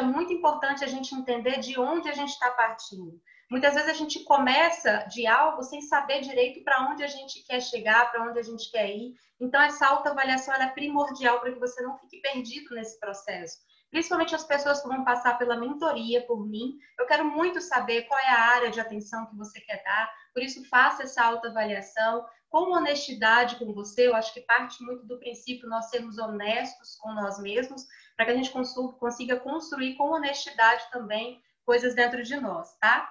É 0.00 0.02
muito 0.02 0.32
importante 0.32 0.82
a 0.82 0.86
gente 0.86 1.14
entender 1.14 1.60
de 1.60 1.78
onde 1.78 2.08
a 2.08 2.14
gente 2.14 2.30
está 2.30 2.50
partindo. 2.52 3.20
Muitas 3.50 3.74
vezes 3.74 3.90
a 3.90 3.92
gente 3.92 4.24
começa 4.24 5.04
de 5.10 5.26
algo 5.26 5.62
sem 5.62 5.82
saber 5.82 6.22
direito 6.22 6.64
para 6.64 6.90
onde 6.90 7.04
a 7.04 7.06
gente 7.06 7.44
quer 7.44 7.60
chegar, 7.60 8.10
para 8.10 8.24
onde 8.24 8.38
a 8.38 8.42
gente 8.42 8.70
quer 8.70 8.88
ir. 8.88 9.14
Então, 9.38 9.60
essa 9.60 9.86
autoavaliação 9.86 10.54
é 10.54 10.66
primordial 10.68 11.38
para 11.40 11.52
que 11.52 11.58
você 11.58 11.82
não 11.82 11.98
fique 11.98 12.18
perdido 12.22 12.74
nesse 12.74 12.98
processo. 12.98 13.58
Principalmente 13.90 14.34
as 14.34 14.44
pessoas 14.44 14.80
que 14.80 14.88
vão 14.88 15.04
passar 15.04 15.36
pela 15.36 15.60
mentoria 15.60 16.24
por 16.26 16.46
mim. 16.48 16.78
Eu 16.98 17.04
quero 17.04 17.26
muito 17.26 17.60
saber 17.60 18.04
qual 18.04 18.18
é 18.20 18.30
a 18.30 18.54
área 18.54 18.70
de 18.70 18.80
atenção 18.80 19.26
que 19.26 19.36
você 19.36 19.60
quer 19.60 19.82
dar. 19.84 20.10
Por 20.32 20.42
isso, 20.42 20.66
faça 20.70 21.02
essa 21.02 21.22
autoavaliação 21.22 22.24
com 22.48 22.72
honestidade 22.72 23.56
com 23.56 23.72
você. 23.72 24.06
Eu 24.06 24.14
acho 24.16 24.32
que 24.32 24.40
parte 24.40 24.82
muito 24.82 25.06
do 25.06 25.18
princípio 25.18 25.68
nós 25.68 25.90
sermos 25.90 26.18
honestos 26.18 26.96
com 26.96 27.12
nós 27.12 27.38
mesmos, 27.40 27.86
para 28.20 28.26
que 28.26 28.32
a 28.32 28.36
gente 28.36 28.52
consiga 28.98 29.40
construir 29.40 29.94
com 29.94 30.10
honestidade 30.10 30.84
também 30.92 31.42
coisas 31.64 31.94
dentro 31.94 32.22
de 32.22 32.36
nós, 32.36 32.76
tá? 32.78 33.10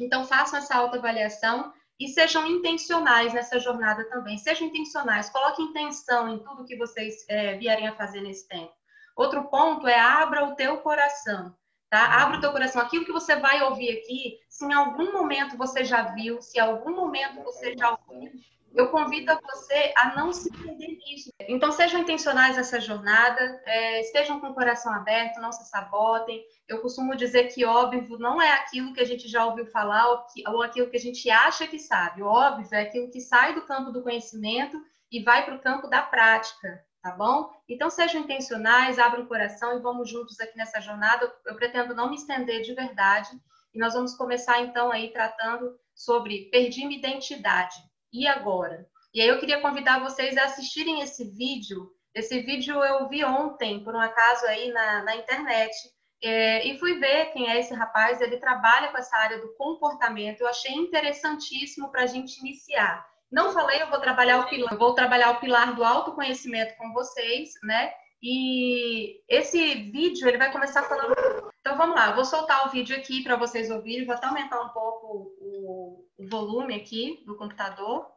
Então, 0.00 0.24
façam 0.24 0.60
essa 0.60 0.76
autoavaliação 0.76 1.72
e 1.98 2.06
sejam 2.06 2.46
intencionais 2.46 3.34
nessa 3.34 3.58
jornada 3.58 4.08
também. 4.08 4.38
Sejam 4.38 4.68
intencionais, 4.68 5.28
coloquem 5.28 5.64
intenção 5.64 6.28
em 6.28 6.38
tudo 6.38 6.64
que 6.64 6.76
vocês 6.76 7.24
é, 7.28 7.56
vierem 7.56 7.88
a 7.88 7.96
fazer 7.96 8.20
nesse 8.20 8.46
tempo. 8.46 8.72
Outro 9.16 9.42
ponto 9.46 9.88
é 9.88 9.98
abra 9.98 10.44
o 10.44 10.54
teu 10.54 10.78
coração, 10.78 11.52
tá? 11.90 12.22
Abra 12.22 12.38
o 12.38 12.40
teu 12.40 12.52
coração. 12.52 12.80
Aquilo 12.80 13.04
que 13.04 13.12
você 13.12 13.34
vai 13.34 13.60
ouvir 13.60 13.98
aqui, 13.98 14.38
se 14.48 14.64
em 14.64 14.72
algum 14.72 15.12
momento 15.12 15.56
você 15.56 15.84
já 15.84 16.14
viu, 16.14 16.40
se 16.40 16.58
em 16.58 16.60
algum 16.60 16.94
momento 16.94 17.42
você 17.42 17.76
já 17.76 17.90
ouviu, 17.90 18.30
eu 18.74 18.88
convido 18.90 19.30
a 19.30 19.40
você 19.40 19.94
a 19.96 20.16
não 20.16 20.32
se 20.32 20.50
perder 20.50 20.98
nisso. 20.98 21.30
Então, 21.48 21.70
sejam 21.70 22.00
intencionais 22.00 22.56
nessa 22.56 22.80
jornada, 22.80 23.62
é, 23.64 24.00
estejam 24.00 24.40
com 24.40 24.48
o 24.48 24.54
coração 24.54 24.92
aberto, 24.92 25.40
não 25.40 25.52
se 25.52 25.68
sabotem. 25.68 26.44
Eu 26.66 26.80
costumo 26.80 27.14
dizer 27.14 27.44
que 27.54 27.64
óbvio 27.64 28.18
não 28.18 28.42
é 28.42 28.52
aquilo 28.52 28.92
que 28.92 29.00
a 29.00 29.04
gente 29.04 29.28
já 29.28 29.46
ouviu 29.46 29.66
falar 29.66 30.08
ou, 30.08 30.24
que, 30.26 30.48
ou 30.48 30.62
aquilo 30.62 30.90
que 30.90 30.96
a 30.96 31.00
gente 31.00 31.30
acha 31.30 31.66
que 31.66 31.78
sabe. 31.78 32.22
O 32.22 32.26
óbvio 32.26 32.66
é 32.72 32.82
aquilo 32.82 33.10
que 33.10 33.20
sai 33.20 33.54
do 33.54 33.62
campo 33.62 33.92
do 33.92 34.02
conhecimento 34.02 34.76
e 35.10 35.22
vai 35.22 35.44
para 35.44 35.54
o 35.54 35.60
campo 35.60 35.86
da 35.86 36.02
prática, 36.02 36.84
tá 37.00 37.12
bom? 37.12 37.50
Então, 37.68 37.88
sejam 37.88 38.22
intencionais, 38.22 38.98
abram 38.98 39.22
o 39.22 39.28
coração 39.28 39.78
e 39.78 39.82
vamos 39.82 40.10
juntos 40.10 40.40
aqui 40.40 40.56
nessa 40.56 40.80
jornada. 40.80 41.32
Eu 41.46 41.54
pretendo 41.54 41.94
não 41.94 42.10
me 42.10 42.16
estender 42.16 42.62
de 42.62 42.74
verdade 42.74 43.30
e 43.72 43.78
nós 43.78 43.94
vamos 43.94 44.16
começar, 44.16 44.60
então, 44.62 44.90
aí 44.90 45.12
tratando 45.12 45.78
sobre 45.94 46.48
perdi 46.50 46.84
minha 46.84 46.98
identidade 46.98 47.76
e 48.14 48.28
agora? 48.28 48.86
E 49.12 49.20
aí 49.20 49.28
eu 49.28 49.40
queria 49.40 49.60
convidar 49.60 49.98
vocês 49.98 50.36
a 50.36 50.44
assistirem 50.44 51.00
esse 51.00 51.24
vídeo. 51.24 51.90
Esse 52.14 52.40
vídeo 52.40 52.82
eu 52.82 53.08
vi 53.08 53.24
ontem, 53.24 53.82
por 53.82 53.94
um 53.94 54.00
acaso, 54.00 54.46
aí 54.46 54.72
na, 54.72 55.02
na 55.02 55.16
internet. 55.16 55.74
É, 56.22 56.66
e 56.66 56.78
fui 56.78 56.98
ver 56.98 57.32
quem 57.32 57.50
é 57.50 57.58
esse 57.58 57.74
rapaz. 57.74 58.20
Ele 58.20 58.38
trabalha 58.38 58.88
com 58.88 58.98
essa 58.98 59.16
área 59.16 59.40
do 59.40 59.52
comportamento. 59.56 60.40
Eu 60.40 60.48
achei 60.48 60.72
interessantíssimo 60.72 61.90
para 61.90 62.04
a 62.04 62.06
gente 62.06 62.38
iniciar. 62.38 63.04
Não 63.30 63.52
falei, 63.52 63.82
eu 63.82 63.90
vou 63.90 64.00
trabalhar 64.00 64.38
o 64.38 64.48
pilar, 64.48 64.78
vou 64.78 64.94
trabalhar 64.94 65.32
o 65.32 65.40
pilar 65.40 65.74
do 65.74 65.82
autoconhecimento 65.82 66.76
com 66.76 66.92
vocês, 66.92 67.50
né? 67.64 67.92
E 68.22 69.20
esse 69.28 69.90
vídeo 69.90 70.28
ele 70.28 70.38
vai 70.38 70.52
começar 70.52 70.84
falando. 70.84 71.14
Então 71.60 71.76
vamos 71.76 71.96
lá, 71.96 72.10
eu 72.10 72.14
vou 72.14 72.24
soltar 72.24 72.66
o 72.66 72.70
vídeo 72.70 72.96
aqui 72.96 73.22
para 73.24 73.36
vocês 73.36 73.70
ouvirem. 73.70 74.06
Vou 74.06 74.14
até 74.14 74.26
aumentar 74.26 74.60
um 74.60 74.68
pouco 74.68 75.32
o, 75.64 76.26
volume 76.28 76.74
aqui 76.74 77.22
do 77.26 77.36
computador 77.36 78.10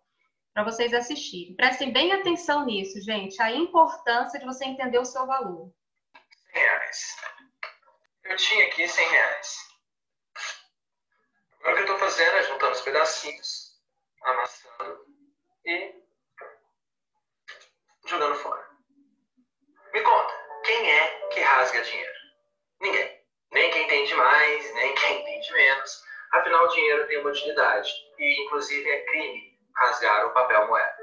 para 0.53 0.63
vocês 0.63 0.93
assistirem. 0.93 1.55
Prestem 1.55 1.91
bem 1.91 2.11
atenção 2.13 2.65
nisso, 2.65 3.01
gente, 3.01 3.41
a 3.41 3.51
importância 3.51 4.39
de 4.39 4.45
você 4.45 4.65
entender 4.65 4.99
o 4.99 5.05
seu 5.05 5.25
valor. 5.25 5.71
100 6.53 6.61
reais. 6.61 7.15
Eu 8.23 8.35
tinha 8.35 8.65
aqui 8.67 8.87
100 8.87 9.07
reais. 9.07 9.67
Agora 11.59 11.73
o 11.73 11.75
que 11.75 11.81
eu 11.81 11.95
estou 11.95 12.09
fazendo 12.09 12.35
é 12.35 12.43
juntando 12.43 12.71
os 12.73 12.81
pedacinhos, 12.81 13.81
amassando 14.23 15.05
e 15.65 15.95
jogando 18.07 18.35
fora. 18.35 18.67
Me 19.93 20.01
conta, 20.01 20.33
quem 20.63 20.91
é 20.91 21.27
que 21.29 21.39
rasga 21.41 21.81
dinheiro? 21.81 22.13
Ninguém. 22.81 23.17
Nem 23.51 23.71
quem 23.71 23.87
tem 23.87 24.05
demais, 24.05 24.73
nem 24.75 24.95
quem 24.95 25.23
tem 25.23 25.39
de 25.39 25.53
menos. 25.53 26.06
Afinal, 26.33 26.65
o 26.65 26.67
dinheiro 26.69 27.07
tem 27.07 27.19
uma 27.19 27.29
utilidade 27.29 27.91
e, 28.17 28.43
inclusive, 28.43 28.89
é 28.89 29.05
crime 29.05 29.57
rasgar 29.75 30.25
o 30.27 30.33
papel 30.33 30.67
moeda. 30.67 30.97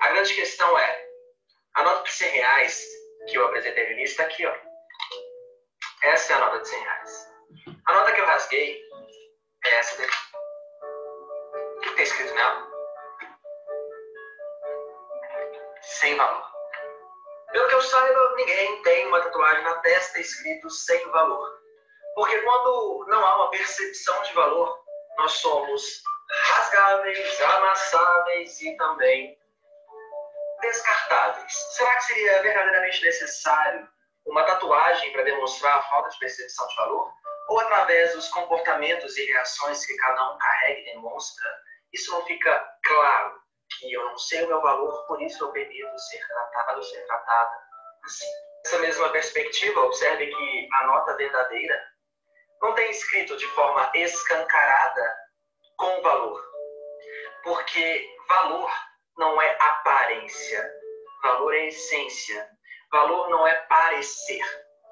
A 0.00 0.08
grande 0.08 0.34
questão 0.34 0.78
é: 0.78 1.08
a 1.74 1.82
nota 1.82 2.02
de 2.04 2.12
100 2.12 2.30
reais 2.30 2.86
que 3.28 3.36
eu 3.36 3.46
apresentei 3.46 3.84
no 3.86 3.92
início 3.92 4.12
está 4.12 4.24
aqui, 4.24 4.46
ó. 4.46 4.54
Essa 6.02 6.34
é 6.34 6.36
a 6.36 6.40
nota 6.40 6.60
de 6.60 6.68
100 6.68 6.80
reais. 6.80 7.34
A 7.86 7.92
nota 7.94 8.12
que 8.12 8.20
eu 8.20 8.26
rasguei 8.26 8.82
é 9.64 9.74
essa 9.76 10.00
daqui. 10.00 10.16
O 11.76 11.80
que 11.80 11.88
está 11.88 12.02
escrito 12.02 12.34
nela? 12.34 12.70
Sem 15.80 16.16
valor. 16.16 16.44
Pelo 17.52 17.68
que 17.68 17.74
eu 17.74 17.82
saiba, 17.82 18.34
ninguém 18.36 18.82
tem 18.82 19.06
uma 19.06 19.20
tatuagem 19.20 19.64
na 19.64 19.78
testa 19.78 20.20
escrito 20.20 20.68
sem 20.68 21.08
valor. 21.10 21.63
Porque 22.14 22.40
quando 22.42 23.06
não 23.08 23.24
há 23.24 23.36
uma 23.36 23.50
percepção 23.50 24.22
de 24.22 24.32
valor, 24.34 24.78
nós 25.18 25.32
somos 25.32 26.02
rasgáveis, 26.30 27.40
amassáveis 27.40 28.60
e 28.60 28.76
também 28.76 29.38
descartáveis. 30.60 31.52
Será 31.72 31.96
que 31.96 32.04
seria 32.04 32.42
verdadeiramente 32.42 33.04
necessário 33.04 33.88
uma 34.26 34.44
tatuagem 34.44 35.12
para 35.12 35.24
demonstrar 35.24 35.78
a 35.78 35.82
falta 35.82 36.08
de 36.10 36.18
percepção 36.18 36.66
de 36.68 36.76
valor? 36.76 37.12
Ou 37.48 37.60
através 37.60 38.14
dos 38.14 38.28
comportamentos 38.28 39.16
e 39.18 39.26
reações 39.26 39.84
que 39.84 39.94
cada 39.96 40.32
um 40.32 40.38
carrega 40.38 40.80
e 40.80 40.84
demonstra, 40.94 41.48
isso 41.92 42.10
não 42.10 42.24
fica 42.24 42.78
claro 42.84 43.38
que 43.78 43.92
eu 43.92 44.04
não 44.04 44.16
sei 44.16 44.44
o 44.44 44.48
meu 44.48 44.62
valor, 44.62 45.06
por 45.06 45.20
isso 45.20 45.44
eu 45.44 45.52
permito 45.52 45.98
ser 45.98 46.26
tratado, 46.26 46.82
ser 46.82 47.06
tratada 47.06 47.52
assim. 48.04 48.26
Nessa 48.64 48.78
mesma 48.78 49.08
perspectiva, 49.10 49.80
observe 49.80 50.26
que 50.26 50.68
a 50.72 50.86
nota 50.86 51.16
verdadeira 51.16 51.93
não 52.64 52.74
tem 52.74 52.90
escrito 52.90 53.36
de 53.36 53.46
forma 53.48 53.90
escancarada 53.94 55.14
com 55.76 56.00
valor. 56.00 56.42
Porque 57.42 58.08
valor 58.26 58.70
não 59.18 59.40
é 59.40 59.56
aparência, 59.60 60.72
valor 61.22 61.54
é 61.54 61.66
essência. 61.66 62.48
Valor 62.90 63.28
não 63.28 63.46
é 63.46 63.54
parecer, 63.66 64.40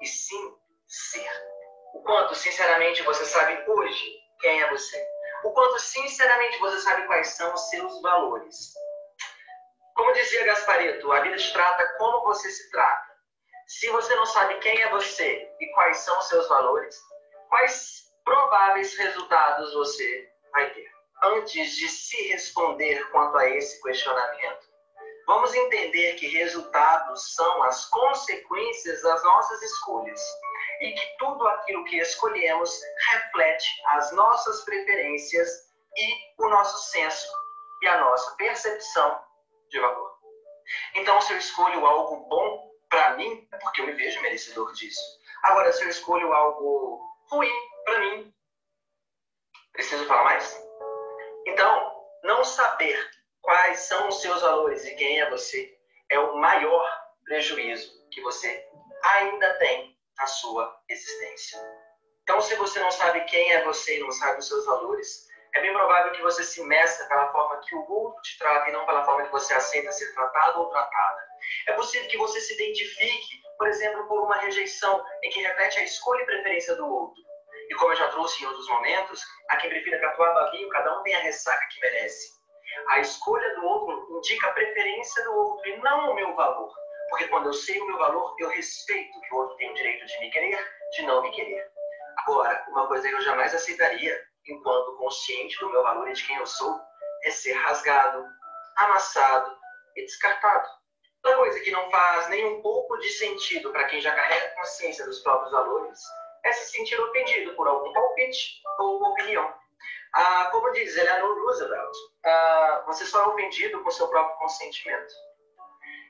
e 0.01 0.05
sim 0.05 0.55
ser. 0.87 1.31
O 1.95 2.03
quanto, 2.03 2.35
sinceramente, 2.35 3.01
você 3.01 3.25
sabe 3.25 3.63
hoje 3.65 4.19
quem 4.41 4.61
é 4.61 4.69
você. 4.69 5.07
O 5.45 5.51
quanto, 5.51 5.79
sinceramente, 5.79 6.59
você 6.59 6.79
sabe 6.81 7.07
quais 7.07 7.29
são 7.29 7.53
os 7.53 7.69
seus 7.69 8.01
valores. 8.01 8.73
Como 9.95 10.13
dizia 10.13 10.45
Gaspareto, 10.45 11.11
a 11.11 11.21
vida 11.21 11.37
te 11.37 11.53
trata 11.53 11.87
como 11.97 12.25
você 12.25 12.51
se 12.51 12.69
trata. 12.71 13.13
Se 13.67 13.89
você 13.89 14.13
não 14.15 14.25
sabe 14.25 14.59
quem 14.59 14.79
é 14.81 14.89
você 14.89 15.49
e 15.59 15.71
quais 15.73 15.97
são 15.97 16.19
os 16.19 16.27
seus 16.27 16.47
valores, 16.49 16.95
quais 17.53 18.11
prováveis 18.25 18.97
resultados 18.97 19.75
você 19.75 20.27
vai 20.53 20.73
ter? 20.73 20.91
Antes 21.23 21.75
de 21.75 21.87
se 21.87 22.29
responder 22.29 23.07
quanto 23.11 23.37
a 23.37 23.47
esse 23.47 23.79
questionamento, 23.83 24.67
vamos 25.27 25.53
entender 25.53 26.15
que 26.15 26.29
resultados 26.29 27.35
são 27.35 27.61
as 27.61 27.85
consequências 27.85 29.03
das 29.03 29.23
nossas 29.23 29.61
escolhas 29.61 30.19
e 30.81 30.93
que 30.93 31.17
tudo 31.19 31.47
aquilo 31.47 31.85
que 31.85 31.97
escolhemos 31.97 32.75
reflete 33.11 33.69
as 33.89 34.11
nossas 34.13 34.63
preferências 34.63 35.47
e 35.95 36.43
o 36.43 36.49
nosso 36.49 36.91
senso 36.91 37.31
e 37.83 37.87
a 37.87 38.01
nossa 38.01 38.35
percepção 38.35 39.21
de 39.69 39.79
valor. 39.79 40.11
Então, 40.95 41.21
se 41.21 41.33
eu 41.33 41.37
escolho 41.37 41.85
algo 41.85 42.27
bom 42.27 42.71
para 42.89 43.15
mim, 43.15 43.47
é 43.53 43.57
porque 43.57 43.81
eu 43.81 43.85
me 43.85 43.93
vejo 43.93 44.19
merecedor 44.23 44.73
disso. 44.73 45.03
Agora, 45.43 45.71
se 45.71 45.83
eu 45.83 45.89
escolho 45.89 46.33
algo 46.33 47.12
ruim 47.33 47.51
para 47.83 47.99
mim. 47.99 48.33
Preciso 49.73 50.05
falar 50.05 50.23
mais? 50.25 50.63
Então, 51.47 51.91
não 52.23 52.43
saber 52.43 53.11
quais 53.41 53.79
são 53.79 54.07
os 54.07 54.21
seus 54.21 54.41
valores 54.41 54.85
e 54.85 54.95
quem 54.95 55.19
é 55.19 55.29
você 55.29 55.75
é 56.09 56.19
o 56.19 56.35
maior 56.37 56.85
prejuízo 57.25 57.91
que 58.11 58.21
você 58.21 58.65
ainda 59.03 59.57
tem 59.57 59.97
na 60.17 60.27
sua 60.27 60.79
existência. 60.87 61.59
Então, 62.21 62.39
se 62.39 62.55
você 62.55 62.79
não 62.79 62.91
sabe 62.91 63.25
quem 63.25 63.51
é 63.51 63.63
você 63.63 63.97
e 63.97 64.01
não 64.01 64.11
sabe 64.11 64.39
os 64.39 64.47
seus 64.47 64.65
valores, 64.65 65.27
é 65.55 65.61
bem 65.61 65.73
provável 65.73 66.13
que 66.13 66.21
você 66.21 66.43
se 66.43 66.63
meça 66.63 67.05
pela 67.07 67.31
forma 67.31 67.59
que 67.61 67.75
o 67.75 67.91
outro 67.91 68.21
te 68.21 68.37
trata 68.37 68.69
e 68.69 68.73
não 68.73 68.85
pela 68.85 69.03
forma 69.03 69.25
que 69.25 69.31
você 69.31 69.53
aceita 69.55 69.91
ser 69.91 70.13
tratado 70.13 70.61
ou 70.61 70.69
tratada. 70.69 71.27
É 71.67 71.73
possível 71.73 72.07
que 72.07 72.17
você 72.17 72.39
se 72.39 72.53
identifique, 72.53 73.41
por 73.57 73.67
exemplo, 73.67 74.07
por 74.07 74.23
uma 74.23 74.37
rejeição 74.37 75.03
em 75.23 75.29
que 75.31 75.41
reflete 75.41 75.79
a 75.79 75.83
escolha 75.83 76.21
e 76.21 76.25
preferência 76.25 76.75
do 76.75 76.87
outro. 76.87 77.32
E 77.69 77.75
como 77.75 77.91
eu 77.91 77.95
já 77.95 78.07
trouxe 78.09 78.43
em 78.43 78.47
outros 78.47 78.67
momentos, 78.67 79.21
a 79.49 79.57
quem 79.57 79.69
prefira 79.69 79.99
catuar 79.99 80.33
bavinho, 80.33 80.69
cada 80.69 80.99
um 80.99 81.03
tem 81.03 81.15
a 81.15 81.19
ressaca 81.19 81.65
que 81.67 81.79
merece. 81.81 82.33
A 82.89 82.99
escolha 82.99 83.55
do 83.55 83.65
outro 83.65 84.17
indica 84.17 84.47
a 84.47 84.53
preferência 84.53 85.23
do 85.23 85.33
outro 85.33 85.69
e 85.69 85.77
não 85.77 86.11
o 86.11 86.15
meu 86.15 86.35
valor. 86.35 86.73
Porque 87.09 87.27
quando 87.27 87.47
eu 87.47 87.53
sei 87.53 87.79
o 87.79 87.85
meu 87.85 87.97
valor, 87.97 88.35
eu 88.39 88.49
respeito 88.49 89.21
que 89.21 89.33
o 89.33 89.37
outro 89.37 89.55
tem 89.57 89.71
o 89.71 89.75
direito 89.75 90.05
de 90.05 90.19
me 90.19 90.31
querer, 90.31 90.67
de 90.95 91.03
não 91.03 91.21
me 91.21 91.31
querer. 91.31 91.71
Agora, 92.17 92.65
uma 92.69 92.87
coisa 92.87 93.07
que 93.07 93.13
eu 93.13 93.21
jamais 93.21 93.53
aceitaria, 93.53 94.19
enquanto 94.47 94.97
consciente 94.97 95.59
do 95.59 95.69
meu 95.69 95.83
valor 95.83 96.07
e 96.09 96.13
de 96.13 96.25
quem 96.25 96.35
eu 96.37 96.45
sou, 96.45 96.79
é 97.23 97.31
ser 97.31 97.53
rasgado, 97.53 98.25
amassado 98.77 99.57
e 99.95 100.01
descartado. 100.01 100.67
Uma 101.25 101.35
coisa 101.37 101.59
que 101.61 101.71
não 101.71 101.89
faz 101.89 102.27
nem 102.29 102.45
um 102.45 102.61
pouco 102.61 102.97
de 102.97 103.09
sentido 103.09 103.71
para 103.71 103.85
quem 103.85 104.01
já 104.01 104.13
carrega 104.13 104.55
consciência 104.55 105.05
dos 105.05 105.19
próprios 105.19 105.51
valores 105.51 105.99
é 106.43 106.51
se 106.51 106.71
sentir 106.71 106.99
ofendido 106.99 107.55
por 107.55 107.67
algum 107.67 107.91
palpite 107.93 108.61
ou 108.79 109.03
opinião. 109.03 109.53
Ah, 110.13 110.49
como 110.51 110.71
diz 110.71 110.95
Eleanor 110.95 111.41
Roosevelt, 111.41 111.95
ah, 112.25 112.83
você 112.85 113.05
só 113.05 113.23
é 113.23 113.27
ofendido 113.27 113.81
com 113.81 113.91
seu 113.91 114.07
próprio 114.07 114.37
consentimento. 114.37 115.13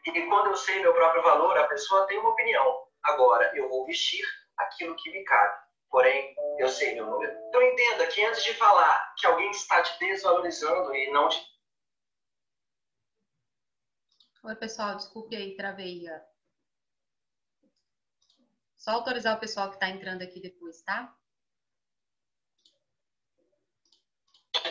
E 0.06 0.22
quando 0.28 0.48
eu 0.48 0.58
sei 0.58 0.82
meu 0.82 0.94
próprio 0.94 1.24
valor, 1.24 1.58
a 1.58 1.68
pessoa 1.68 2.06
tem 2.08 2.20
uma 2.20 2.32
opinião. 2.32 2.84
Agora, 3.04 3.52
eu 3.56 3.70
vou 3.70 3.86
vestir 3.86 4.26
aquilo 4.58 4.96
que 4.98 5.12
me 5.12 5.24
cabe. 5.24 5.64
Porém, 5.90 6.36
eu 6.58 6.68
sei 6.68 6.96
meu 6.96 7.06
número. 7.06 7.32
Então 7.48 7.62
entenda 7.62 8.08
que 8.08 8.26
antes 8.26 8.44
de 8.44 8.54
falar 8.56 9.14
que 9.18 9.28
alguém 9.28 9.52
está 9.52 9.82
te 9.82 9.98
desvalorizando 10.00 10.94
e 10.96 11.12
não 11.12 11.30
te 11.30 11.54
Oi, 14.44 14.56
pessoal, 14.56 14.98
desculpe 14.98 15.38
aí, 15.38 15.56
travei. 15.56 16.04
Só 18.84 18.92
autorizar 18.92 19.38
o 19.38 19.40
pessoal 19.40 19.70
que 19.70 19.76
está 19.76 19.88
entrando 19.88 20.24
aqui 20.24 20.42
depois, 20.42 20.82
tá? 20.82 21.10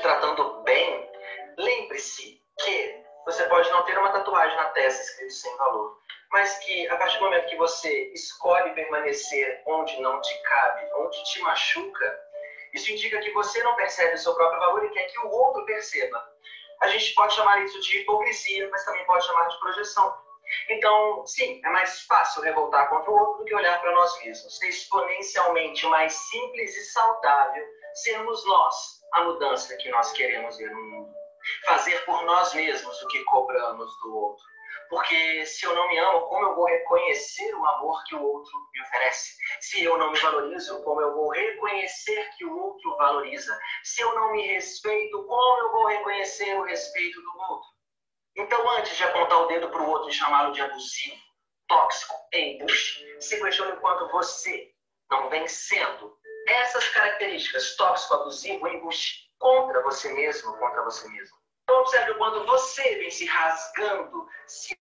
Tratando 0.03 0.63
bem, 0.65 1.11
lembre-se 1.57 2.39
que 2.63 3.05
você 3.25 3.43
pode 3.45 3.71
não 3.71 3.83
ter 3.85 3.97
uma 3.97 4.13
tatuagem 4.13 4.55
na 4.55 4.67
testa 4.67 5.03
escrito 5.03 5.33
sem 5.33 5.57
valor, 5.57 5.99
mas 6.31 6.59
que 6.59 6.87
a 6.89 6.97
partir 6.99 7.17
do 7.21 7.25
momento 7.25 7.49
que 7.49 7.57
você 7.57 8.13
escolhe 8.13 8.75
permanecer 8.75 9.63
onde 9.67 9.99
não 10.03 10.21
te 10.21 10.43
cabe, 10.43 10.93
onde 10.97 11.25
te 11.33 11.41
machuca, 11.41 12.21
isso 12.75 12.93
indica 12.93 13.19
que 13.19 13.31
você 13.31 13.63
não 13.63 13.75
percebe 13.77 14.13
o 14.13 14.19
seu 14.19 14.35
próprio 14.35 14.61
valor 14.61 14.85
e 14.85 14.91
quer 14.91 15.07
que 15.07 15.21
o 15.21 15.31
outro 15.31 15.65
perceba. 15.65 16.23
A 16.83 16.89
gente 16.89 17.15
pode 17.15 17.33
chamar 17.33 17.65
isso 17.65 17.81
de 17.81 18.01
hipocrisia, 18.01 18.69
mas 18.69 18.85
também 18.85 19.07
pode 19.07 19.25
chamar 19.25 19.49
de 19.49 19.59
projeção. 19.59 20.32
Então, 20.69 21.27
sim, 21.27 21.61
é 21.65 21.69
mais 21.71 22.03
fácil 22.03 22.43
revoltar 22.43 22.89
contra 22.89 23.11
o 23.11 23.15
outro 23.15 23.39
do 23.39 23.45
que 23.45 23.55
olhar 23.55 23.81
para 23.81 23.93
nós 23.93 24.25
mesmos. 24.25 24.61
É 24.63 24.69
exponencialmente 24.69 25.87
mais 25.87 26.13
simples 26.13 26.77
e 26.77 26.85
saudável 26.93 27.65
sermos 27.95 28.47
nós 28.47 28.75
a 29.13 29.25
mudança 29.25 29.77
que 29.77 29.91
nós 29.91 30.13
queremos 30.13 30.57
ver 30.57 30.71
no 30.71 30.83
mundo. 30.83 31.15
Fazer 31.67 32.05
por 32.05 32.25
nós 32.25 32.55
mesmos 32.55 33.03
o 33.03 33.09
que 33.09 33.23
cobramos 33.25 33.91
do 34.03 34.17
outro. 34.17 34.53
Porque 34.89 35.47
se 35.47 35.65
eu 35.65 35.75
não 35.75 35.89
me 35.89 35.99
amo, 35.99 36.21
como 36.29 36.45
eu 36.45 36.55
vou 36.55 36.67
reconhecer 36.67 37.55
o 37.55 37.67
amor 37.67 38.05
que 38.05 38.15
o 38.15 38.23
outro 38.23 38.53
me 38.75 38.83
oferece? 38.83 39.37
Se 39.61 39.83
eu 39.83 39.97
não 39.97 40.13
me 40.13 40.19
valorizo, 40.19 40.83
como 40.85 41.01
eu 41.01 41.15
vou 41.15 41.31
reconhecer 41.31 42.29
que 42.37 42.45
o 42.45 42.59
outro 42.59 42.97
valoriza? 42.99 43.59
Se 43.85 44.03
eu 44.03 44.15
não 44.15 44.33
me 44.33 44.47
respeito, 44.47 45.25
como 45.25 45.59
eu 45.61 45.73
vou 45.73 45.87
reconhecer 45.87 46.55
o 46.59 46.65
respeito 46.65 47.23
do 47.23 47.39
outro? 47.39 47.72
Então, 48.37 48.71
antes 48.79 48.97
de 48.97 49.05
apontar 49.05 49.41
o 49.41 49.47
dedo 49.47 49.69
para 49.69 49.83
o 49.83 49.89
outro 49.89 50.09
e 50.09 50.13
chamá-lo 50.13 50.53
de 50.53 50.63
abusivo, 50.63 51.17
tóxico, 51.69 52.15
embuste, 52.33 53.17
se 53.21 53.41
questione 53.41 53.77
quanto 53.81 54.09
você 54.11 54.71
não 55.11 55.29
vem 55.29 55.47
sendo 55.47 56.17
essas 56.47 56.89
características, 56.89 57.77
tóxico, 57.77 58.15
abusivo, 58.15 58.67
embuste, 58.69 59.31
contra 59.39 59.83
você 59.83 60.13
mesmo, 60.13 60.57
contra 60.59 60.83
você 60.85 61.09
mesmo. 61.09 61.37
Então, 61.63 61.81
observe 61.81 62.15
quando 62.15 62.45
você 62.47 62.83
vem 62.97 63.11
se 63.11 63.27
rasgando, 63.27 64.27
se 64.47 64.77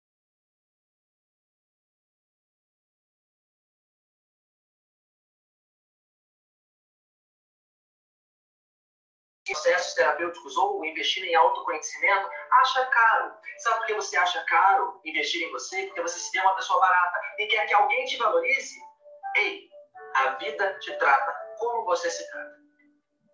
processos 9.46 9.94
terapêuticos 9.94 10.56
ou 10.56 10.84
investir 10.84 11.24
em 11.24 11.34
autoconhecimento, 11.34 12.28
acha 12.50 12.84
caro. 12.86 13.34
Sabe 13.58 13.76
por 13.78 13.86
que 13.86 13.94
você 13.94 14.16
acha 14.16 14.44
caro 14.44 15.00
investir 15.04 15.42
em 15.42 15.52
você? 15.52 15.86
Porque 15.86 16.02
você 16.02 16.18
se 16.18 16.32
tem 16.32 16.42
uma 16.42 16.54
pessoa 16.54 16.80
barata 16.80 17.20
e 17.38 17.46
quer 17.46 17.66
que 17.66 17.74
alguém 17.74 18.04
te 18.04 18.16
valorize? 18.16 18.76
Ei, 19.36 19.68
a 20.14 20.30
vida 20.30 20.78
te 20.80 20.92
trata 20.98 21.32
como 21.58 21.84
você 21.84 22.10
se 22.10 22.28
trata. 22.30 22.56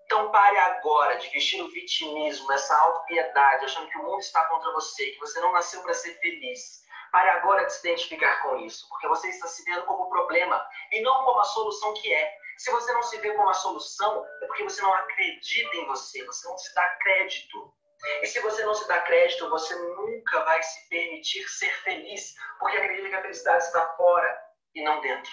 Então 0.04 0.30
pare 0.30 0.58
agora 0.58 1.16
de 1.16 1.28
vestir 1.30 1.62
o 1.62 1.70
vitimismo, 1.70 2.52
essa 2.52 2.76
autopiedade, 2.76 3.64
achando 3.64 3.88
que 3.88 3.98
o 3.98 4.02
mundo 4.02 4.20
está 4.20 4.44
contra 4.44 4.70
você, 4.72 5.06
que 5.06 5.18
você 5.18 5.40
não 5.40 5.52
nasceu 5.52 5.82
para 5.82 5.94
ser 5.94 6.18
feliz. 6.20 6.82
Pare 7.10 7.30
agora 7.30 7.64
de 7.64 7.72
se 7.72 7.86
identificar 7.86 8.42
com 8.42 8.56
isso, 8.58 8.88
porque 8.88 9.08
você 9.08 9.28
está 9.28 9.46
se 9.46 9.64
vendo 9.64 9.84
como 9.84 10.08
problema 10.08 10.66
e 10.90 11.00
não 11.02 11.24
como 11.24 11.40
a 11.40 11.44
solução 11.44 11.94
que 11.94 12.12
é. 12.12 12.41
Se 12.58 12.70
você 12.70 12.92
não 12.92 13.02
se 13.02 13.18
vê 13.18 13.32
como 13.32 13.48
a 13.48 13.54
solução, 13.54 14.24
é 14.42 14.46
porque 14.46 14.64
você 14.64 14.80
não 14.82 14.92
acredita 14.92 15.76
em 15.76 15.86
você, 15.86 16.24
você 16.24 16.48
não 16.48 16.58
se 16.58 16.74
dá 16.74 16.88
crédito. 17.02 17.74
E 18.22 18.26
se 18.26 18.40
você 18.40 18.64
não 18.64 18.74
se 18.74 18.86
dá 18.88 19.00
crédito, 19.00 19.48
você 19.48 19.74
nunca 19.74 20.44
vai 20.44 20.62
se 20.62 20.88
permitir 20.88 21.48
ser 21.48 21.72
feliz, 21.82 22.34
porque 22.58 22.76
acredita 22.76 23.08
que 23.08 23.14
a 23.14 23.22
felicidade 23.22 23.64
está 23.64 23.86
fora 23.96 24.40
e 24.74 24.82
não 24.82 25.00
dentro. 25.00 25.32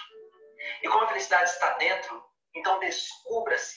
E 0.82 0.88
como 0.88 1.04
a 1.04 1.08
felicidade 1.08 1.50
está 1.50 1.70
dentro, 1.78 2.22
então 2.54 2.78
descubra-se, 2.78 3.76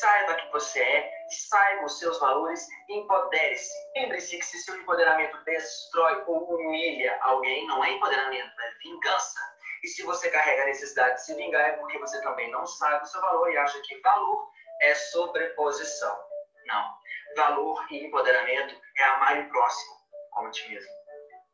saiba 0.00 0.34
que 0.34 0.50
você 0.50 0.80
é, 0.82 1.10
saiba 1.48 1.84
os 1.84 1.98
seus 1.98 2.18
valores 2.18 2.66
empodere-se. 2.88 3.72
Lembre-se 3.96 4.38
que 4.38 4.44
se 4.44 4.58
seu 4.58 4.76
empoderamento 4.76 5.42
destrói 5.44 6.22
ou 6.26 6.54
humilha 6.54 7.18
alguém, 7.22 7.66
não 7.66 7.84
é 7.84 7.92
empoderamento, 7.92 8.60
é 8.60 8.70
vingança. 8.82 9.40
E 9.84 9.86
se 9.86 10.02
você 10.02 10.30
carrega 10.30 10.62
a 10.62 10.66
necessidade 10.66 11.16
de 11.16 11.26
se 11.26 11.34
vingar, 11.34 11.60
é 11.60 11.72
porque 11.72 11.98
você 11.98 12.18
também 12.22 12.50
não 12.50 12.66
sabe 12.66 13.04
o 13.04 13.06
seu 13.06 13.20
valor 13.20 13.52
e 13.52 13.58
acha 13.58 13.78
que 13.82 14.00
valor 14.00 14.50
é 14.80 14.94
sobreposição. 14.94 16.18
Não. 16.64 16.90
Valor 17.36 17.86
e 17.90 18.06
empoderamento 18.06 18.80
é 18.96 19.04
amar 19.04 19.38
o 19.40 19.48
próximo 19.50 19.94
como 20.30 20.50
ti 20.52 20.66
mesmo. 20.70 20.90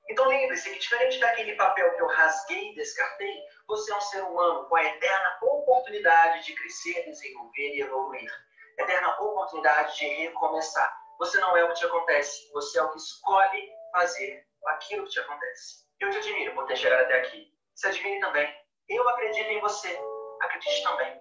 Então 0.09 0.29
lembre-se 0.29 0.71
que, 0.71 0.79
diferente 0.79 1.19
daquele 1.19 1.57
papel 1.57 1.93
que 1.97 2.03
eu 2.03 2.07
rasguei 2.07 2.71
e 2.71 2.75
descartei, 2.77 3.35
você 3.67 3.93
é 3.93 3.97
um 3.97 4.01
ser 4.01 4.23
humano 4.23 4.69
com 4.69 4.77
a 4.77 4.85
eterna 4.85 5.39
oportunidade 5.43 6.47
de 6.47 6.55
crescer, 6.55 7.03
desenvolver 7.07 7.75
e 7.75 7.81
evoluir. 7.81 8.31
Eterna 8.79 9.21
oportunidade 9.21 9.97
de 9.97 10.07
recomeçar. 10.07 10.97
Você 11.19 11.37
não 11.41 11.57
é 11.57 11.65
o 11.65 11.69
que 11.69 11.81
te 11.81 11.85
acontece, 11.85 12.49
você 12.53 12.79
é 12.79 12.83
o 12.85 12.93
que 12.93 12.99
escolhe 12.99 13.69
fazer 13.91 14.47
aquilo 14.67 15.05
que 15.07 15.11
te 15.11 15.19
acontece. 15.19 15.85
Eu 15.99 16.11
te 16.11 16.19
admiro 16.19 16.55
por 16.55 16.67
ter 16.67 16.77
chegado 16.77 17.01
até 17.01 17.19
aqui 17.19 17.60
se 17.81 17.87
admire 17.87 18.21
também. 18.21 18.47
Eu 18.91 19.09
acredito 19.09 19.49
em 19.49 19.61
você. 19.61 19.99
Acredite 20.43 20.83
também. 20.83 21.19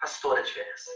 Faz 0.00 0.20
toda 0.20 0.40
a 0.40 0.42
diferença. 0.42 0.90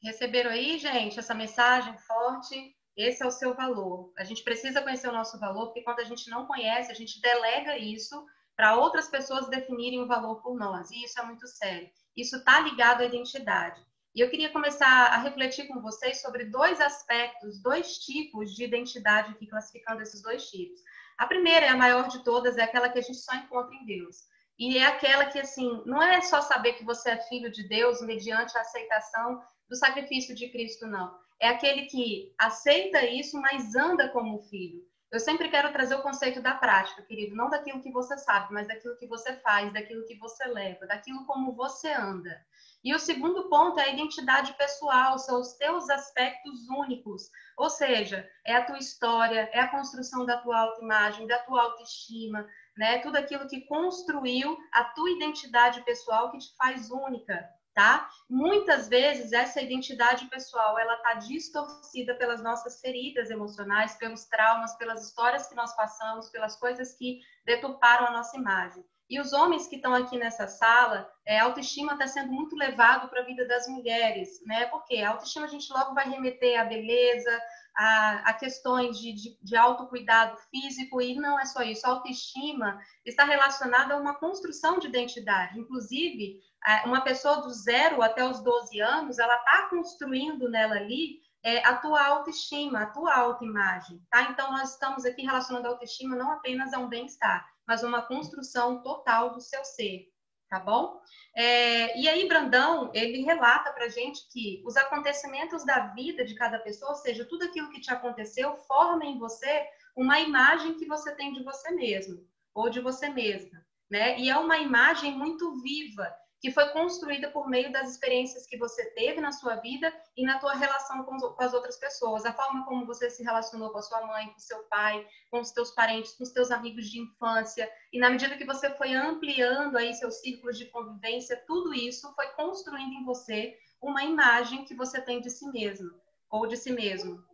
Receberam 0.00 0.52
aí, 0.52 0.78
gente, 0.78 1.18
essa 1.18 1.34
mensagem 1.34 1.98
forte? 1.98 2.76
Esse 2.96 3.24
é 3.24 3.26
o 3.26 3.30
seu 3.30 3.54
valor. 3.54 4.12
A 4.16 4.22
gente 4.22 4.44
precisa 4.44 4.80
conhecer 4.80 5.08
o 5.08 5.12
nosso 5.12 5.38
valor, 5.40 5.66
porque 5.66 5.82
quando 5.82 5.98
a 5.98 6.04
gente 6.04 6.30
não 6.30 6.46
conhece, 6.46 6.92
a 6.92 6.94
gente 6.94 7.20
delega 7.20 7.76
isso 7.76 8.24
para 8.54 8.76
outras 8.76 9.08
pessoas 9.08 9.48
definirem 9.48 10.00
o 10.00 10.06
valor 10.06 10.40
por 10.42 10.56
nós. 10.56 10.92
E 10.92 11.02
isso 11.02 11.18
é 11.18 11.24
muito 11.24 11.46
sério. 11.48 11.90
Isso 12.16 12.36
está 12.36 12.60
ligado 12.60 13.00
à 13.00 13.04
identidade. 13.04 13.84
E 14.16 14.20
eu 14.20 14.30
queria 14.30 14.48
começar 14.48 14.88
a 14.88 15.18
refletir 15.18 15.68
com 15.68 15.78
vocês 15.82 16.22
sobre 16.22 16.46
dois 16.46 16.80
aspectos, 16.80 17.60
dois 17.62 17.98
tipos 17.98 18.54
de 18.54 18.64
identidade 18.64 19.32
aqui, 19.32 19.46
classificando 19.46 20.00
esses 20.00 20.22
dois 20.22 20.48
tipos. 20.48 20.80
A 21.18 21.26
primeira, 21.26 21.66
é 21.66 21.68
a 21.68 21.76
maior 21.76 22.08
de 22.08 22.24
todas, 22.24 22.56
é 22.56 22.62
aquela 22.62 22.88
que 22.88 22.98
a 22.98 23.02
gente 23.02 23.18
só 23.18 23.34
encontra 23.34 23.74
em 23.74 23.84
Deus. 23.84 24.16
E 24.58 24.78
é 24.78 24.86
aquela 24.86 25.26
que, 25.26 25.38
assim, 25.38 25.82
não 25.84 26.02
é 26.02 26.22
só 26.22 26.40
saber 26.40 26.72
que 26.72 26.84
você 26.84 27.10
é 27.10 27.28
filho 27.28 27.52
de 27.52 27.68
Deus 27.68 28.00
mediante 28.00 28.56
a 28.56 28.62
aceitação 28.62 29.38
do 29.68 29.76
sacrifício 29.76 30.34
de 30.34 30.48
Cristo, 30.48 30.86
não. 30.86 31.14
É 31.38 31.48
aquele 31.48 31.82
que 31.84 32.32
aceita 32.38 33.04
isso, 33.04 33.38
mas 33.38 33.74
anda 33.74 34.08
como 34.08 34.40
filho. 34.44 34.80
Eu 35.12 35.20
sempre 35.20 35.48
quero 35.48 35.72
trazer 35.72 35.94
o 35.94 36.02
conceito 36.02 36.42
da 36.42 36.54
prática, 36.54 37.02
querido, 37.02 37.36
não 37.36 37.48
daquilo 37.48 37.80
que 37.80 37.92
você 37.92 38.18
sabe, 38.18 38.52
mas 38.52 38.66
daquilo 38.66 38.96
que 38.96 39.06
você 39.06 39.36
faz, 39.36 39.72
daquilo 39.72 40.04
que 40.04 40.18
você 40.18 40.44
leva, 40.46 40.86
daquilo 40.86 41.24
como 41.26 41.54
você 41.54 41.92
anda. 41.92 42.44
E 42.82 42.94
o 42.94 42.98
segundo 42.98 43.48
ponto 43.48 43.78
é 43.78 43.84
a 43.84 43.92
identidade 43.92 44.52
pessoal, 44.54 45.18
são 45.18 45.40
os 45.40 45.54
teus 45.54 45.88
aspectos 45.90 46.68
únicos. 46.68 47.30
Ou 47.56 47.70
seja, 47.70 48.28
é 48.44 48.54
a 48.54 48.64
tua 48.64 48.78
história, 48.78 49.48
é 49.52 49.60
a 49.60 49.68
construção 49.68 50.26
da 50.26 50.38
tua 50.38 50.58
autoimagem, 50.58 51.26
da 51.26 51.38
tua 51.38 51.62
autoestima, 51.62 52.46
né? 52.76 52.98
Tudo 52.98 53.16
aquilo 53.16 53.48
que 53.48 53.66
construiu 53.66 54.56
a 54.72 54.84
tua 54.84 55.10
identidade 55.10 55.84
pessoal 55.84 56.30
que 56.30 56.38
te 56.38 56.54
faz 56.56 56.90
única, 56.90 57.48
tá? 57.76 58.08
Muitas 58.28 58.88
vezes 58.88 59.32
essa 59.32 59.60
identidade 59.60 60.24
pessoal, 60.28 60.78
ela 60.78 60.96
tá 60.96 61.12
distorcida 61.14 62.14
pelas 62.14 62.42
nossas 62.42 62.80
feridas 62.80 63.28
emocionais, 63.28 63.94
pelos 63.96 64.24
traumas, 64.24 64.74
pelas 64.76 65.06
histórias 65.06 65.46
que 65.46 65.54
nós 65.54 65.76
passamos, 65.76 66.30
pelas 66.30 66.56
coisas 66.56 66.94
que 66.94 67.20
deturparam 67.44 68.06
a 68.06 68.12
nossa 68.12 68.34
imagem. 68.34 68.82
E 69.10 69.20
os 69.20 69.34
homens 69.34 69.68
que 69.68 69.76
estão 69.76 69.94
aqui 69.94 70.16
nessa 70.16 70.48
sala, 70.48 71.08
é, 71.24 71.38
a 71.38 71.44
autoestima 71.44 71.92
está 71.92 72.08
sendo 72.08 72.32
muito 72.32 72.56
levado 72.56 73.08
para 73.08 73.20
a 73.20 73.24
vida 73.24 73.46
das 73.46 73.68
mulheres, 73.68 74.40
né? 74.46 74.66
Porque 74.66 74.96
a 74.96 75.10
autoestima 75.10 75.44
a 75.44 75.48
gente 75.48 75.70
logo 75.70 75.94
vai 75.94 76.08
remeter 76.08 76.58
à 76.58 76.64
beleza, 76.64 77.30
a, 77.76 78.30
a 78.30 78.32
questões 78.32 78.98
de, 78.98 79.12
de, 79.12 79.38
de 79.40 79.54
autocuidado 79.54 80.36
físico, 80.50 81.00
e 81.00 81.14
não 81.14 81.38
é 81.38 81.44
só 81.44 81.62
isso, 81.62 81.86
a 81.86 81.90
autoestima 81.90 82.80
está 83.04 83.24
relacionada 83.24 83.94
a 83.94 83.98
uma 83.98 84.14
construção 84.14 84.78
de 84.78 84.88
identidade. 84.88 85.60
Inclusive, 85.60 86.40
uma 86.84 87.00
pessoa 87.00 87.42
do 87.42 87.50
zero 87.50 88.02
até 88.02 88.24
os 88.24 88.40
12 88.42 88.80
anos, 88.80 89.18
ela 89.18 89.36
está 89.36 89.68
construindo 89.70 90.48
nela 90.48 90.74
ali 90.74 91.20
é, 91.46 91.64
a 91.64 91.76
tua 91.76 92.04
autoestima, 92.04 92.82
a 92.82 92.86
tua 92.86 93.14
autoimagem, 93.14 94.02
tá? 94.10 94.22
Então, 94.22 94.50
nós 94.50 94.72
estamos 94.72 95.04
aqui 95.04 95.22
relacionando 95.22 95.68
a 95.68 95.70
autoestima 95.70 96.16
não 96.16 96.32
apenas 96.32 96.72
a 96.72 96.78
um 96.78 96.88
bem-estar, 96.88 97.48
mas 97.64 97.84
uma 97.84 98.02
construção 98.02 98.82
total 98.82 99.32
do 99.32 99.40
seu 99.40 99.64
ser, 99.64 100.08
tá 100.50 100.58
bom? 100.58 101.00
É, 101.36 101.96
e 101.96 102.08
aí, 102.08 102.26
Brandão, 102.26 102.90
ele 102.92 103.22
relata 103.22 103.72
pra 103.72 103.88
gente 103.88 104.28
que 104.32 104.60
os 104.66 104.76
acontecimentos 104.76 105.64
da 105.64 105.86
vida 105.94 106.24
de 106.24 106.34
cada 106.34 106.58
pessoa, 106.58 106.90
ou 106.90 106.96
seja, 106.96 107.24
tudo 107.24 107.44
aquilo 107.44 107.70
que 107.70 107.80
te 107.80 107.92
aconteceu, 107.92 108.56
forma 108.66 109.04
em 109.04 109.16
você 109.16 109.68
uma 109.96 110.18
imagem 110.18 110.74
que 110.74 110.84
você 110.84 111.14
tem 111.14 111.32
de 111.32 111.44
você 111.44 111.70
mesmo, 111.70 112.26
ou 112.52 112.68
de 112.68 112.80
você 112.80 113.08
mesma, 113.08 113.64
né? 113.88 114.18
E 114.18 114.28
é 114.28 114.36
uma 114.36 114.58
imagem 114.58 115.16
muito 115.16 115.62
viva, 115.62 116.12
que 116.40 116.50
foi 116.50 116.68
construída 116.70 117.30
por 117.30 117.48
meio 117.48 117.72
das 117.72 117.90
experiências 117.90 118.46
que 118.46 118.58
você 118.58 118.90
teve 118.90 119.20
na 119.20 119.32
sua 119.32 119.56
vida 119.56 119.92
e 120.16 120.24
na 120.24 120.38
tua 120.38 120.54
relação 120.54 121.02
com, 121.04 121.16
com, 121.18 121.42
as 121.42 121.54
outras 121.54 121.76
pessoas, 121.78 122.26
a 122.26 122.32
forma 122.32 122.64
como 122.66 122.86
você 122.86 123.08
se 123.10 123.22
relacionou 123.22 123.70
com 123.70 123.78
a 123.78 123.82
sua 123.82 124.06
mãe, 124.06 124.28
com 124.28 124.38
seu 124.38 124.62
pai, 124.64 125.06
com 125.30 125.40
os 125.40 125.50
teus 125.50 125.70
parentes, 125.70 126.12
com 126.12 126.24
os 126.24 126.32
teus 126.32 126.50
amigos 126.50 126.90
de 126.90 127.00
infância, 127.00 127.70
e 127.92 127.98
na 127.98 128.10
medida 128.10 128.36
que 128.36 128.44
você 128.44 128.70
foi 128.76 128.92
ampliando 128.94 129.76
aí 129.76 129.94
seus 129.94 130.20
círculos 130.20 130.58
de 130.58 130.66
convivência, 130.66 131.42
tudo 131.46 131.72
isso 131.72 132.12
foi 132.14 132.28
construindo 132.28 132.92
em 132.92 133.04
você 133.04 133.56
uma 133.80 134.04
imagem 134.04 134.64
que 134.64 134.74
você 134.74 135.00
tem 135.00 135.20
de 135.20 135.30
si 135.30 135.50
mesmo 135.50 135.90
ou 136.30 136.46
de 136.46 136.56
si 136.56 136.72
mesmo. 136.72 137.24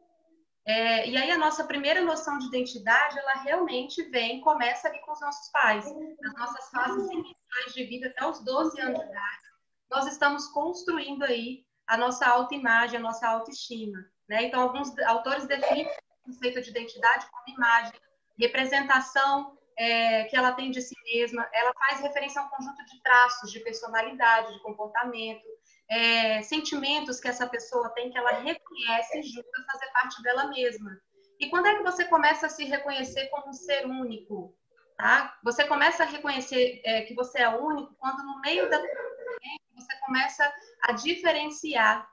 É, 0.65 1.09
e 1.09 1.17
aí 1.17 1.31
a 1.33 1.39
nossa 1.39 1.65
primeira 1.65 2.01
noção 2.03 2.39
de 2.39 2.47
identidade, 2.47 3.19
ela 3.19 3.43
realmente 3.43 4.01
vem, 4.11 4.41
começa 4.41 4.87
ali 4.87 5.01
com 5.01 5.11
os 5.11 5.21
nossos 5.21 5.51
pais, 5.51 5.85
nas 6.21 6.35
nossas 6.35 6.71
fases 6.71 7.11
iniciais 7.11 7.42
de 7.75 7.85
vida, 7.85 8.09
até 8.09 8.27
os 8.27 8.45
12 8.45 8.81
anos 8.81 9.01
de 9.01 9.07
idade, 9.07 9.43
nós 9.91 10.07
estamos 10.07 10.47
construindo 10.49 11.23
aí 11.23 11.65
a 11.87 11.97
nossa 11.97 12.27
autoimagem, 12.27 12.99
a 12.99 13.03
nossa 13.03 13.29
autoestima. 13.29 13.99
Né? 14.29 14.45
Então, 14.45 14.63
alguns 14.63 14.97
autores 15.01 15.47
definem 15.47 15.87
o 15.87 16.27
conceito 16.27 16.63
de 16.63 16.71
identidade 16.71 17.27
como 17.31 17.57
imagem, 17.57 17.93
representação 18.39 19.57
é, 19.77 20.25
que 20.25 20.37
ela 20.37 20.53
tem 20.53 20.71
de 20.71 20.81
si 20.81 20.95
mesma, 21.13 21.49
ela 21.53 21.73
faz 21.75 22.01
referência 22.01 22.41
a 22.41 22.45
um 22.45 22.49
conjunto 22.49 22.85
de 22.85 23.03
traços 23.03 23.51
de 23.51 23.61
personalidade, 23.61 24.53
de 24.53 24.63
comportamento, 24.63 25.47
é, 25.89 26.43
sentimentos 26.43 27.21
que 27.21 27.29
essa 27.29 27.47
pessoa 27.47 27.91
tem 27.91 28.11
que 28.11 28.19
ela 28.19 28.31
reconhece 28.31 29.19
e 29.19 29.23
julga 29.23 29.49
fazer 29.71 29.93
parte 29.93 30.23
dela 30.23 30.47
mesma. 30.47 30.99
E 31.41 31.51
quando 31.51 31.67
é 31.67 31.77
que 31.77 31.83
você 31.83 32.05
começa 32.05 32.47
a 32.47 32.49
se 32.49 32.65
reconhecer 32.65 33.29
como 33.29 33.49
um 33.49 33.53
ser 33.53 33.87
único? 33.87 34.57
Tá? 35.03 35.37
Você 35.43 35.67
começa 35.67 36.05
a 36.05 36.07
reconhecer 36.07 36.81
é, 36.85 37.03
que 37.03 37.13
você 37.13 37.41
é 37.41 37.49
único 37.49 37.93
quando 37.97 38.23
no 38.23 38.41
meio 38.41 38.71
da 38.71 38.79
você 38.79 39.99
começa 40.07 40.55
a 40.81 40.93
diferenciar. 40.93 42.09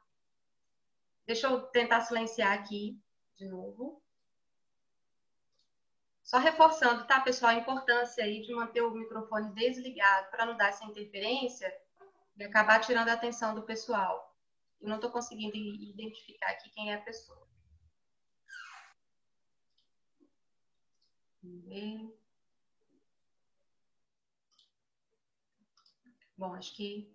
Deixa 1.23 1.45
eu 1.45 1.61
tentar 1.67 2.01
silenciar 2.01 2.51
aqui 2.51 2.99
de 3.35 3.45
novo. 3.45 4.01
Só 6.23 6.39
reforçando, 6.39 7.05
tá, 7.05 7.21
pessoal, 7.21 7.51
a 7.51 7.59
importância 7.59 8.23
aí 8.23 8.41
de 8.41 8.55
manter 8.55 8.81
o 8.81 8.89
microfone 8.89 9.53
desligado 9.53 10.31
para 10.31 10.47
não 10.47 10.57
dar 10.57 10.69
essa 10.69 10.83
interferência 10.85 11.71
e 12.37 12.43
acabar 12.43 12.79
tirando 12.79 13.09
a 13.09 13.13
atenção 13.13 13.53
do 13.53 13.61
pessoal. 13.61 14.35
Eu 14.81 14.89
não 14.89 14.95
estou 14.95 15.11
conseguindo 15.11 15.55
identificar 15.55 16.49
aqui 16.49 16.71
quem 16.71 16.91
é 16.91 16.95
a 16.95 17.01
pessoa. 17.01 17.47
Bom, 26.39 26.53
acho 26.55 26.73
que 26.73 27.13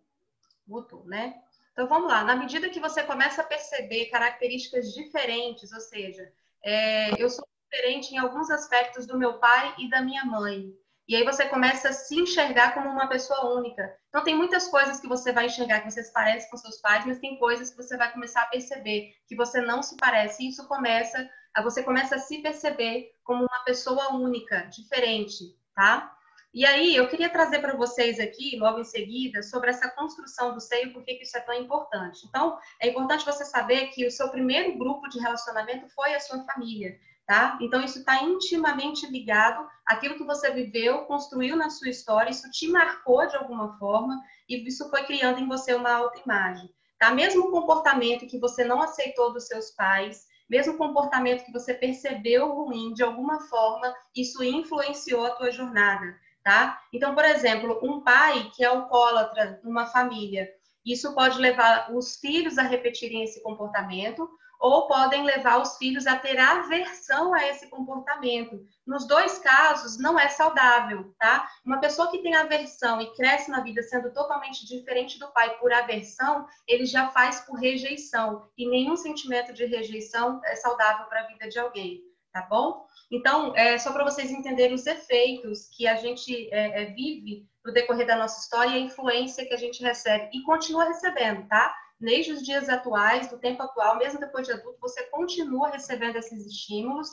mutou, 0.69 1.03
né? 1.07 1.41
Então 1.73 1.89
vamos 1.89 2.09
lá. 2.09 2.23
Na 2.25 2.37
medida 2.37 2.69
que 2.69 2.79
você 2.79 3.03
começa 3.03 3.41
a 3.41 3.47
perceber 3.47 4.11
características 4.11 4.93
diferentes, 4.93 5.73
ou 5.73 5.81
seja, 5.81 6.31
é, 6.63 7.11
eu 7.21 7.31
sou 7.31 7.43
diferente 7.73 8.15
em 8.15 8.19
alguns 8.19 8.51
aspectos 8.51 9.07
do 9.07 9.19
meu 9.19 9.39
pai 9.39 9.75
e 9.79 9.89
da 9.89 10.03
minha 10.03 10.27
mãe. 10.27 10.71
E 11.09 11.17
aí 11.17 11.25
você 11.25 11.47
começa 11.47 11.89
a 11.89 11.93
se 11.95 12.21
enxergar 12.21 12.75
como 12.75 12.91
uma 12.91 13.07
pessoa 13.07 13.55
única. 13.55 13.97
Então 14.11 14.23
tem 14.23 14.37
muitas 14.37 14.69
coisas 14.69 15.01
que 15.01 15.09
você 15.09 15.33
vai 15.33 15.47
enxergar 15.47 15.81
que 15.81 15.91
você 15.91 16.05
se 16.05 16.13
parece 16.13 16.51
com 16.51 16.59
seus 16.59 16.77
pais, 16.77 17.07
mas 17.07 17.19
tem 17.19 17.39
coisas 17.39 17.71
que 17.71 17.79
você 17.79 17.97
vai 17.97 18.13
começar 18.13 18.43
a 18.43 18.49
perceber 18.49 19.17
que 19.27 19.35
você 19.35 19.59
não 19.63 19.83
se 19.83 19.97
parece. 19.97 20.43
E 20.45 20.51
isso 20.51 20.69
começa, 20.69 21.31
a 21.55 21.63
você 21.63 21.83
começa 21.83 22.17
a 22.17 22.19
se 22.19 22.43
perceber 22.43 23.15
como 23.25 23.41
uma 23.41 23.65
pessoa 23.65 24.13
única, 24.13 24.67
diferente, 24.67 25.57
tá? 25.75 26.15
E 26.55 26.65
aí 26.65 26.95
eu 26.95 27.09
queria 27.09 27.29
trazer 27.29 27.59
para 27.59 27.77
vocês 27.77 28.21
aqui, 28.21 28.57
logo 28.57 28.79
em 28.79 28.85
seguida, 28.85 29.43
sobre 29.43 29.71
essa 29.71 29.91
construção 29.91 30.55
do 30.55 30.61
seio, 30.61 30.93
por 30.93 31.03
que 31.05 31.21
isso 31.21 31.37
é 31.37 31.41
tão 31.41 31.55
importante. 31.55 32.25
Então, 32.27 32.57
é 32.81 32.89
importante 32.89 33.25
você 33.25 33.45
saber 33.45 33.89
que 33.89 34.07
o 34.07 34.11
seu 34.11 34.29
primeiro 34.29 34.79
grupo 34.79 35.09
de 35.09 35.19
relacionamento 35.19 35.89
foi 35.89 36.15
a 36.15 36.21
sua 36.21 36.45
família 36.45 36.97
tá? 37.27 37.59
Então, 37.61 37.83
isso 37.83 37.99
está 37.99 38.23
intimamente 38.23 39.07
ligado 39.07 39.67
àquilo 39.87 40.17
que 40.17 40.25
você 40.25 40.51
viveu, 40.51 41.07
construiu 41.07 41.57
na 41.57 41.71
sua 41.71 41.89
história, 41.89 42.31
isso 42.31 42.51
te 42.51 42.69
marcou 42.69 43.27
de 43.27 43.37
alguma 43.37 43.79
forma 43.79 44.21
e 44.49 44.57
isso 44.67 44.89
foi 44.91 45.05
criando 45.05 45.41
em 45.41 45.49
você 45.49 45.75
uma 45.75 45.93
autoimagem, 45.93 46.69
tá? 46.99 47.13
Mesmo 47.13 47.51
comportamento 47.51 48.27
que 48.27 48.39
você 48.39 48.65
não 48.65 48.83
aceitou 48.83 49.33
dos 49.33 49.47
seus 49.47 49.71
pais, 49.71 50.27
mesmo 50.49 50.77
comportamento 50.77 51.45
que 51.45 51.53
você 51.53 51.73
percebeu 51.73 52.53
ruim, 52.53 52.93
de 52.93 53.03
alguma 53.03 53.41
forma, 53.49 53.95
isso 54.15 54.45
influenciou 54.45 55.25
a 55.25 55.31
tua 55.31 55.51
jornada, 55.51 56.15
tá? 56.45 56.79
Então, 56.93 57.15
por 57.15 57.25
exemplo, 57.25 57.81
um 57.83 58.03
pai 58.03 58.51
que 58.55 58.63
é 58.63 58.69
alcoólatra 58.69 59.61
numa 59.65 59.87
família, 59.87 60.49
isso 60.85 61.15
pode 61.15 61.39
levar 61.39 61.91
os 61.93 62.17
filhos 62.17 62.59
a 62.59 62.63
repetirem 62.63 63.25
esse 63.25 63.43
comportamento, 63.43 64.29
ou 64.61 64.87
podem 64.87 65.25
levar 65.25 65.61
os 65.61 65.77
filhos 65.77 66.07
a 66.07 66.17
ter 66.17 66.39
aversão 66.39 67.35
a 67.35 67.47
esse 67.49 67.69
comportamento. 67.69 68.65
Nos 68.87 69.07
dois 69.07 69.39
casos, 69.39 69.99
não 69.99 70.19
é 70.19 70.29
saudável, 70.29 71.15
tá? 71.19 71.47
Uma 71.65 71.81
pessoa 71.81 72.11
que 72.11 72.23
tem 72.23 72.35
aversão 72.35 73.01
e 73.01 73.13
cresce 73.15 73.51
na 73.51 73.61
vida 73.61 73.83
sendo 73.83 74.13
totalmente 74.13 74.67
diferente 74.67 75.19
do 75.19 75.31
pai 75.33 75.59
por 75.59 75.73
aversão, 75.73 76.47
ele 76.67 76.87
já 76.87 77.09
faz 77.09 77.41
por 77.41 77.59
rejeição. 77.59 78.49
E 78.57 78.67
nenhum 78.69 78.97
sentimento 78.97 79.53
de 79.53 79.67
rejeição 79.67 80.41
é 80.45 80.57
saudável 80.57 81.07
para 81.07 81.21
a 81.21 81.27
vida 81.27 81.49
de 81.49 81.59
alguém, 81.59 82.03
tá 82.35 82.43
bom? 82.43 82.85
Então, 83.11 83.57
é 83.57 83.79
só 83.79 83.93
para 83.93 84.05
vocês 84.05 84.31
entenderem 84.31 84.75
os 84.75 84.87
efeitos 84.87 85.69
que 85.69 85.87
a 85.87 85.95
gente 85.97 86.53
é, 86.53 86.83
é, 86.83 86.85
vive 86.87 87.49
no 87.65 87.73
decorrer 87.73 88.07
da 88.07 88.17
nossa 88.17 88.41
história 88.41 88.73
e 88.73 88.75
a 88.75 88.81
influência 88.81 89.47
que 89.47 89.55
a 89.55 89.59
gente 89.59 89.83
recebe 89.83 90.29
e 90.35 90.43
continua 90.43 90.85
recebendo, 90.85 91.47
tá? 91.49 91.75
desde 92.01 92.33
os 92.33 92.43
dias 92.43 92.69
atuais, 92.69 93.29
do 93.31 93.39
tempo 93.39 93.63
atual, 93.63 93.97
mesmo 93.97 94.21
depois 94.21 94.47
de 94.47 94.53
adulto, 94.53 94.79
você 94.81 95.05
continua 95.05 95.71
recebendo 95.71 96.17
esses 96.17 96.45
estímulos 96.45 97.09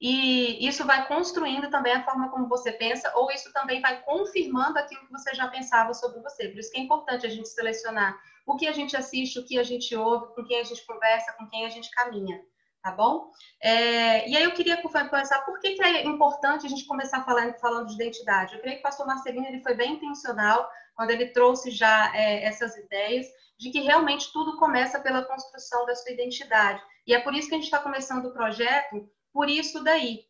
e 0.00 0.66
isso 0.66 0.84
vai 0.84 1.06
construindo 1.06 1.70
também 1.70 1.92
a 1.92 2.04
forma 2.04 2.30
como 2.30 2.48
você 2.48 2.72
pensa, 2.72 3.12
ou 3.16 3.30
isso 3.30 3.52
também 3.52 3.80
vai 3.80 4.02
confirmando 4.02 4.78
aquilo 4.78 5.06
que 5.06 5.12
você 5.12 5.34
já 5.34 5.48
pensava 5.48 5.92
sobre 5.92 6.20
você. 6.20 6.48
Por 6.48 6.58
isso 6.58 6.70
que 6.70 6.78
é 6.78 6.82
importante 6.82 7.26
a 7.26 7.30
gente 7.30 7.48
selecionar 7.48 8.18
o 8.46 8.56
que 8.56 8.66
a 8.66 8.72
gente 8.72 8.96
assiste, 8.96 9.38
o 9.38 9.44
que 9.44 9.58
a 9.58 9.62
gente 9.62 9.94
ouve, 9.94 10.34
com 10.34 10.44
quem 10.44 10.60
a 10.60 10.64
gente 10.64 10.84
conversa, 10.84 11.32
com 11.32 11.46
quem 11.48 11.64
a 11.64 11.68
gente 11.68 11.90
caminha, 11.90 12.42
tá 12.84 12.92
bom? 12.92 13.32
É, 13.62 14.28
e 14.28 14.36
aí 14.36 14.44
eu 14.44 14.52
queria 14.52 14.76
começar, 14.82 15.40
por 15.40 15.58
que, 15.58 15.74
que 15.74 15.82
é 15.82 16.04
importante 16.04 16.66
a 16.66 16.68
gente 16.68 16.84
começar 16.84 17.24
falando, 17.24 17.58
falando 17.58 17.86
de 17.86 17.94
identidade? 17.94 18.54
Eu 18.54 18.60
creio 18.60 18.76
que 18.76 18.80
o 18.80 18.82
pastor 18.82 19.06
Marcelino 19.06 19.46
ele 19.46 19.62
foi 19.62 19.74
bem 19.74 19.94
intencional 19.94 20.68
quando 20.94 21.10
ele 21.10 21.30
trouxe 21.30 21.70
já 21.70 22.14
é, 22.14 22.44
essas 22.44 22.76
ideias, 22.76 23.26
de 23.58 23.70
que 23.70 23.80
realmente 23.80 24.30
tudo 24.34 24.58
começa 24.58 25.00
pela 25.00 25.24
construção 25.24 25.86
da 25.86 25.94
sua 25.94 26.12
identidade. 26.12 26.82
E 27.06 27.14
é 27.14 27.20
por 27.20 27.34
isso 27.34 27.48
que 27.48 27.54
a 27.54 27.56
gente 27.56 27.64
está 27.64 27.78
começando 27.78 28.26
o 28.26 28.34
projeto, 28.34 29.08
por 29.32 29.48
isso 29.48 29.82
daí. 29.82 30.26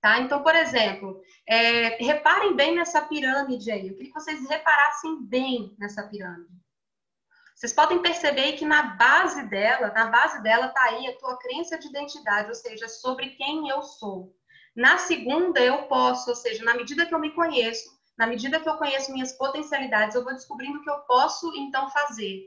Tá? 0.00 0.20
Então, 0.20 0.42
por 0.42 0.56
exemplo, 0.56 1.20
é, 1.46 2.02
reparem 2.02 2.56
bem 2.56 2.74
nessa 2.74 3.02
pirâmide 3.02 3.70
aí. 3.70 3.88
Eu 3.88 3.94
queria 3.94 4.10
que 4.10 4.18
vocês 4.18 4.48
reparassem 4.48 5.22
bem 5.26 5.76
nessa 5.78 6.08
pirâmide. 6.08 6.59
Vocês 7.60 7.74
podem 7.74 8.00
perceber 8.00 8.52
que 8.52 8.64
na 8.64 8.82
base 8.94 9.42
dela, 9.42 9.92
na 9.92 10.06
base 10.06 10.42
dela 10.42 10.68
está 10.68 10.82
aí 10.82 11.06
a 11.08 11.18
tua 11.18 11.36
crença 11.36 11.78
de 11.78 11.88
identidade, 11.88 12.48
ou 12.48 12.54
seja, 12.54 12.88
sobre 12.88 13.32
quem 13.36 13.68
eu 13.68 13.82
sou. 13.82 14.34
Na 14.74 14.96
segunda, 14.96 15.60
eu 15.60 15.82
posso, 15.82 16.30
ou 16.30 16.36
seja, 16.36 16.64
na 16.64 16.72
medida 16.72 17.04
que 17.04 17.14
eu 17.14 17.18
me 17.18 17.34
conheço, 17.34 17.86
na 18.16 18.26
medida 18.26 18.58
que 18.58 18.66
eu 18.66 18.78
conheço 18.78 19.12
minhas 19.12 19.32
potencialidades, 19.32 20.14
eu 20.14 20.24
vou 20.24 20.32
descobrindo 20.32 20.78
o 20.78 20.82
que 20.82 20.88
eu 20.88 21.00
posso 21.00 21.54
então 21.54 21.90
fazer. 21.90 22.46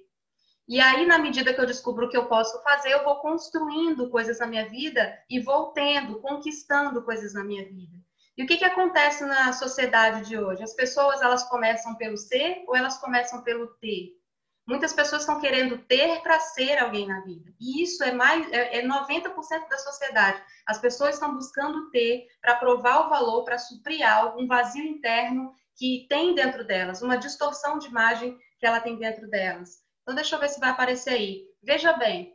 E 0.68 0.82
aí, 0.82 1.06
na 1.06 1.20
medida 1.20 1.54
que 1.54 1.62
eu 1.62 1.68
descubro 1.68 2.08
o 2.08 2.10
que 2.10 2.18
eu 2.18 2.26
posso 2.26 2.60
fazer, 2.64 2.92
eu 2.92 3.04
vou 3.04 3.18
construindo 3.18 4.10
coisas 4.10 4.40
na 4.40 4.48
minha 4.48 4.68
vida 4.68 5.16
e 5.30 5.40
vou 5.40 5.74
tendo, 5.74 6.22
conquistando 6.22 7.04
coisas 7.04 7.36
na 7.36 7.44
minha 7.44 7.64
vida. 7.66 8.00
E 8.36 8.44
o 8.44 8.48
que, 8.48 8.58
que 8.58 8.66
acontece 8.66 9.24
na 9.26 9.54
sociedade 9.54 10.28
de 10.28 10.40
hoje? 10.40 10.64
As 10.64 10.74
pessoas, 10.74 11.22
elas 11.22 11.44
começam 11.44 11.94
pelo 11.98 12.18
ser 12.18 12.64
ou 12.68 12.76
elas 12.76 12.98
começam 12.98 13.44
pelo 13.44 13.68
ter? 13.76 14.23
Muitas 14.66 14.94
pessoas 14.94 15.24
estão 15.24 15.42
querendo 15.42 15.78
ter 15.78 16.22
para 16.22 16.40
ser 16.40 16.78
alguém 16.78 17.06
na 17.06 17.20
vida. 17.22 17.54
E 17.60 17.84
isso 17.84 18.02
é 18.04 18.14
mais 18.14 18.50
é, 18.52 18.80
é 18.80 18.88
90% 18.88 19.68
da 19.70 19.78
sociedade. 19.78 20.42
As 20.66 20.80
pessoas 20.80 21.16
estão 21.16 21.34
buscando 21.34 21.90
ter 21.92 22.26
para 22.42 22.56
provar 22.56 23.06
o 23.06 23.10
valor, 23.10 23.44
para 23.44 23.58
suprir 23.58 24.08
algo, 24.10 24.42
um 24.42 24.48
vazio 24.48 24.86
interno 24.86 25.54
que 25.76 26.06
tem 26.08 26.34
dentro 26.34 26.66
delas, 26.66 27.02
uma 27.02 27.18
distorção 27.18 27.78
de 27.78 27.88
imagem 27.88 28.38
que 28.60 28.66
ela 28.66 28.80
tem 28.80 28.98
dentro 28.98 29.30
delas. 29.30 29.84
Então 30.02 30.16
deixa 30.16 30.36
eu 30.36 30.40
ver 30.40 30.50
se 30.50 30.60
vai 30.60 30.70
aparecer 30.70 31.12
aí. 31.12 31.44
Veja 31.62 31.94
bem, 31.94 32.34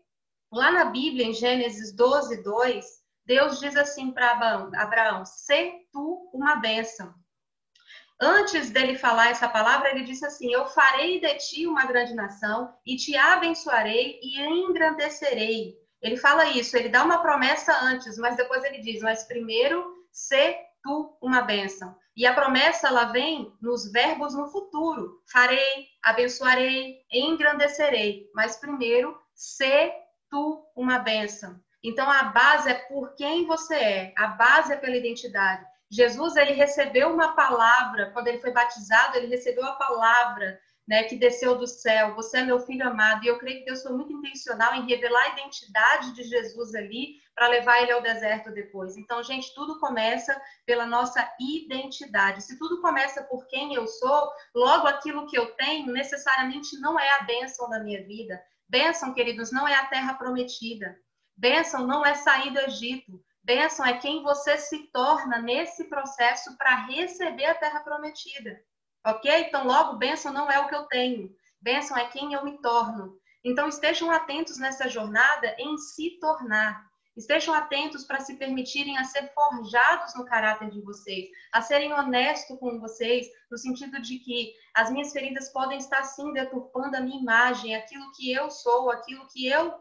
lá 0.52 0.70
na 0.70 0.84
Bíblia, 0.86 1.24
em 1.24 1.32
Gênesis 1.32 1.94
12, 1.94 2.42
2, 2.42 2.84
Deus 3.24 3.58
diz 3.60 3.76
assim 3.76 4.10
para 4.10 4.32
Abraão, 4.32 4.70
Abraão: 4.74 5.24
"Se 5.24 5.86
tu 5.92 6.30
uma 6.34 6.56
bênção". 6.56 7.14
Antes 8.20 8.70
dele 8.70 8.98
falar 8.98 9.30
essa 9.30 9.48
palavra, 9.48 9.90
ele 9.90 10.02
disse 10.02 10.26
assim: 10.26 10.52
Eu 10.52 10.66
farei 10.66 11.20
de 11.20 11.34
ti 11.36 11.66
uma 11.66 11.86
grande 11.86 12.14
nação 12.14 12.74
e 12.84 12.96
te 12.96 13.16
abençoarei 13.16 14.18
e 14.22 14.40
engrandecerei. 14.40 15.76
Ele 16.02 16.16
fala 16.16 16.48
isso, 16.48 16.76
ele 16.76 16.88
dá 16.88 17.04
uma 17.04 17.18
promessa 17.18 17.76
antes, 17.80 18.18
mas 18.18 18.36
depois 18.36 18.64
ele 18.64 18.78
diz: 18.78 19.00
Mas 19.02 19.24
primeiro, 19.24 19.84
se 20.10 20.56
tu 20.82 21.16
uma 21.20 21.42
bênção. 21.42 21.96
E 22.16 22.26
a 22.26 22.34
promessa 22.34 22.88
ela 22.88 23.04
vem 23.04 23.52
nos 23.62 23.92
verbos 23.92 24.34
no 24.34 24.48
futuro: 24.48 25.22
farei, 25.30 25.86
abençoarei, 26.02 27.04
engrandecerei. 27.12 28.28
Mas 28.34 28.56
primeiro, 28.56 29.16
se 29.32 29.92
tu 30.28 30.66
uma 30.74 30.98
bênção. 30.98 31.60
Então 31.82 32.10
a 32.10 32.24
base 32.24 32.68
é 32.68 32.74
por 32.74 33.14
quem 33.14 33.46
você 33.46 33.74
é, 33.76 34.14
a 34.16 34.26
base 34.26 34.72
é 34.72 34.76
pela 34.76 34.96
identidade. 34.96 35.64
Jesus 35.90 36.36
ele 36.36 36.52
recebeu 36.52 37.12
uma 37.12 37.34
palavra 37.34 38.10
quando 38.12 38.28
ele 38.28 38.40
foi 38.40 38.52
batizado, 38.52 39.16
ele 39.16 39.26
recebeu 39.26 39.64
a 39.64 39.72
palavra, 39.72 40.60
né, 40.86 41.04
que 41.04 41.16
desceu 41.16 41.56
do 41.56 41.66
céu. 41.66 42.14
Você 42.14 42.38
é 42.38 42.44
meu 42.44 42.60
filho 42.60 42.86
amado. 42.88 43.24
E 43.24 43.28
eu 43.28 43.38
creio 43.38 43.58
que 43.58 43.66
Deus 43.66 43.82
foi 43.82 43.92
muito 43.92 44.12
intencional 44.12 44.74
em 44.74 44.86
revelar 44.86 45.22
a 45.22 45.28
identidade 45.34 46.14
de 46.14 46.22
Jesus 46.24 46.74
ali 46.74 47.16
para 47.34 47.48
levar 47.48 47.82
ele 47.82 47.92
ao 47.92 48.02
deserto 48.02 48.50
depois. 48.50 48.96
Então, 48.96 49.22
gente, 49.22 49.54
tudo 49.54 49.78
começa 49.78 50.40
pela 50.64 50.86
nossa 50.86 51.30
identidade. 51.38 52.42
Se 52.42 52.58
tudo 52.58 52.80
começa 52.80 53.22
por 53.24 53.46
quem 53.46 53.74
eu 53.74 53.86
sou, 53.86 54.30
logo 54.54 54.86
aquilo 54.86 55.26
que 55.26 55.38
eu 55.38 55.54
tenho 55.56 55.92
necessariamente 55.92 56.78
não 56.80 56.98
é 56.98 57.10
a 57.12 57.22
bênção 57.22 57.68
da 57.68 57.80
minha 57.80 58.02
vida. 58.04 58.42
Bênção, 58.68 59.14
queridos, 59.14 59.52
não 59.52 59.68
é 59.68 59.74
a 59.74 59.86
terra 59.86 60.14
prometida. 60.14 60.98
Bênção 61.36 61.86
não 61.86 62.04
é 62.04 62.14
sair 62.14 62.50
do 62.50 62.60
Egito. 62.60 63.22
Bênção 63.48 63.86
é 63.86 63.96
quem 63.96 64.22
você 64.22 64.58
se 64.58 64.90
torna 64.92 65.38
nesse 65.38 65.84
processo 65.84 66.54
para 66.58 66.84
receber 66.84 67.46
a 67.46 67.54
terra 67.54 67.80
prometida. 67.80 68.62
Ok? 69.06 69.32
Então, 69.40 69.66
logo, 69.66 69.96
bênção 69.96 70.30
não 70.34 70.50
é 70.50 70.60
o 70.60 70.68
que 70.68 70.74
eu 70.74 70.82
tenho. 70.82 71.34
Bênção 71.58 71.96
é 71.96 72.06
quem 72.08 72.34
eu 72.34 72.44
me 72.44 72.60
torno. 72.60 73.18
Então, 73.42 73.66
estejam 73.66 74.10
atentos 74.10 74.58
nessa 74.58 74.86
jornada 74.86 75.56
em 75.58 75.78
se 75.78 76.18
tornar. 76.20 76.86
Estejam 77.16 77.54
atentos 77.54 78.04
para 78.04 78.20
se 78.20 78.36
permitirem 78.36 78.98
a 78.98 79.04
ser 79.04 79.32
forjados 79.32 80.14
no 80.14 80.26
caráter 80.26 80.68
de 80.68 80.82
vocês, 80.82 81.30
a 81.50 81.62
serem 81.62 81.90
honestos 81.90 82.58
com 82.58 82.78
vocês, 82.78 83.28
no 83.50 83.56
sentido 83.56 83.98
de 84.02 84.18
que 84.18 84.52
as 84.74 84.90
minhas 84.90 85.10
feridas 85.10 85.48
podem 85.48 85.78
estar 85.78 86.04
sim 86.04 86.34
deturpando 86.34 86.98
a 86.98 87.00
minha 87.00 87.18
imagem, 87.18 87.74
aquilo 87.74 88.12
que 88.12 88.30
eu 88.30 88.50
sou, 88.50 88.90
aquilo 88.90 89.26
que 89.28 89.46
eu 89.46 89.74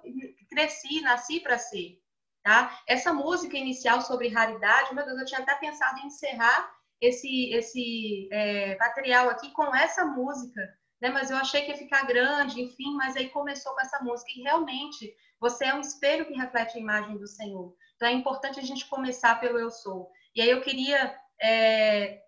cresci, 0.49 1.01
nasci 1.01 1.41
para 1.41 1.57
ser. 1.57 2.01
Tá? 2.47 2.81
Essa 2.87 3.11
música 3.11 3.57
inicial 3.57 3.99
sobre 3.99 4.29
raridade, 4.29 4.95
meu 4.95 5.05
Deus, 5.05 5.19
eu 5.19 5.25
tinha 5.25 5.41
até 5.41 5.53
pensado 5.55 5.99
em 5.99 6.07
encerrar 6.07 6.73
esse, 7.01 7.51
esse 7.53 8.29
é, 8.31 8.77
material 8.77 9.29
aqui 9.29 9.51
com 9.51 9.75
essa 9.75 10.05
música, 10.05 10.61
né? 11.01 11.09
Mas 11.09 11.29
eu 11.29 11.35
achei 11.35 11.63
que 11.63 11.71
ia 11.71 11.77
ficar 11.77 12.07
grande, 12.07 12.61
enfim, 12.61 12.95
mas 12.95 13.17
aí 13.17 13.27
começou 13.31 13.73
com 13.73 13.81
essa 13.81 14.01
música. 14.01 14.31
E 14.33 14.43
realmente, 14.43 15.13
você 15.41 15.65
é 15.65 15.75
um 15.75 15.81
espelho 15.81 16.25
que 16.25 16.37
reflete 16.37 16.77
a 16.77 16.79
imagem 16.79 17.17
do 17.17 17.27
Senhor. 17.27 17.75
Então 17.97 18.07
é 18.07 18.13
importante 18.13 18.61
a 18.61 18.63
gente 18.63 18.87
começar 18.87 19.35
pelo 19.41 19.59
eu 19.59 19.69
sou. 19.69 20.09
E 20.33 20.41
aí 20.41 20.49
eu 20.49 20.61
queria 20.61 21.19
é, 21.41 22.21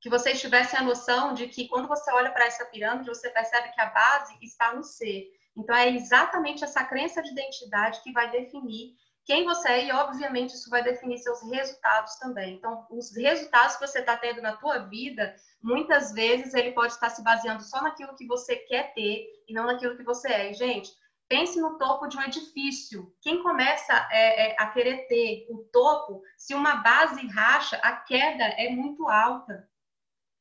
que 0.00 0.08
vocês 0.08 0.40
tivessem 0.40 0.78
a 0.78 0.84
noção 0.84 1.34
de 1.34 1.48
que 1.48 1.66
quando 1.66 1.88
você 1.88 2.08
olha 2.12 2.30
para 2.30 2.46
essa 2.46 2.66
pirâmide, 2.66 3.08
você 3.08 3.28
percebe 3.30 3.72
que 3.72 3.80
a 3.80 3.86
base 3.86 4.38
está 4.42 4.72
no 4.72 4.84
ser. 4.84 5.24
Então 5.56 5.74
é 5.74 5.88
exatamente 5.88 6.62
essa 6.62 6.84
crença 6.84 7.20
de 7.20 7.32
identidade 7.32 8.00
que 8.04 8.12
vai 8.12 8.30
definir 8.30 8.94
quem 9.24 9.44
você 9.44 9.68
é 9.68 9.84
e, 9.86 9.92
obviamente, 9.92 10.54
isso 10.54 10.70
vai 10.70 10.82
definir 10.82 11.18
seus 11.18 11.42
resultados 11.50 12.16
também. 12.16 12.54
Então, 12.54 12.86
os 12.90 13.14
resultados 13.16 13.76
que 13.76 13.86
você 13.86 14.00
está 14.00 14.16
tendo 14.16 14.40
na 14.40 14.56
tua 14.56 14.78
vida, 14.78 15.34
muitas 15.62 16.12
vezes 16.12 16.54
ele 16.54 16.72
pode 16.72 16.94
estar 16.94 17.10
se 17.10 17.22
baseando 17.22 17.62
só 17.62 17.82
naquilo 17.82 18.16
que 18.16 18.26
você 18.26 18.56
quer 18.56 18.94
ter 18.94 19.26
e 19.46 19.52
não 19.52 19.66
naquilo 19.66 19.96
que 19.96 20.02
você 20.02 20.32
é. 20.32 20.50
E, 20.50 20.54
gente, 20.54 20.90
pense 21.28 21.60
no 21.60 21.78
topo 21.78 22.08
de 22.08 22.16
um 22.16 22.22
edifício. 22.22 23.14
Quem 23.20 23.42
começa 23.42 23.94
é, 24.10 24.48
é, 24.48 24.56
a 24.58 24.66
querer 24.66 25.06
ter 25.06 25.46
o 25.48 25.58
topo, 25.72 26.22
se 26.36 26.54
uma 26.54 26.76
base 26.76 27.24
racha, 27.28 27.76
a 27.76 27.92
queda 27.92 28.44
é 28.44 28.70
muito 28.70 29.08
alta. 29.08 29.68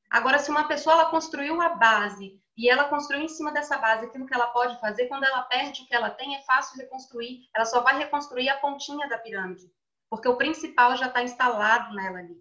Agora, 0.09 0.39
se 0.39 0.49
uma 0.49 0.67
pessoa 0.67 0.95
ela 0.95 1.11
construiu 1.11 1.61
a 1.61 1.69
base 1.69 2.41
e 2.59 2.69
ela 2.69 2.89
construiu 2.89 3.21
em 3.21 3.29
cima 3.29 3.53
dessa 3.53 3.77
base 3.77 4.05
aquilo 4.05 4.25
que 4.25 4.33
ela 4.33 4.47
pode 4.47 4.77
fazer. 4.81 5.07
Quando 5.07 5.23
ela 5.23 5.43
perde 5.43 5.81
o 5.81 5.85
que 5.85 5.95
ela 5.95 6.09
tem, 6.09 6.35
é 6.35 6.41
fácil 6.41 6.77
reconstruir. 6.77 7.47
Ela 7.55 7.63
só 7.63 7.79
vai 7.79 7.97
reconstruir 7.97 8.49
a 8.49 8.57
pontinha 8.57 9.07
da 9.07 9.17
pirâmide, 9.17 9.71
porque 10.09 10.27
o 10.27 10.35
principal 10.35 10.97
já 10.97 11.07
está 11.07 11.23
instalado 11.23 11.95
nela 11.95 12.19
ali, 12.19 12.35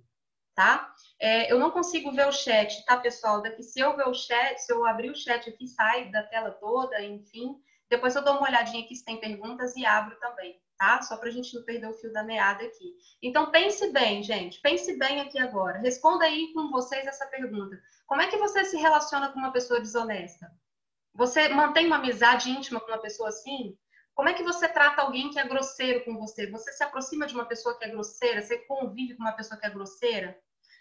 tá? 0.57 0.93
É, 1.21 1.53
eu 1.53 1.61
não 1.61 1.71
consigo 1.71 2.11
ver 2.11 2.27
o 2.27 2.33
chat, 2.33 2.85
tá, 2.85 2.97
pessoal? 2.97 3.41
Daqui, 3.41 3.63
se 3.63 3.79
eu 3.79 3.97
ver 3.97 4.09
o 4.09 4.15
chat, 4.15 4.59
se 4.59 4.73
eu 4.73 4.85
abrir 4.85 5.11
o 5.11 5.17
chat 5.17 5.49
aqui, 5.49 5.69
sai 5.69 6.11
da 6.11 6.25
tela 6.25 6.51
toda, 6.51 7.01
enfim. 7.01 7.55
Depois 7.89 8.17
eu 8.17 8.25
dou 8.25 8.39
uma 8.39 8.49
olhadinha 8.49 8.83
aqui 8.83 8.97
se 8.97 9.05
tem 9.05 9.21
perguntas 9.21 9.77
e 9.77 9.87
abro 9.87 10.19
também, 10.19 10.61
tá? 10.79 11.03
Só 11.03 11.17
para 11.17 11.29
a 11.29 11.33
gente 11.33 11.55
não 11.55 11.65
perder 11.65 11.89
o 11.89 11.95
fio 11.95 12.13
da 12.13 12.23
meada 12.23 12.65
aqui. 12.65 12.95
Então, 13.23 13.51
pense 13.51 13.91
bem, 13.93 14.23
gente. 14.23 14.61
Pense 14.61 14.97
bem 14.97 15.21
aqui 15.21 15.39
agora. 15.39 15.79
Responda 15.79 16.25
aí 16.25 16.53
com 16.55 16.71
vocês 16.71 17.07
essa 17.07 17.27
pergunta. 17.27 17.79
Como 18.07 18.23
é 18.23 18.29
que 18.29 18.37
você 18.37 18.65
se 18.65 18.77
relaciona 18.77 19.31
com 19.31 19.39
uma 19.39 19.53
pessoa 19.53 19.81
desonesta? 19.81 20.51
Você 21.15 21.49
mantém 21.49 21.87
uma 21.87 21.97
amizade 21.97 22.49
íntima 22.49 22.81
com 22.81 22.87
uma 22.87 22.99
pessoa 22.99 23.29
assim? 23.29 23.77
Como 24.15 24.29
é 24.29 24.35
que 24.35 24.43
você 24.43 24.69
trata 24.69 25.03
alguém 25.03 25.31
que 25.31 25.39
é 25.39 25.47
grosseiro 25.47 26.05
com 26.05 26.17
você? 26.17 26.51
Você 26.51 26.73
se 26.73 26.83
aproxima 26.83 27.27
de 27.27 27.35
uma 27.35 27.45
pessoa 27.45 27.77
que 27.77 27.85
é 27.85 27.89
grosseira? 27.89 28.41
Você 28.41 28.59
convive 28.59 29.15
com 29.15 29.23
uma 29.23 29.33
pessoa 29.33 29.59
que 29.59 29.67
é 29.67 29.71
grosseira? 29.71 30.39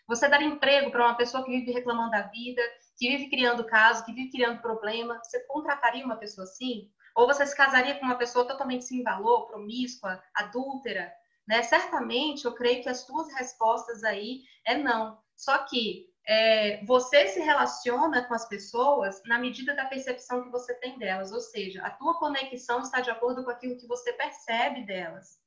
Você 0.07 0.27
dar 0.27 0.41
emprego 0.41 0.89
para 0.89 1.05
uma 1.05 1.15
pessoa 1.15 1.43
que 1.43 1.51
vive 1.51 1.71
reclamando 1.71 2.11
da 2.11 2.21
vida, 2.23 2.61
que 2.97 3.09
vive 3.09 3.29
criando 3.29 3.65
caso, 3.65 4.05
que 4.05 4.13
vive 4.13 4.31
criando 4.31 4.61
problema? 4.61 5.19
Você 5.21 5.39
contrataria 5.45 6.05
uma 6.05 6.15
pessoa 6.15 6.45
assim? 6.45 6.89
Ou 7.17 7.25
você 7.25 7.47
se 7.47 7.57
casaria 7.57 7.95
com 7.95 8.05
uma 8.05 8.15
pessoa 8.15 8.47
totalmente 8.47 8.85
sem 8.85 9.01
valor, 9.01 9.47
promíscua, 9.47 10.23
adúltera? 10.35 11.11
Né? 11.47 11.63
Certamente, 11.63 12.45
eu 12.45 12.53
creio 12.53 12.83
que 12.83 12.89
as 12.89 13.07
suas 13.07 13.33
respostas 13.33 14.03
aí 14.03 14.43
é 14.63 14.77
não. 14.77 15.17
Só 15.35 15.57
que 15.65 16.05
é, 16.27 16.85
você 16.85 17.27
se 17.29 17.39
relaciona 17.39 18.23
com 18.27 18.35
as 18.35 18.47
pessoas 18.47 19.19
na 19.25 19.39
medida 19.39 19.73
da 19.73 19.85
percepção 19.85 20.43
que 20.43 20.51
você 20.51 20.75
tem 20.75 20.99
delas, 20.99 21.31
ou 21.31 21.39
seja, 21.39 21.81
a 21.83 21.89
tua 21.89 22.19
conexão 22.19 22.81
está 22.81 23.01
de 23.01 23.09
acordo 23.09 23.43
com 23.43 23.49
aquilo 23.49 23.77
que 23.77 23.87
você 23.87 24.13
percebe 24.13 24.85
delas. 24.85 25.39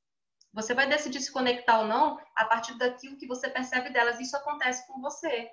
Você 0.52 0.74
vai 0.74 0.88
decidir 0.88 1.20
se 1.20 1.30
conectar 1.30 1.78
ou 1.78 1.86
não 1.86 2.18
a 2.34 2.46
partir 2.46 2.76
daquilo 2.78 3.16
que 3.16 3.28
você 3.28 3.48
percebe 3.48 3.90
delas. 3.90 4.18
Isso 4.18 4.36
acontece 4.36 4.84
com 4.88 5.00
você. 5.00 5.48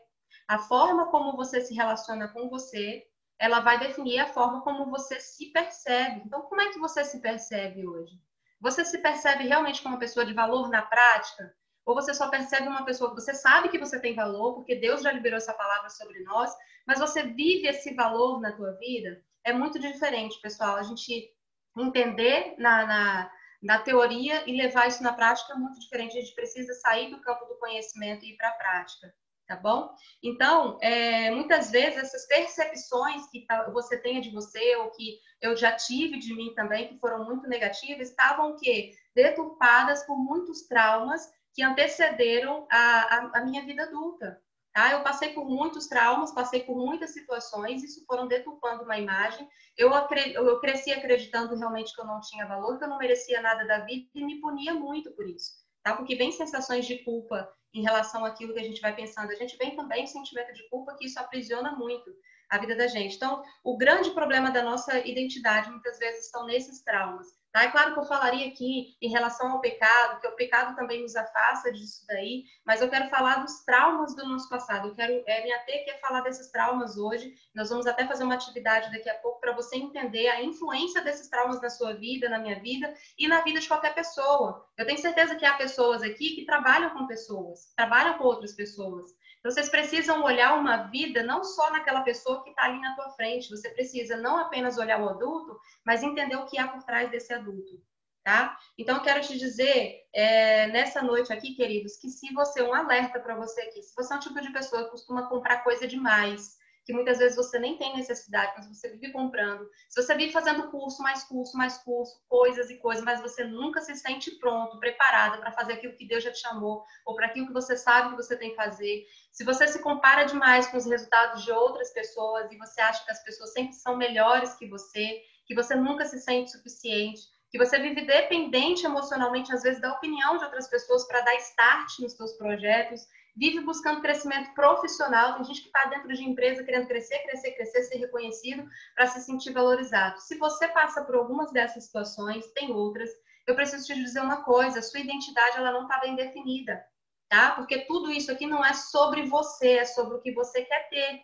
A 0.47 0.57
forma 0.57 1.11
como 1.11 1.37
você 1.37 1.61
se 1.61 1.75
relaciona 1.75 2.27
com 2.29 2.49
você, 2.49 3.05
ela 3.39 3.59
vai 3.59 3.79
definir 3.79 4.19
a 4.19 4.27
forma 4.27 4.61
como 4.61 4.89
você 4.89 5.19
se 5.19 5.51
percebe. 5.51 6.23
Então, 6.25 6.41
como 6.43 6.61
é 6.61 6.69
que 6.69 6.79
você 6.79 7.03
se 7.03 7.21
percebe 7.21 7.87
hoje? 7.87 8.13
Você 8.59 8.83
se 8.83 8.97
percebe 8.99 9.47
realmente 9.47 9.81
como 9.81 9.95
uma 9.95 9.99
pessoa 9.99 10.25
de 10.25 10.33
valor 10.33 10.69
na 10.69 10.81
prática? 10.81 11.53
ou 11.87 11.95
você 11.95 12.13
só 12.13 12.29
percebe 12.29 12.67
uma 12.67 12.83
pessoa 12.83 13.09
que 13.09 13.21
você 13.21 13.33
sabe 13.33 13.69
que 13.69 13.79
você 13.79 13.97
tem 13.97 14.13
valor, 14.13 14.55
porque 14.55 14.75
Deus 14.75 15.01
já 15.01 15.09
liberou 15.09 15.37
essa 15.37 15.53
palavra 15.53 15.89
sobre 15.89 16.19
nós, 16.19 16.53
mas 16.85 16.99
você 16.99 17.23
vive 17.23 17.65
esse 17.65 17.95
valor 17.95 18.41
na 18.41 18.51
tua 18.51 18.73
vida, 18.73 19.23
é 19.45 19.53
muito 19.53 19.79
diferente, 19.79 20.39
pessoal. 20.41 20.75
A 20.75 20.83
gente 20.83 21.31
entender 21.77 22.55
na, 22.57 22.85
na, 22.85 23.31
na 23.63 23.79
teoria 23.79 24.43
e 24.49 24.57
levar 24.57 24.89
isso 24.89 25.01
na 25.01 25.13
prática 25.13 25.53
é 25.53 25.55
muito 25.55 25.79
diferente. 25.79 26.17
A 26.17 26.21
gente 26.21 26.35
precisa 26.35 26.73
sair 26.73 27.09
do 27.09 27.21
campo 27.21 27.45
do 27.45 27.57
conhecimento 27.57 28.25
e 28.25 28.33
ir 28.33 28.35
para 28.35 28.49
a 28.49 28.55
prática, 28.55 29.13
tá 29.47 29.55
bom? 29.55 29.95
Então, 30.21 30.77
é, 30.81 31.31
muitas 31.31 31.71
vezes 31.71 31.97
essas 31.97 32.27
percepções 32.27 33.27
que 33.29 33.45
tá, 33.45 33.69
você 33.71 33.97
tenha 33.97 34.21
de 34.21 34.29
você 34.29 34.75
ou 34.75 34.91
que 34.91 35.19
eu 35.41 35.55
já 35.55 35.71
tive 35.71 36.19
de 36.19 36.33
mim 36.35 36.53
também, 36.53 36.89
que 36.89 36.99
foram 36.99 37.25
muito 37.25 37.47
negativas, 37.47 38.09
estavam 38.09 38.51
o 38.51 38.55
quê? 38.57 38.91
Deturpadas 39.15 40.05
por 40.05 40.17
muitos 40.17 40.67
traumas 40.67 41.27
que 41.53 41.63
antecederam 41.63 42.67
a, 42.71 42.77
a, 42.77 43.31
a 43.39 43.45
minha 43.45 43.65
vida 43.65 43.83
adulta. 43.83 44.39
Tá? 44.77 44.91
Eu 44.91 45.01
passei 45.01 45.33
por 45.33 45.49
muitos 45.49 45.87
traumas, 45.87 46.31
passei 46.31 46.61
por 46.61 46.75
muitas 46.75 47.11
situações, 47.11 47.83
isso 47.83 48.05
foram 48.05 48.27
deturpando 48.27 48.83
uma 48.83 48.99
imagem. 48.99 49.49
Eu, 49.75 49.91
eu 50.35 50.59
cresci 50.59 50.91
acreditando 50.91 51.55
realmente 51.55 51.95
que 51.95 51.99
eu 51.99 52.05
não 52.05 52.21
tinha 52.21 52.45
valor, 52.45 52.77
que 52.77 52.83
eu 52.83 52.87
não 52.87 52.99
merecia 52.99 53.41
nada 53.41 53.65
da 53.65 53.79
vida 53.79 54.07
e 54.13 54.23
me 54.23 54.39
punia 54.39 54.75
muito 54.75 55.09
por 55.13 55.27
isso. 55.27 55.56
Tá? 55.87 55.95
Porque 55.95 56.15
vem 56.15 56.31
sensações 56.31 56.85
de 56.85 56.97
culpa 57.03 57.49
em 57.73 57.81
relação 57.81 58.25
àquilo 58.25 58.53
que 58.53 58.59
a 58.59 58.63
gente 58.63 58.81
vai 58.81 58.93
pensando. 58.93 59.31
A 59.31 59.35
gente 59.35 59.55
vem 59.57 59.75
também 59.75 60.03
o 60.03 60.07
sentimento 60.07 60.53
de 60.53 60.67
culpa 60.69 60.95
que 60.97 61.05
isso 61.05 61.19
aprisiona 61.19 61.71
muito 61.75 62.11
a 62.49 62.57
vida 62.57 62.75
da 62.75 62.87
gente. 62.87 63.15
Então, 63.15 63.41
o 63.63 63.77
grande 63.77 64.11
problema 64.11 64.51
da 64.51 64.63
nossa 64.63 64.99
identidade 64.99 65.69
muitas 65.69 65.97
vezes 65.97 66.25
estão 66.25 66.45
nesses 66.45 66.81
traumas. 66.83 67.27
É 67.63 67.71
claro 67.71 67.93
que 67.93 67.99
eu 67.99 68.05
falaria 68.05 68.47
aqui 68.47 68.95
em 69.01 69.09
relação 69.09 69.51
ao 69.51 69.61
pecado, 69.61 70.19
que 70.19 70.27
o 70.27 70.35
pecado 70.35 70.75
também 70.75 71.01
nos 71.01 71.15
afasta 71.15 71.71
disso 71.71 72.05
daí, 72.07 72.43
mas 72.65 72.81
eu 72.81 72.89
quero 72.89 73.09
falar 73.09 73.37
dos 73.37 73.63
traumas 73.63 74.15
do 74.15 74.27
nosso 74.27 74.49
passado. 74.49 74.89
Eu 74.89 74.95
quero 74.95 75.23
é, 75.25 75.43
me 75.43 75.51
ater 75.51 75.81
aqui 75.81 75.91
a 75.91 75.99
falar 75.99 76.21
desses 76.21 76.51
traumas 76.51 76.97
hoje. 76.97 77.33
Nós 77.55 77.69
vamos 77.69 77.87
até 77.87 78.05
fazer 78.05 78.23
uma 78.23 78.35
atividade 78.35 78.91
daqui 78.91 79.09
a 79.09 79.15
pouco 79.15 79.39
para 79.39 79.53
você 79.53 79.77
entender 79.77 80.27
a 80.27 80.41
influência 80.41 81.01
desses 81.01 81.29
traumas 81.29 81.61
na 81.61 81.69
sua 81.69 81.93
vida, 81.93 82.29
na 82.29 82.39
minha 82.39 82.59
vida 82.59 82.93
e 83.17 83.27
na 83.27 83.41
vida 83.41 83.59
de 83.59 83.67
qualquer 83.67 83.93
pessoa. 83.93 84.65
Eu 84.77 84.85
tenho 84.85 84.99
certeza 84.99 85.35
que 85.35 85.45
há 85.45 85.53
pessoas 85.53 86.01
aqui 86.01 86.35
que 86.35 86.45
trabalham 86.45 86.89
com 86.91 87.07
pessoas, 87.07 87.73
trabalham 87.75 88.17
com 88.17 88.23
outras 88.23 88.53
pessoas. 88.53 89.05
Então, 89.39 89.51
vocês 89.51 89.69
precisam 89.69 90.23
olhar 90.23 90.57
uma 90.57 90.83
vida 90.87 91.23
não 91.23 91.43
só 91.43 91.71
naquela 91.71 92.01
pessoa 92.01 92.43
que 92.43 92.49
está 92.49 92.63
ali 92.63 92.79
na 92.79 92.95
tua 92.95 93.09
frente. 93.11 93.49
Você 93.49 93.69
precisa 93.69 94.17
não 94.17 94.37
apenas 94.37 94.77
olhar 94.77 95.01
o 95.01 95.09
adulto, 95.09 95.59
mas 95.85 96.03
entender 96.03 96.35
o 96.35 96.45
que 96.45 96.57
há 96.57 96.67
por 96.67 96.83
trás 96.83 97.09
desse 97.09 97.33
adulto. 97.33 97.81
Tá? 98.23 98.57
Então, 98.77 99.01
quero 99.01 99.21
te 99.21 99.37
dizer 99.37 100.01
é, 100.13 100.67
nessa 100.67 101.01
noite 101.01 101.31
aqui, 101.31 101.55
queridos, 101.55 101.95
que 101.95 102.09
se 102.09 102.33
você, 102.33 102.61
um 102.61 102.73
alerta 102.73 103.21
para 103.21 103.35
você 103.35 103.61
aqui, 103.61 103.81
se 103.81 103.95
você 103.95 104.13
é 104.13 104.17
um 104.17 104.19
tipo 104.19 104.41
de 104.41 104.51
pessoa 104.51 104.83
que 104.83 104.91
costuma 104.91 105.29
comprar 105.29 105.63
coisa 105.63 105.87
demais, 105.87 106.57
que 106.87 106.93
muitas 106.93 107.17
vezes 107.17 107.35
você 107.35 107.59
nem 107.59 107.77
tem 107.77 107.97
necessidade, 107.97 108.53
mas 108.55 108.65
você 108.65 108.87
vive 108.91 109.11
comprando. 109.11 109.69
Se 109.89 110.01
você 110.01 110.15
vive 110.15 110.31
fazendo 110.31 110.71
curso, 110.71 111.03
mais 111.03 111.25
curso, 111.25 111.57
mais 111.57 111.77
curso, 111.79 112.17
coisas 112.29 112.69
e 112.69 112.77
coisas, 112.77 113.03
mas 113.03 113.19
você 113.19 113.43
nunca 113.43 113.81
se 113.81 113.93
sente 113.97 114.31
pronto, 114.39 114.79
preparado 114.79 115.37
para 115.41 115.51
fazer 115.51 115.73
aquilo 115.73 115.97
que 115.97 116.07
Deus 116.07 116.23
já 116.23 116.31
te 116.31 116.39
chamou, 116.39 116.85
ou 117.05 117.13
para 117.13 117.25
aquilo 117.25 117.47
que 117.47 117.53
você 117.53 117.75
sabe 117.75 118.11
que 118.11 118.15
você 118.15 118.37
tem 118.37 118.51
que 118.51 118.55
fazer. 118.55 119.05
Se 119.33 119.43
você 119.43 119.67
se 119.67 119.83
compara 119.83 120.23
demais 120.23 120.67
com 120.67 120.77
os 120.77 120.85
resultados 120.85 121.43
de 121.43 121.51
outras 121.51 121.91
pessoas 121.91 122.49
e 122.53 122.57
você 122.57 122.79
acha 122.79 123.03
que 123.03 123.11
as 123.11 123.21
pessoas 123.21 123.51
sempre 123.51 123.73
são 123.73 123.97
melhores 123.97 124.55
que 124.55 124.69
você, 124.69 125.21
que 125.45 125.53
você 125.53 125.75
nunca 125.75 126.05
se 126.05 126.21
sente 126.21 126.51
suficiente, 126.51 127.19
que 127.51 127.57
você 127.57 127.77
vive 127.79 128.05
dependente 128.05 128.85
emocionalmente, 128.85 129.53
às 129.53 129.61
vezes, 129.61 129.81
da 129.81 129.91
opinião 129.91 130.37
de 130.37 130.45
outras 130.45 130.69
pessoas 130.69 131.05
para 131.05 131.19
dar 131.19 131.35
start 131.35 131.99
nos 131.99 132.13
seus 132.13 132.31
projetos, 132.37 133.01
vive 133.37 133.59
buscando 133.61 134.01
crescimento 134.01 134.53
profissional. 134.53 135.35
Tem 135.35 135.45
gente 135.45 135.61
que 135.61 135.67
está 135.67 135.85
dentro 135.85 136.11
de 136.11 136.23
empresa 136.23 136.63
querendo 136.63 136.87
crescer, 136.87 137.19
crescer, 137.19 137.51
crescer, 137.51 137.83
ser 137.83 137.97
reconhecido 137.99 138.67
para 138.95 139.05
se 139.07 139.21
sentir 139.21 139.53
valorizado. 139.53 140.19
Se 140.19 140.35
você 140.37 140.67
passa 140.67 141.05
por 141.05 141.15
algumas 141.15 141.51
dessas 141.51 141.85
situações, 141.85 142.51
tem 142.53 142.71
outras. 142.71 143.09
Eu 143.45 143.55
preciso 143.55 143.85
te 143.85 143.95
dizer 143.95 144.21
uma 144.21 144.43
coisa: 144.43 144.81
sua 144.81 144.99
identidade 144.99 145.57
ela 145.57 145.71
não 145.71 145.83
está 145.83 145.99
bem 145.99 146.15
definida, 146.15 146.83
tá? 147.29 147.51
Porque 147.51 147.85
tudo 147.85 148.11
isso 148.11 148.31
aqui 148.31 148.47
não 148.47 148.65
é 148.65 148.73
sobre 148.73 149.27
você, 149.27 149.77
é 149.77 149.85
sobre 149.85 150.17
o 150.17 150.21
que 150.21 150.33
você 150.33 150.65
quer 150.65 150.89
ter, 150.89 151.21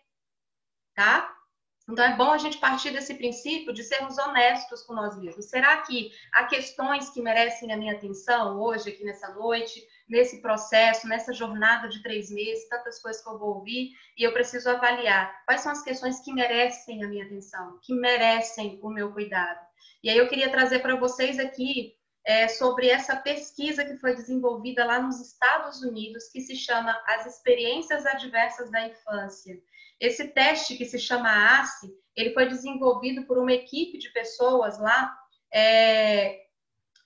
tá? 0.95 1.36
Então 1.89 2.06
é 2.06 2.15
bom 2.15 2.32
a 2.32 2.38
gente 2.38 2.60
partir 2.60 2.91
desse 2.91 3.15
princípio 3.15 3.73
de 3.73 3.84
sermos 3.84 4.17
honestos 4.17 4.84
com 4.84 4.93
nós 4.93 5.17
mesmos. 5.17 5.49
Será 5.49 5.82
que 5.82 6.12
há 6.32 6.45
questões 6.45 7.10
que 7.10 7.21
merecem 7.21 7.73
a 7.73 7.78
minha 7.78 7.93
atenção 7.93 8.62
hoje, 8.62 8.89
aqui 8.89 9.04
nessa 9.04 9.34
noite? 9.34 9.86
Nesse 10.08 10.42
processo, 10.42 11.08
nessa 11.08 11.34
jornada 11.34 11.88
de 11.88 12.02
três 12.04 12.30
meses, 12.30 12.68
tantas 12.68 13.02
coisas 13.02 13.24
que 13.24 13.30
eu 13.30 13.39
vou 13.39 13.56
ouvir, 13.56 13.92
e 14.18 14.24
eu 14.24 14.34
preciso 14.34 14.70
avaliar 14.70 15.44
quais 15.46 15.62
são 15.62 15.72
as 15.72 15.84
questões 15.84 16.20
que 16.20 16.34
merecem 16.34 17.04
a 17.04 17.08
minha 17.08 17.26
atenção, 17.26 17.80
que 17.82 17.94
merecem 17.94 18.80
o 18.82 18.89
meu 18.89 19.12
cuidado. 19.12 19.60
E 20.04 20.10
aí 20.10 20.18
eu 20.18 20.28
queria 20.28 20.52
trazer 20.52 20.80
para 20.80 20.96
vocês 20.96 21.39
aqui 21.39 21.94
é, 22.26 22.48
sobre 22.48 22.89
essa 22.89 23.16
pesquisa 23.16 23.84
que 23.84 23.98
foi 23.98 24.16
desenvolvida 24.16 24.86
lá 24.86 25.02
nos 25.02 25.20
Estados 25.20 25.82
Unidos, 25.82 26.30
que 26.30 26.42
se 26.42 26.56
chama 26.56 27.02
As 27.08 27.26
Experiências 27.26 28.06
Adversas 28.06 28.72
da 28.72 28.88
Infância. 28.88 29.58
Esse 30.00 30.28
teste, 30.30 30.76
que 30.76 30.86
se 30.86 31.00
chama 31.00 31.60
ACE, 31.60 31.94
ele 32.16 32.34
foi 32.34 32.48
desenvolvido 32.48 33.26
por 33.26 33.38
uma 33.38 33.52
equipe 33.52 33.98
de 33.98 34.10
pessoas 34.12 34.80
lá 34.80 35.16
é, 35.54 36.43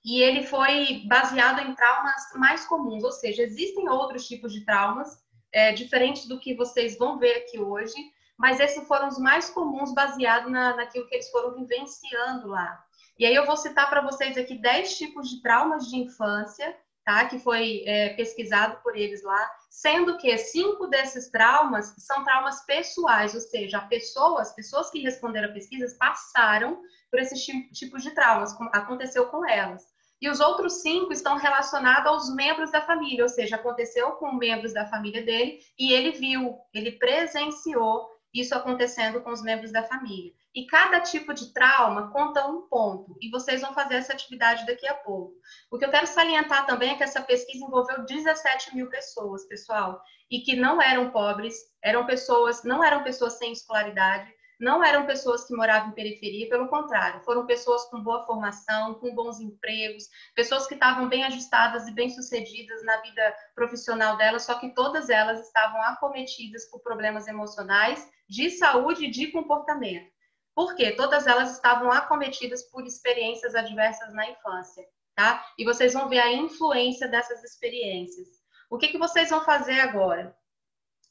e 0.08 0.22
ele 0.22 0.44
foi 0.44 1.04
baseado 1.06 1.60
em 1.60 1.76
traumas 1.76 2.32
mais 2.36 2.66
comuns, 2.66 3.04
ou 3.04 3.12
seja, 3.12 3.44
existem 3.44 3.90
outros 3.90 4.26
tipos 4.26 4.54
de 4.54 4.64
traumas, 4.64 5.22
é, 5.52 5.74
diferentes 5.74 6.26
do 6.30 6.40
que 6.40 6.56
vocês 6.56 6.98
vão 6.98 7.20
ver 7.20 7.40
aqui 7.40 7.60
hoje, 7.60 7.94
mas 8.38 8.62
esses 8.62 8.88
foram 8.88 9.10
os 9.10 9.20
mais 9.20 9.50
comuns 9.50 9.94
baseado 9.94 10.50
na, 10.50 10.78
naquilo 10.78 11.06
que 11.08 11.16
eles 11.16 11.30
foram 11.30 11.54
vivenciando 11.56 12.48
lá. 12.48 12.82
E 13.20 13.26
aí 13.26 13.36
eu 13.36 13.46
vou 13.46 13.58
citar 13.58 13.90
para 13.90 14.00
vocês 14.00 14.38
aqui 14.38 14.58
10 14.58 14.98
tipos 14.98 15.30
de 15.30 15.42
traumas 15.42 15.90
de 15.90 15.98
infância, 15.98 16.74
tá? 17.04 17.26
Que 17.26 17.38
foi 17.38 17.84
é, 17.86 18.14
pesquisado 18.14 18.82
por 18.82 18.96
eles 18.96 19.22
lá, 19.24 19.52
sendo 19.70 20.18
que 20.18 20.38
cinco 20.38 20.88
desses 20.88 21.30
traumas 21.30 21.94
são 21.98 22.24
traumas 22.24 22.66
pessoais, 22.66 23.36
ou 23.36 23.42
seja, 23.42 23.82
pessoas, 23.82 24.54
pessoas 24.54 24.90
que 24.90 25.02
responderam 25.02 25.50
a 25.50 25.54
pesquisas 25.54 25.98
passaram 25.98 26.82
por 27.12 27.20
esses 27.20 27.44
tipos 27.74 28.04
de 28.04 28.12
traumas, 28.12 28.56
aconteceu 28.72 29.28
com 29.28 29.46
elas. 29.46 29.97
E 30.22 30.30
os 30.30 30.40
outros 30.40 30.82
cinco 30.82 31.14
estão 31.14 31.38
relacionados 31.38 32.12
aos 32.12 32.34
membros 32.34 32.72
da 32.72 32.82
família, 32.82 33.24
ou 33.24 33.30
seja, 33.30 33.56
aconteceu 33.56 34.12
com 34.14 34.34
membros 34.34 34.74
da 34.74 34.88
família 34.88 35.24
dele 35.24 35.60
e 35.78 35.94
ele 35.94 36.12
viu, 36.12 36.58
ele 36.74 36.94
presenciou 36.94 38.10
isso 38.34 38.56
acontecendo 38.56 39.22
com 39.22 39.32
os 39.32 39.42
membros 39.42 39.72
da 39.72 39.84
família. 39.84 40.32
E 40.54 40.66
cada 40.66 41.00
tipo 41.00 41.34
de 41.34 41.54
trauma 41.54 42.12
conta 42.12 42.48
um 42.48 42.64
ponto, 42.64 43.16
e 43.22 43.30
vocês 43.30 43.62
vão 43.62 43.74
fazer 43.74 43.96
essa 43.96 44.14
atividade 44.14 44.66
daqui 44.66 44.88
a 44.88 44.94
pouco. 44.94 45.34
O 45.72 45.78
que 45.78 45.86
eu 45.86 45.92
quero 45.92 46.08
salientar 46.08 46.66
também 46.66 46.92
é 46.92 46.96
que 46.96 47.04
essa 47.04 47.22
pesquisa 47.22 47.64
envolveu 47.64 48.06
17 48.06 48.76
mil 48.76 48.90
pessoas, 48.90 49.48
pessoal, 49.48 50.02
e 50.30 50.40
que 50.40 50.56
não 50.56 50.82
eram 50.82 51.12
pobres, 51.12 51.56
eram 51.82 52.06
pessoas, 52.06 52.64
não 52.64 52.84
eram 52.84 53.04
pessoas 53.04 53.34
sem 53.34 53.52
escolaridade, 53.52 54.34
não 54.60 54.84
eram 54.84 55.06
pessoas 55.06 55.46
que 55.46 55.56
moravam 55.56 55.90
em 55.90 55.94
periferia, 55.94 56.50
pelo 56.50 56.68
contrário, 56.68 57.22
foram 57.22 57.46
pessoas 57.46 57.86
com 57.86 58.02
boa 58.02 58.26
formação, 58.26 58.96
com 58.96 59.14
bons 59.14 59.40
empregos, 59.40 60.06
pessoas 60.36 60.66
que 60.66 60.74
estavam 60.74 61.08
bem 61.08 61.24
ajustadas 61.26 61.88
e 61.88 61.94
bem 61.94 62.10
sucedidas 62.10 62.84
na 62.84 62.98
vida 63.02 63.36
profissional 63.54 64.18
delas, 64.18 64.44
só 64.44 64.56
que 64.56 64.74
todas 64.74 65.10
elas 65.10 65.46
estavam 65.46 65.82
acometidas 65.84 66.66
por 66.72 66.82
problemas 66.82 67.28
emocionais, 67.28 68.10
de 68.28 68.50
saúde 68.50 69.06
e 69.06 69.12
de 69.12 69.32
comportamento. 69.32 70.12
Por 70.56 70.76
quê? 70.76 70.92
Todas 70.92 71.28
elas 71.28 71.52
estavam 71.52 71.92
acometidas 71.92 72.64
por 72.72 72.84
experiências 72.84 73.54
adversas 73.54 74.12
na 74.14 74.28
infância, 74.28 74.84
tá? 75.16 75.46
E 75.56 75.64
vocês 75.64 75.94
vão 75.94 76.10
ver 76.10 76.20
a 76.20 76.34
influência 76.34 77.08
dessas 77.08 77.44
experiências. 77.44 78.28
O 78.68 78.78
que, 78.78 78.88
que 78.88 78.98
vocês 78.98 79.30
vão 79.30 79.46
fazer 79.46 79.80
agora? 79.80 80.36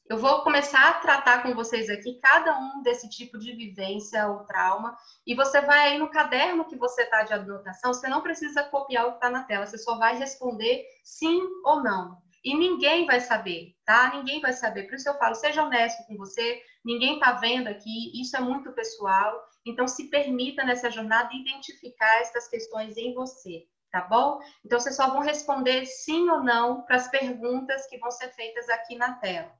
Eu 0.09 0.17
vou 0.17 0.41
começar 0.41 0.87
a 0.87 0.93
tratar 0.93 1.43
com 1.43 1.53
vocês 1.53 1.89
aqui 1.89 2.17
cada 2.21 2.57
um 2.57 2.81
desse 2.81 3.09
tipo 3.09 3.37
de 3.37 3.51
vivência 3.51 4.25
ou 4.29 4.45
trauma, 4.45 4.97
e 5.25 5.35
você 5.35 5.59
vai 5.59 5.89
aí 5.89 5.97
no 5.97 6.09
caderno 6.09 6.63
que 6.63 6.77
você 6.77 7.01
está 7.01 7.23
de 7.23 7.33
anotação, 7.33 7.93
você 7.93 8.07
não 8.07 8.21
precisa 8.21 8.63
copiar 8.63 9.05
o 9.05 9.09
que 9.09 9.17
está 9.17 9.29
na 9.29 9.43
tela, 9.43 9.65
você 9.65 9.77
só 9.77 9.97
vai 9.97 10.17
responder 10.17 10.85
sim 11.03 11.41
ou 11.65 11.83
não. 11.83 12.21
E 12.41 12.55
ninguém 12.55 13.05
vai 13.05 13.19
saber, 13.19 13.75
tá? 13.83 14.09
Ninguém 14.15 14.39
vai 14.39 14.53
saber. 14.53 14.83
Por 14.83 14.95
isso 14.95 15.09
eu 15.09 15.17
falo, 15.17 15.35
seja 15.35 15.61
honesto 15.61 16.07
com 16.07 16.15
você, 16.15 16.61
ninguém 16.85 17.15
está 17.15 17.33
vendo 17.33 17.67
aqui, 17.67 18.21
isso 18.21 18.37
é 18.37 18.39
muito 18.39 18.71
pessoal, 18.71 19.43
então 19.65 19.89
se 19.89 20.09
permita 20.09 20.63
nessa 20.63 20.89
jornada 20.89 21.33
identificar 21.33 22.21
essas 22.21 22.47
questões 22.47 22.95
em 22.95 23.13
você, 23.13 23.65
tá 23.91 23.99
bom? 23.99 24.39
Então 24.65 24.79
vocês 24.79 24.95
só 24.95 25.09
vão 25.09 25.19
responder 25.19 25.85
sim 25.85 26.29
ou 26.29 26.41
não 26.41 26.83
para 26.83 26.95
as 26.95 27.09
perguntas 27.09 27.85
que 27.87 27.97
vão 27.97 28.09
ser 28.09 28.29
feitas 28.29 28.69
aqui 28.69 28.95
na 28.95 29.11
tela. 29.15 29.51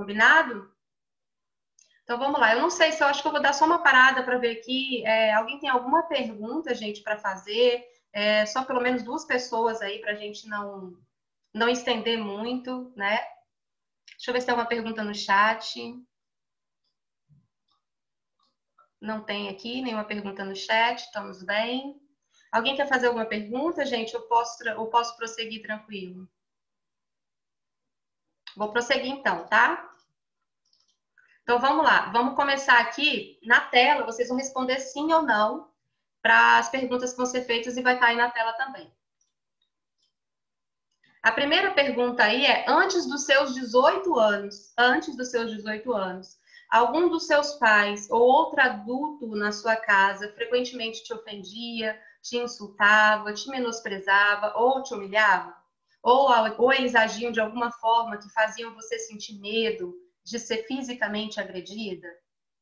Combinado? 0.00 0.74
Então 2.02 2.18
vamos 2.18 2.40
lá. 2.40 2.54
Eu 2.54 2.62
não 2.62 2.70
sei 2.70 2.90
se 2.90 3.02
eu 3.02 3.06
acho 3.06 3.20
que 3.20 3.28
eu 3.28 3.32
vou 3.32 3.42
dar 3.42 3.52
só 3.52 3.66
uma 3.66 3.82
parada 3.82 4.22
para 4.22 4.38
ver 4.38 4.52
aqui. 4.52 5.04
É, 5.04 5.34
alguém 5.34 5.60
tem 5.60 5.68
alguma 5.68 6.04
pergunta, 6.04 6.74
gente, 6.74 7.02
para 7.02 7.18
fazer? 7.18 7.84
É, 8.10 8.46
só 8.46 8.64
pelo 8.64 8.80
menos 8.80 9.02
duas 9.02 9.26
pessoas 9.26 9.82
aí 9.82 9.98
para 10.00 10.12
a 10.12 10.14
gente 10.14 10.48
não, 10.48 10.96
não 11.52 11.68
estender 11.68 12.16
muito, 12.16 12.90
né? 12.96 13.18
Deixa 14.12 14.30
eu 14.30 14.32
ver 14.32 14.40
se 14.40 14.46
tem 14.46 14.52
alguma 14.54 14.66
pergunta 14.66 15.04
no 15.04 15.14
chat. 15.14 15.78
Não 18.98 19.22
tem 19.22 19.50
aqui 19.50 19.82
nenhuma 19.82 20.04
pergunta 20.04 20.46
no 20.46 20.56
chat, 20.56 21.00
estamos 21.00 21.42
bem. 21.42 22.00
Alguém 22.50 22.74
quer 22.74 22.88
fazer 22.88 23.08
alguma 23.08 23.26
pergunta, 23.26 23.84
gente? 23.84 24.14
Eu 24.14 24.22
posso, 24.22 24.66
eu 24.66 24.86
posso 24.86 25.14
prosseguir 25.18 25.60
tranquilo. 25.60 26.26
Vou 28.56 28.72
prosseguir 28.72 29.12
então, 29.12 29.46
tá? 29.46 29.89
Então 31.50 31.58
vamos 31.58 31.84
lá, 31.84 32.08
vamos 32.12 32.36
começar 32.36 32.78
aqui 32.78 33.36
na 33.42 33.58
tela, 33.58 34.06
vocês 34.06 34.28
vão 34.28 34.36
responder 34.36 34.78
sim 34.78 35.12
ou 35.12 35.22
não 35.22 35.68
para 36.22 36.58
as 36.58 36.68
perguntas 36.68 37.10
que 37.10 37.16
vão 37.16 37.26
ser 37.26 37.42
feitas 37.42 37.76
e 37.76 37.82
vai 37.82 37.94
estar 37.94 38.06
aí 38.06 38.16
na 38.16 38.30
tela 38.30 38.52
também. 38.52 38.88
A 41.20 41.32
primeira 41.32 41.72
pergunta 41.72 42.22
aí 42.22 42.46
é: 42.46 42.64
antes 42.68 43.04
dos 43.04 43.24
seus 43.24 43.52
18 43.52 44.16
anos, 44.16 44.72
antes 44.78 45.16
dos 45.16 45.32
seus 45.32 45.50
18 45.50 45.92
anos, 45.92 46.38
algum 46.70 47.08
dos 47.08 47.26
seus 47.26 47.54
pais 47.54 48.08
ou 48.08 48.22
outro 48.22 48.60
adulto 48.60 49.34
na 49.34 49.50
sua 49.50 49.74
casa 49.74 50.32
frequentemente 50.34 51.02
te 51.02 51.12
ofendia, 51.12 52.00
te 52.22 52.38
insultava, 52.38 53.32
te 53.32 53.50
menosprezava 53.50 54.52
ou 54.54 54.84
te 54.84 54.94
humilhava? 54.94 55.52
ou, 56.02 56.28
ou 56.58 56.72
eles 56.72 56.94
agiam 56.94 57.32
de 57.32 57.40
alguma 57.40 57.70
forma 57.72 58.16
que 58.16 58.32
faziam 58.32 58.74
você 58.74 58.98
sentir 59.00 59.38
medo 59.40 59.99
de 60.24 60.38
ser 60.38 60.64
fisicamente 60.66 61.40
agredida 61.40 62.08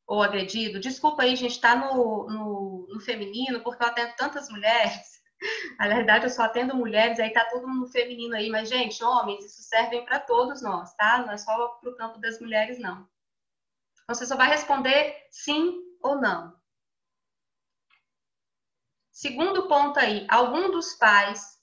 ou 0.07 0.23
agredido. 0.23 0.79
Desculpa 0.79 1.23
aí, 1.23 1.35
gente, 1.35 1.51
está 1.51 1.75
no, 1.75 2.27
no, 2.27 2.87
no, 2.89 2.99
feminino, 2.99 3.61
porque 3.61 3.83
eu 3.83 3.87
atendo 3.87 4.15
tantas 4.15 4.49
mulheres. 4.49 5.19
Na 5.79 5.87
verdade, 5.87 6.25
eu 6.25 6.29
só 6.29 6.43
atendo 6.43 6.75
mulheres, 6.75 7.19
aí 7.19 7.31
tá 7.31 7.45
todo 7.45 7.67
mundo 7.67 7.91
feminino 7.91 8.35
aí, 8.35 8.49
mas, 8.49 8.67
gente, 8.67 9.03
homens, 9.03 9.45
isso 9.45 9.61
serve 9.63 10.01
para 10.01 10.19
todos 10.19 10.61
nós, 10.61 10.93
tá? 10.95 11.19
Não 11.19 11.31
é 11.31 11.37
só 11.37 11.67
para 11.67 11.89
o 11.89 11.95
campo 11.95 12.19
das 12.19 12.39
mulheres, 12.41 12.79
não. 12.79 13.07
Você 14.07 14.25
só 14.25 14.35
vai 14.35 14.49
responder 14.49 15.15
sim 15.29 15.79
ou 16.01 16.19
não. 16.19 16.57
Segundo 19.11 19.67
ponto 19.67 19.99
aí, 19.99 20.25
algum 20.29 20.71
dos 20.71 20.95
pais 20.95 21.58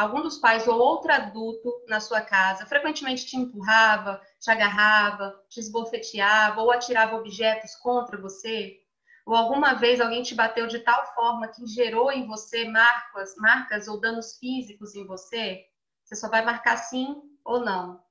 algum 0.00 0.22
dos 0.22 0.38
pais 0.38 0.66
ou 0.66 0.78
outro 0.78 1.12
adulto 1.12 1.84
na 1.86 2.00
sua 2.00 2.22
casa 2.22 2.64
frequentemente 2.64 3.26
te 3.26 3.36
empurrava, 3.36 4.20
te 4.40 4.50
agarrava, 4.50 5.38
te 5.48 5.60
esbofeteava 5.60 6.62
ou 6.62 6.70
atirava 6.70 7.16
objetos 7.16 7.76
contra 7.76 8.18
você? 8.18 8.80
Ou 9.26 9.34
alguma 9.36 9.74
vez 9.74 10.00
alguém 10.00 10.22
te 10.22 10.34
bateu 10.34 10.66
de 10.66 10.78
tal 10.78 11.14
forma 11.14 11.48
que 11.48 11.66
gerou 11.66 12.10
em 12.10 12.26
você 12.26 12.64
marcas, 12.64 13.34
marcas 13.36 13.88
ou 13.88 14.00
danos 14.00 14.38
físicos 14.38 14.94
em 14.94 15.06
você? 15.06 15.66
Você 16.02 16.16
só 16.16 16.30
vai 16.30 16.42
marcar 16.42 16.78
sim 16.78 17.20
ou 17.44 17.60
não. 17.60 18.02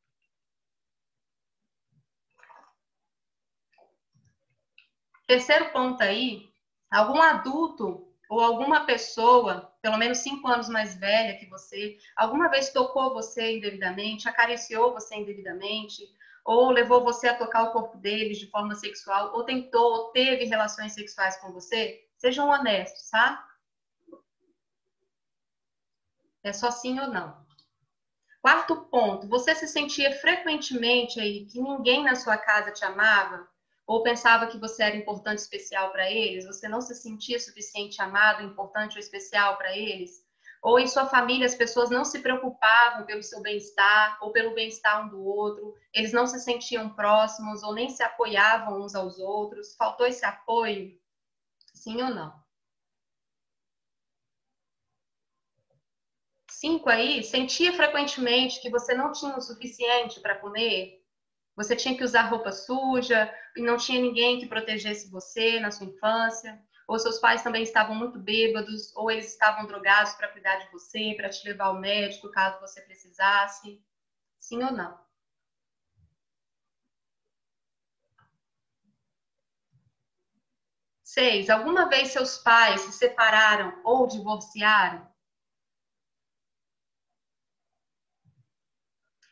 Terceiro 5.25 5.71
ponto 5.71 6.01
aí, 6.03 6.49
algum 6.91 7.19
adulto 7.19 8.08
ou 8.29 8.39
alguma 8.39 8.85
pessoa, 8.85 9.73
pelo 9.81 9.97
menos 9.97 10.19
cinco 10.19 10.47
anos 10.47 10.69
mais 10.69 10.95
velha 10.95 11.37
que 11.39 11.47
você, 11.47 11.97
alguma 12.15 12.47
vez 12.47 12.69
tocou 12.69 13.11
você 13.11 13.57
indevidamente, 13.57 14.29
acariciou 14.29 14.93
você 14.93 15.15
indevidamente, 15.15 16.03
ou 16.45 16.69
levou 16.69 17.03
você 17.03 17.27
a 17.27 17.35
tocar 17.35 17.63
o 17.63 17.71
corpo 17.71 17.97
deles 17.97 18.37
de 18.37 18.49
forma 18.51 18.75
sexual, 18.75 19.33
ou 19.33 19.43
tentou, 19.43 19.81
ou 19.81 20.11
teve 20.11 20.45
relações 20.45 20.93
sexuais 20.93 21.37
com 21.37 21.51
você, 21.51 22.07
sejam 22.17 22.47
honestos, 22.47 23.09
tá? 23.09 23.43
É 26.43 26.53
só 26.53 26.69
sim 26.69 26.99
ou 26.99 27.07
não. 27.07 27.35
Quarto 28.41 28.75
ponto, 28.85 29.27
você 29.27 29.53
se 29.55 29.67
sentia 29.67 30.13
frequentemente 30.19 31.19
aí 31.19 31.45
que 31.45 31.59
ninguém 31.59 32.03
na 32.03 32.15
sua 32.15 32.37
casa 32.37 32.71
te 32.71 32.85
amava? 32.85 33.47
Ou 33.89 34.03
pensava 34.03 34.45
que 34.45 34.59
você 34.59 34.83
era 34.83 34.95
importante, 34.95 35.39
especial 35.39 35.91
para 35.91 36.11
eles, 36.11 36.45
você 36.45 36.69
não 36.69 36.79
se 36.79 36.93
sentia 36.93 37.39
suficiente 37.39 37.99
amado, 37.99 38.43
importante 38.43 38.93
ou 38.93 38.99
especial 38.99 39.57
para 39.57 39.75
eles, 39.75 40.23
ou 40.61 40.79
em 40.79 40.85
sua 40.85 41.07
família 41.07 41.47
as 41.47 41.55
pessoas 41.55 41.89
não 41.89 42.05
se 42.05 42.19
preocupavam 42.19 43.03
pelo 43.07 43.23
seu 43.23 43.41
bem-estar 43.41 44.19
ou 44.21 44.31
pelo 44.31 44.53
bem-estar 44.53 45.03
um 45.03 45.09
do 45.09 45.25
outro, 45.25 45.73
eles 45.91 46.13
não 46.13 46.27
se 46.27 46.39
sentiam 46.39 46.87
próximos 46.89 47.63
ou 47.63 47.73
nem 47.73 47.89
se 47.89 48.03
apoiavam 48.03 48.79
uns 48.79 48.93
aos 48.93 49.17
outros, 49.17 49.75
faltou 49.75 50.05
esse 50.05 50.23
apoio? 50.23 50.95
Sim 51.73 51.99
ou 52.03 52.11
não? 52.11 52.39
Cinco 56.47 56.91
aí, 56.91 57.23
sentia 57.23 57.73
frequentemente 57.73 58.61
que 58.61 58.69
você 58.69 58.93
não 58.93 59.11
tinha 59.11 59.35
o 59.35 59.41
suficiente 59.41 60.19
para 60.19 60.37
comer, 60.37 60.98
você 61.59 61.75
tinha 61.75 61.97
que 61.97 62.05
usar 62.05 62.21
roupa 62.21 62.53
suja 62.53 63.29
e 63.53 63.61
não 63.61 63.75
tinha 63.75 64.01
ninguém 64.01 64.39
que 64.39 64.47
protegesse 64.47 65.11
você 65.11 65.59
na 65.59 65.69
sua 65.71 65.87
infância. 65.87 66.57
Ou 66.87 66.97
seus 66.97 67.19
pais 67.19 67.43
também 67.43 67.63
estavam 67.63 67.93
muito 67.95 68.17
bêbados, 68.17 68.95
ou 68.95 69.11
eles 69.11 69.27
estavam 69.33 69.67
drogados 69.67 70.13
para 70.13 70.29
cuidar 70.29 70.55
de 70.55 70.71
você, 70.71 71.13
para 71.17 71.27
te 71.29 71.45
levar 71.45 71.65
ao 71.65 71.77
médico 71.77 72.31
caso 72.31 72.61
você 72.61 72.81
precisasse. 72.81 73.83
Sim 74.39 74.63
ou 74.63 74.71
não? 74.71 74.97
Seis, 81.03 81.49
alguma 81.49 81.89
vez 81.89 82.07
seus 82.07 82.37
pais 82.37 82.79
se 82.81 82.93
separaram 82.93 83.81
ou 83.83 84.07
divorciaram? 84.07 85.05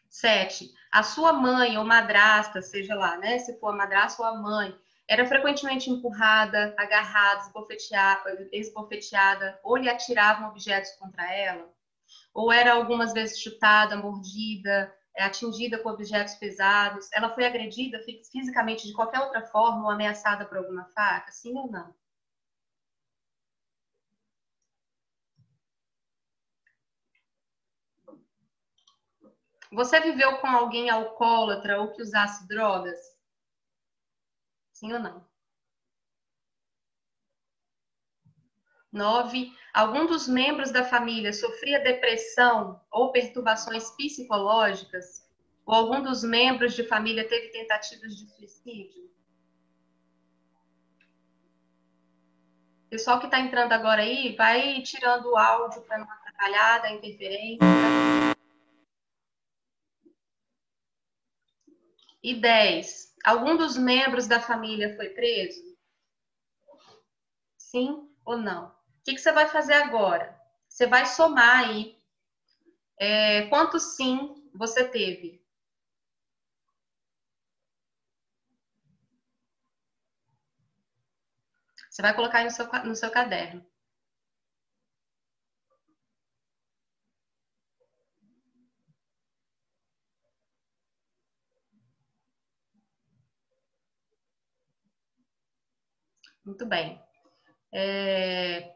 Sete, 0.10 0.74
a 0.92 1.04
sua 1.04 1.34
mãe 1.34 1.78
ou 1.78 1.84
madrasta, 1.84 2.62
seja 2.62 2.96
lá, 2.96 3.18
né? 3.18 3.40
Se 3.40 3.60
for 3.60 3.70
a 3.70 3.76
madrasta 3.76 4.22
ou 4.22 4.28
a 4.28 4.36
mãe, 4.36 4.76
era 5.08 5.26
frequentemente 5.26 5.90
empurrada, 5.90 6.76
agarrada, 6.78 7.44
esbofeteada, 8.52 9.60
ou 9.64 9.78
lhe 9.78 9.90
atiravam 9.90 10.50
objetos 10.50 10.92
contra 10.92 11.32
ela? 11.34 11.70
Ou 12.34 12.52
era 12.52 12.74
algumas 12.74 13.14
vezes 13.14 13.40
chutada, 13.40 13.96
mordida, 13.96 14.94
é, 15.16 15.24
atingida 15.24 15.78
com 15.80 15.90
objetos 15.90 16.36
pesados? 16.36 17.10
Ela 17.14 17.34
foi 17.34 17.46
agredida 17.46 18.00
fisicamente 18.32 18.86
de 18.86 18.94
qualquer 18.94 19.22
outra 19.22 19.42
forma 19.44 19.84
ou 19.84 19.90
ameaçada 19.90 20.46
por 20.46 20.58
alguma 20.58 20.86
faca? 20.94 21.32
Sim 21.32 21.58
ou 21.58 21.72
não? 21.72 21.94
Você 29.72 30.00
viveu 30.00 30.38
com 30.38 30.48
alguém 30.48 30.90
alcoólatra 30.90 31.80
ou 31.82 31.92
que 31.92 32.02
usasse 32.02 32.48
drogas? 32.48 32.98
Sim 34.72 34.94
ou 34.94 35.00
não? 35.00 35.28
Nove. 38.92 39.52
Algum 39.74 40.06
dos 40.06 40.28
membros 40.28 40.72
da 40.72 40.86
família 40.86 41.34
sofria 41.34 41.84
depressão 41.84 42.82
ou 42.90 43.12
perturbações 43.12 43.92
psicológicas? 43.92 45.28
Ou 45.66 45.76
algum 45.76 46.02
dos 46.02 46.24
membros 46.24 46.74
de 46.74 46.84
família 46.84 47.28
teve 47.28 47.50
tentativas 47.50 48.16
de 48.16 48.26
suicídio? 48.30 49.08
Pessoal 52.90 53.20
que 53.20 53.26
está 53.26 53.40
entrando 53.42 53.74
agora 53.74 54.02
aí, 54.02 54.34
vai 54.38 54.82
tirando 54.82 55.26
o 55.26 55.38
áudio 55.38 55.82
para 55.82 55.98
não 55.98 56.10
atrapalhar 56.10 56.82
da 56.82 56.92
interferência. 56.92 58.37
E 62.28 62.34
10. 62.34 63.16
Algum 63.24 63.56
dos 63.56 63.78
membros 63.78 64.28
da 64.28 64.38
família 64.38 64.94
foi 64.98 65.08
preso? 65.12 65.62
Sim 67.58 68.14
ou 68.26 68.36
não? 68.36 68.68
O 68.68 68.74
que, 69.06 69.14
que 69.14 69.22
você 69.22 69.32
vai 69.32 69.48
fazer 69.48 69.76
agora? 69.76 70.38
Você 70.68 70.86
vai 70.86 71.06
somar 71.06 71.60
aí 71.60 71.98
é, 73.00 73.48
quantos 73.48 73.96
sim 73.96 74.44
você 74.54 74.84
teve. 74.90 75.42
Você 81.90 82.02
vai 82.02 82.14
colocar 82.14 82.44
no 82.44 82.52
seu, 82.52 82.68
no 82.84 82.94
seu 82.94 83.10
caderno. 83.10 83.66
Muito 96.48 96.66
bem. 96.66 96.98
É... 97.74 98.72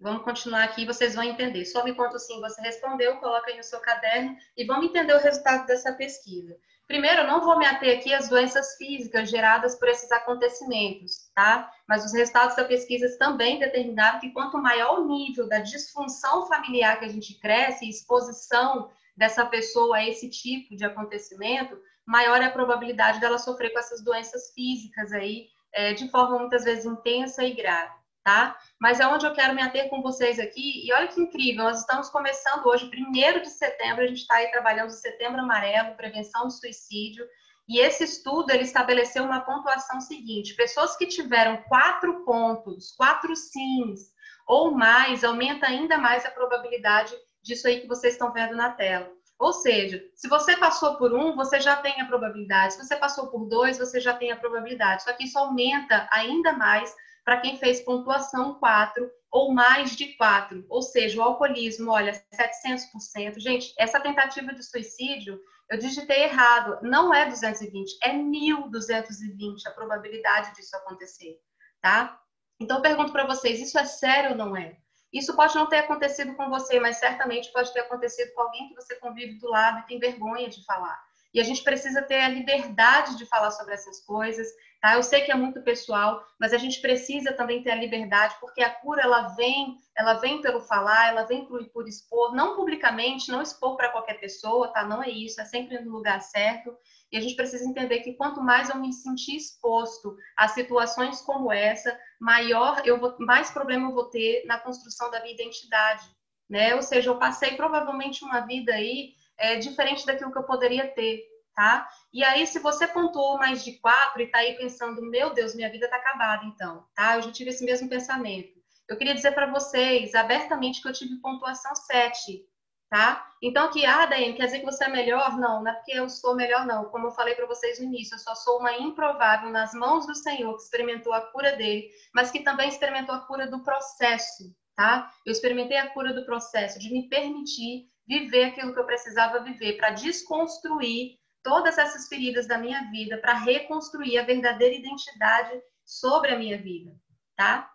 Vamos 0.00 0.22
continuar 0.22 0.64
aqui, 0.64 0.86
vocês 0.86 1.14
vão 1.14 1.22
entender. 1.22 1.66
Só 1.66 1.84
me 1.84 1.94
conta 1.94 2.18
sim, 2.18 2.40
você 2.40 2.62
respondeu, 2.62 3.18
coloca 3.18 3.50
aí 3.50 3.58
no 3.58 3.62
seu 3.62 3.78
caderno 3.80 4.34
e 4.56 4.64
vamos 4.64 4.86
entender 4.86 5.12
o 5.12 5.20
resultado 5.20 5.66
dessa 5.66 5.92
pesquisa. 5.92 6.56
Primeiro, 6.86 7.22
eu 7.22 7.26
não 7.26 7.42
vou 7.42 7.58
me 7.58 7.66
ater 7.66 7.98
aqui 7.98 8.12
às 8.12 8.28
doenças 8.28 8.74
físicas 8.76 9.28
geradas 9.28 9.78
por 9.78 9.88
esses 9.88 10.10
acontecimentos, 10.12 11.30
tá? 11.34 11.70
Mas 11.86 12.04
os 12.06 12.14
resultados 12.14 12.56
da 12.56 12.64
pesquisa 12.64 13.18
também 13.18 13.58
determinaram 13.58 14.18
que 14.18 14.32
quanto 14.32 14.56
maior 14.56 15.00
o 15.00 15.06
nível 15.06 15.46
da 15.46 15.58
disfunção 15.58 16.46
familiar 16.46 16.98
que 16.98 17.04
a 17.04 17.08
gente 17.08 17.38
cresce, 17.38 17.88
exposição 17.88 18.90
dessa 19.14 19.44
pessoa 19.44 19.96
a 19.96 20.08
esse 20.08 20.28
tipo 20.30 20.74
de 20.74 20.84
acontecimento, 20.84 21.78
maior 22.06 22.40
é 22.40 22.46
a 22.46 22.52
probabilidade 22.52 23.20
dela 23.20 23.38
sofrer 23.38 23.72
com 23.72 23.78
essas 23.78 24.02
doenças 24.02 24.52
físicas 24.54 25.12
aí 25.12 25.53
é, 25.74 25.92
de 25.92 26.08
forma 26.10 26.38
muitas 26.38 26.64
vezes 26.64 26.86
intensa 26.86 27.44
e 27.44 27.52
grave, 27.52 27.92
tá? 28.22 28.56
Mas 28.80 29.00
é 29.00 29.06
onde 29.06 29.26
eu 29.26 29.34
quero 29.34 29.54
me 29.54 29.62
ater 29.62 29.90
com 29.90 30.00
vocês 30.00 30.38
aqui. 30.38 30.86
E 30.86 30.92
olha 30.92 31.08
que 31.08 31.20
incrível, 31.20 31.64
nós 31.64 31.80
estamos 31.80 32.08
começando 32.08 32.66
hoje, 32.66 32.88
primeiro 32.88 33.42
de 33.42 33.50
setembro, 33.50 34.04
a 34.04 34.06
gente 34.06 34.20
está 34.20 34.36
aí 34.36 34.50
trabalhando 34.50 34.88
o 34.88 34.92
Setembro 34.92 35.40
Amarelo, 35.40 35.96
prevenção 35.96 36.44
do 36.44 36.52
suicídio. 36.52 37.26
E 37.68 37.80
esse 37.80 38.04
estudo 38.04 38.50
ele 38.50 38.62
estabeleceu 38.62 39.24
uma 39.24 39.40
pontuação 39.40 40.00
seguinte: 40.00 40.54
pessoas 40.54 40.96
que 40.96 41.06
tiveram 41.06 41.62
quatro 41.68 42.24
pontos, 42.24 42.94
quatro 42.96 43.34
sims 43.34 44.12
ou 44.46 44.72
mais, 44.72 45.24
aumenta 45.24 45.66
ainda 45.66 45.96
mais 45.96 46.24
a 46.26 46.30
probabilidade 46.30 47.14
disso 47.42 47.66
aí 47.66 47.80
que 47.80 47.88
vocês 47.88 48.14
estão 48.14 48.32
vendo 48.32 48.54
na 48.54 48.70
tela. 48.70 49.10
Ou 49.38 49.52
seja, 49.52 50.02
se 50.14 50.28
você 50.28 50.56
passou 50.56 50.96
por 50.96 51.12
um, 51.12 51.34
você 51.34 51.60
já 51.60 51.76
tem 51.76 52.00
a 52.00 52.06
probabilidade. 52.06 52.74
Se 52.74 52.84
você 52.84 52.96
passou 52.96 53.28
por 53.28 53.46
dois, 53.46 53.78
você 53.78 54.00
já 54.00 54.14
tem 54.14 54.30
a 54.30 54.36
probabilidade. 54.36 55.02
Só 55.02 55.12
que 55.12 55.24
isso 55.24 55.38
aumenta 55.38 56.08
ainda 56.10 56.52
mais 56.52 56.94
para 57.24 57.40
quem 57.40 57.56
fez 57.56 57.80
pontuação 57.80 58.54
4 58.54 59.10
ou 59.32 59.52
mais 59.52 59.96
de 59.96 60.16
4. 60.16 60.64
Ou 60.68 60.82
seja, 60.82 61.18
o 61.18 61.22
alcoolismo, 61.22 61.90
olha, 61.90 62.12
700%. 62.32 63.40
Gente, 63.40 63.74
essa 63.78 63.98
tentativa 63.98 64.54
de 64.54 64.62
suicídio, 64.62 65.40
eu 65.70 65.78
digitei 65.78 66.24
errado. 66.24 66.78
Não 66.82 67.12
é 67.12 67.28
220, 67.28 67.98
é 68.02 68.12
1220 68.12 69.66
a 69.66 69.72
probabilidade 69.72 70.54
disso 70.54 70.76
acontecer, 70.76 71.36
tá? 71.82 72.20
Então, 72.60 72.76
eu 72.76 72.82
pergunto 72.82 73.10
para 73.10 73.26
vocês, 73.26 73.60
isso 73.60 73.78
é 73.78 73.84
sério 73.84 74.30
ou 74.30 74.36
não 74.36 74.56
é? 74.56 74.76
Isso 75.14 75.36
pode 75.36 75.54
não 75.54 75.68
ter 75.68 75.78
acontecido 75.78 76.34
com 76.34 76.50
você, 76.50 76.80
mas 76.80 76.96
certamente 76.96 77.52
pode 77.52 77.72
ter 77.72 77.80
acontecido 77.80 78.34
com 78.34 78.42
alguém 78.42 78.68
que 78.68 78.74
você 78.74 78.96
convive 78.96 79.38
do 79.38 79.48
lado 79.48 79.78
e 79.78 79.86
tem 79.86 80.00
vergonha 80.00 80.48
de 80.48 80.64
falar. 80.64 81.00
E 81.32 81.40
a 81.40 81.44
gente 81.44 81.62
precisa 81.62 82.02
ter 82.02 82.20
a 82.20 82.28
liberdade 82.28 83.16
de 83.16 83.24
falar 83.24 83.52
sobre 83.52 83.74
essas 83.74 84.00
coisas, 84.00 84.48
tá? 84.84 84.96
Eu 84.96 85.02
sei 85.02 85.22
que 85.22 85.32
é 85.32 85.34
muito 85.34 85.62
pessoal, 85.62 86.22
mas 86.38 86.52
a 86.52 86.58
gente 86.58 86.78
precisa 86.82 87.32
também 87.32 87.62
ter 87.62 87.70
a 87.70 87.74
liberdade, 87.74 88.36
porque 88.38 88.62
a 88.62 88.68
cura 88.68 89.00
ela 89.00 89.28
vem, 89.28 89.78
ela 89.96 90.12
vem 90.20 90.42
pelo 90.42 90.60
falar, 90.60 91.08
ela 91.08 91.22
vem 91.22 91.46
por, 91.46 91.64
por 91.70 91.88
expor, 91.88 92.34
não 92.34 92.54
publicamente, 92.54 93.30
não 93.30 93.40
expor 93.40 93.78
para 93.78 93.88
qualquer 93.88 94.20
pessoa, 94.20 94.68
tá? 94.68 94.84
Não 94.84 95.02
é 95.02 95.08
isso, 95.08 95.40
é 95.40 95.46
sempre 95.46 95.80
no 95.80 95.90
lugar 95.90 96.20
certo. 96.20 96.76
E 97.10 97.16
a 97.16 97.20
gente 97.22 97.34
precisa 97.34 97.64
entender 97.64 98.00
que 98.00 98.12
quanto 98.12 98.42
mais 98.42 98.68
eu 98.68 98.76
me 98.76 98.92
sentir 98.92 99.36
exposto 99.36 100.18
a 100.36 100.48
situações 100.48 101.22
como 101.22 101.50
essa, 101.50 101.98
maior 102.20 102.82
eu 102.84 103.00
vou, 103.00 103.16
mais 103.20 103.50
problema 103.50 103.88
eu 103.88 103.94
vou 103.94 104.10
ter 104.10 104.44
na 104.44 104.58
construção 104.58 105.10
da 105.10 105.22
minha 105.22 105.32
identidade, 105.32 106.04
né? 106.46 106.74
Ou 106.74 106.82
seja, 106.82 107.08
eu 107.08 107.18
passei 107.18 107.56
provavelmente 107.56 108.22
uma 108.22 108.40
vida 108.40 108.74
aí 108.74 109.14
é, 109.38 109.56
diferente 109.56 110.04
daquilo 110.04 110.30
que 110.30 110.38
eu 110.38 110.44
poderia 110.44 110.86
ter, 110.88 111.24
tá? 111.54 111.88
E 112.12 112.22
aí, 112.24 112.46
se 112.46 112.58
você 112.58 112.86
pontuou 112.86 113.38
mais 113.38 113.64
de 113.64 113.72
quatro 113.78 114.20
e 114.20 114.26
tá 114.26 114.38
aí 114.38 114.54
pensando, 114.56 115.02
meu 115.02 115.32
Deus, 115.32 115.54
minha 115.54 115.70
vida 115.70 115.88
tá 115.88 115.96
acabada, 115.96 116.44
então, 116.44 116.86
tá? 116.94 117.16
Eu 117.16 117.22
já 117.22 117.32
tive 117.32 117.50
esse 117.50 117.64
mesmo 117.64 117.88
pensamento. 117.88 118.52
Eu 118.88 118.96
queria 118.98 119.14
dizer 119.14 119.32
para 119.32 119.50
vocês 119.50 120.14
abertamente 120.14 120.82
que 120.82 120.88
eu 120.88 120.92
tive 120.92 121.16
pontuação 121.20 121.74
7, 121.74 122.44
tá? 122.90 123.26
Então, 123.42 123.70
que, 123.70 123.84
ah, 123.86 124.04
Daiane, 124.06 124.34
quer 124.34 124.46
dizer 124.46 124.60
que 124.60 124.66
você 124.66 124.84
é 124.84 124.88
melhor? 124.88 125.38
Não, 125.38 125.62
não 125.62 125.70
é 125.70 125.74
porque 125.74 125.92
eu 125.92 126.08
sou 126.08 126.34
melhor, 126.34 126.66
não. 126.66 126.84
Como 126.86 127.06
eu 127.06 127.12
falei 127.12 127.34
para 127.34 127.46
vocês 127.46 127.78
no 127.78 127.86
início, 127.86 128.14
eu 128.14 128.18
só 128.18 128.34
sou 128.34 128.58
uma 128.58 128.76
improvável 128.76 129.50
nas 129.50 129.72
mãos 129.72 130.06
do 130.06 130.14
Senhor, 130.14 130.54
que 130.56 130.62
experimentou 130.62 131.12
a 131.12 131.20
cura 131.20 131.56
dele, 131.56 131.88
mas 132.14 132.30
que 132.30 132.40
também 132.40 132.68
experimentou 132.68 133.14
a 133.14 133.20
cura 133.20 133.46
do 133.46 133.62
processo, 133.62 134.54
tá? 134.76 135.10
Eu 135.24 135.32
experimentei 135.32 135.78
a 135.78 135.90
cura 135.90 136.12
do 136.12 136.26
processo, 136.26 136.78
de 136.78 136.92
me 136.92 137.08
permitir 137.08 137.88
viver 138.06 138.44
aquilo 138.44 138.74
que 138.74 138.78
eu 138.78 138.86
precisava 138.86 139.40
viver, 139.40 139.78
para 139.78 139.90
desconstruir 139.90 141.18
todas 141.44 141.78
essas 141.78 142.08
feridas 142.08 142.48
da 142.48 142.58
minha 142.58 142.90
vida, 142.90 143.18
para 143.18 143.34
reconstruir 143.34 144.18
a 144.18 144.24
verdadeira 144.24 144.74
identidade 144.74 145.62
sobre 145.84 146.32
a 146.32 146.38
minha 146.38 146.58
vida, 146.58 146.90
tá? 147.36 147.70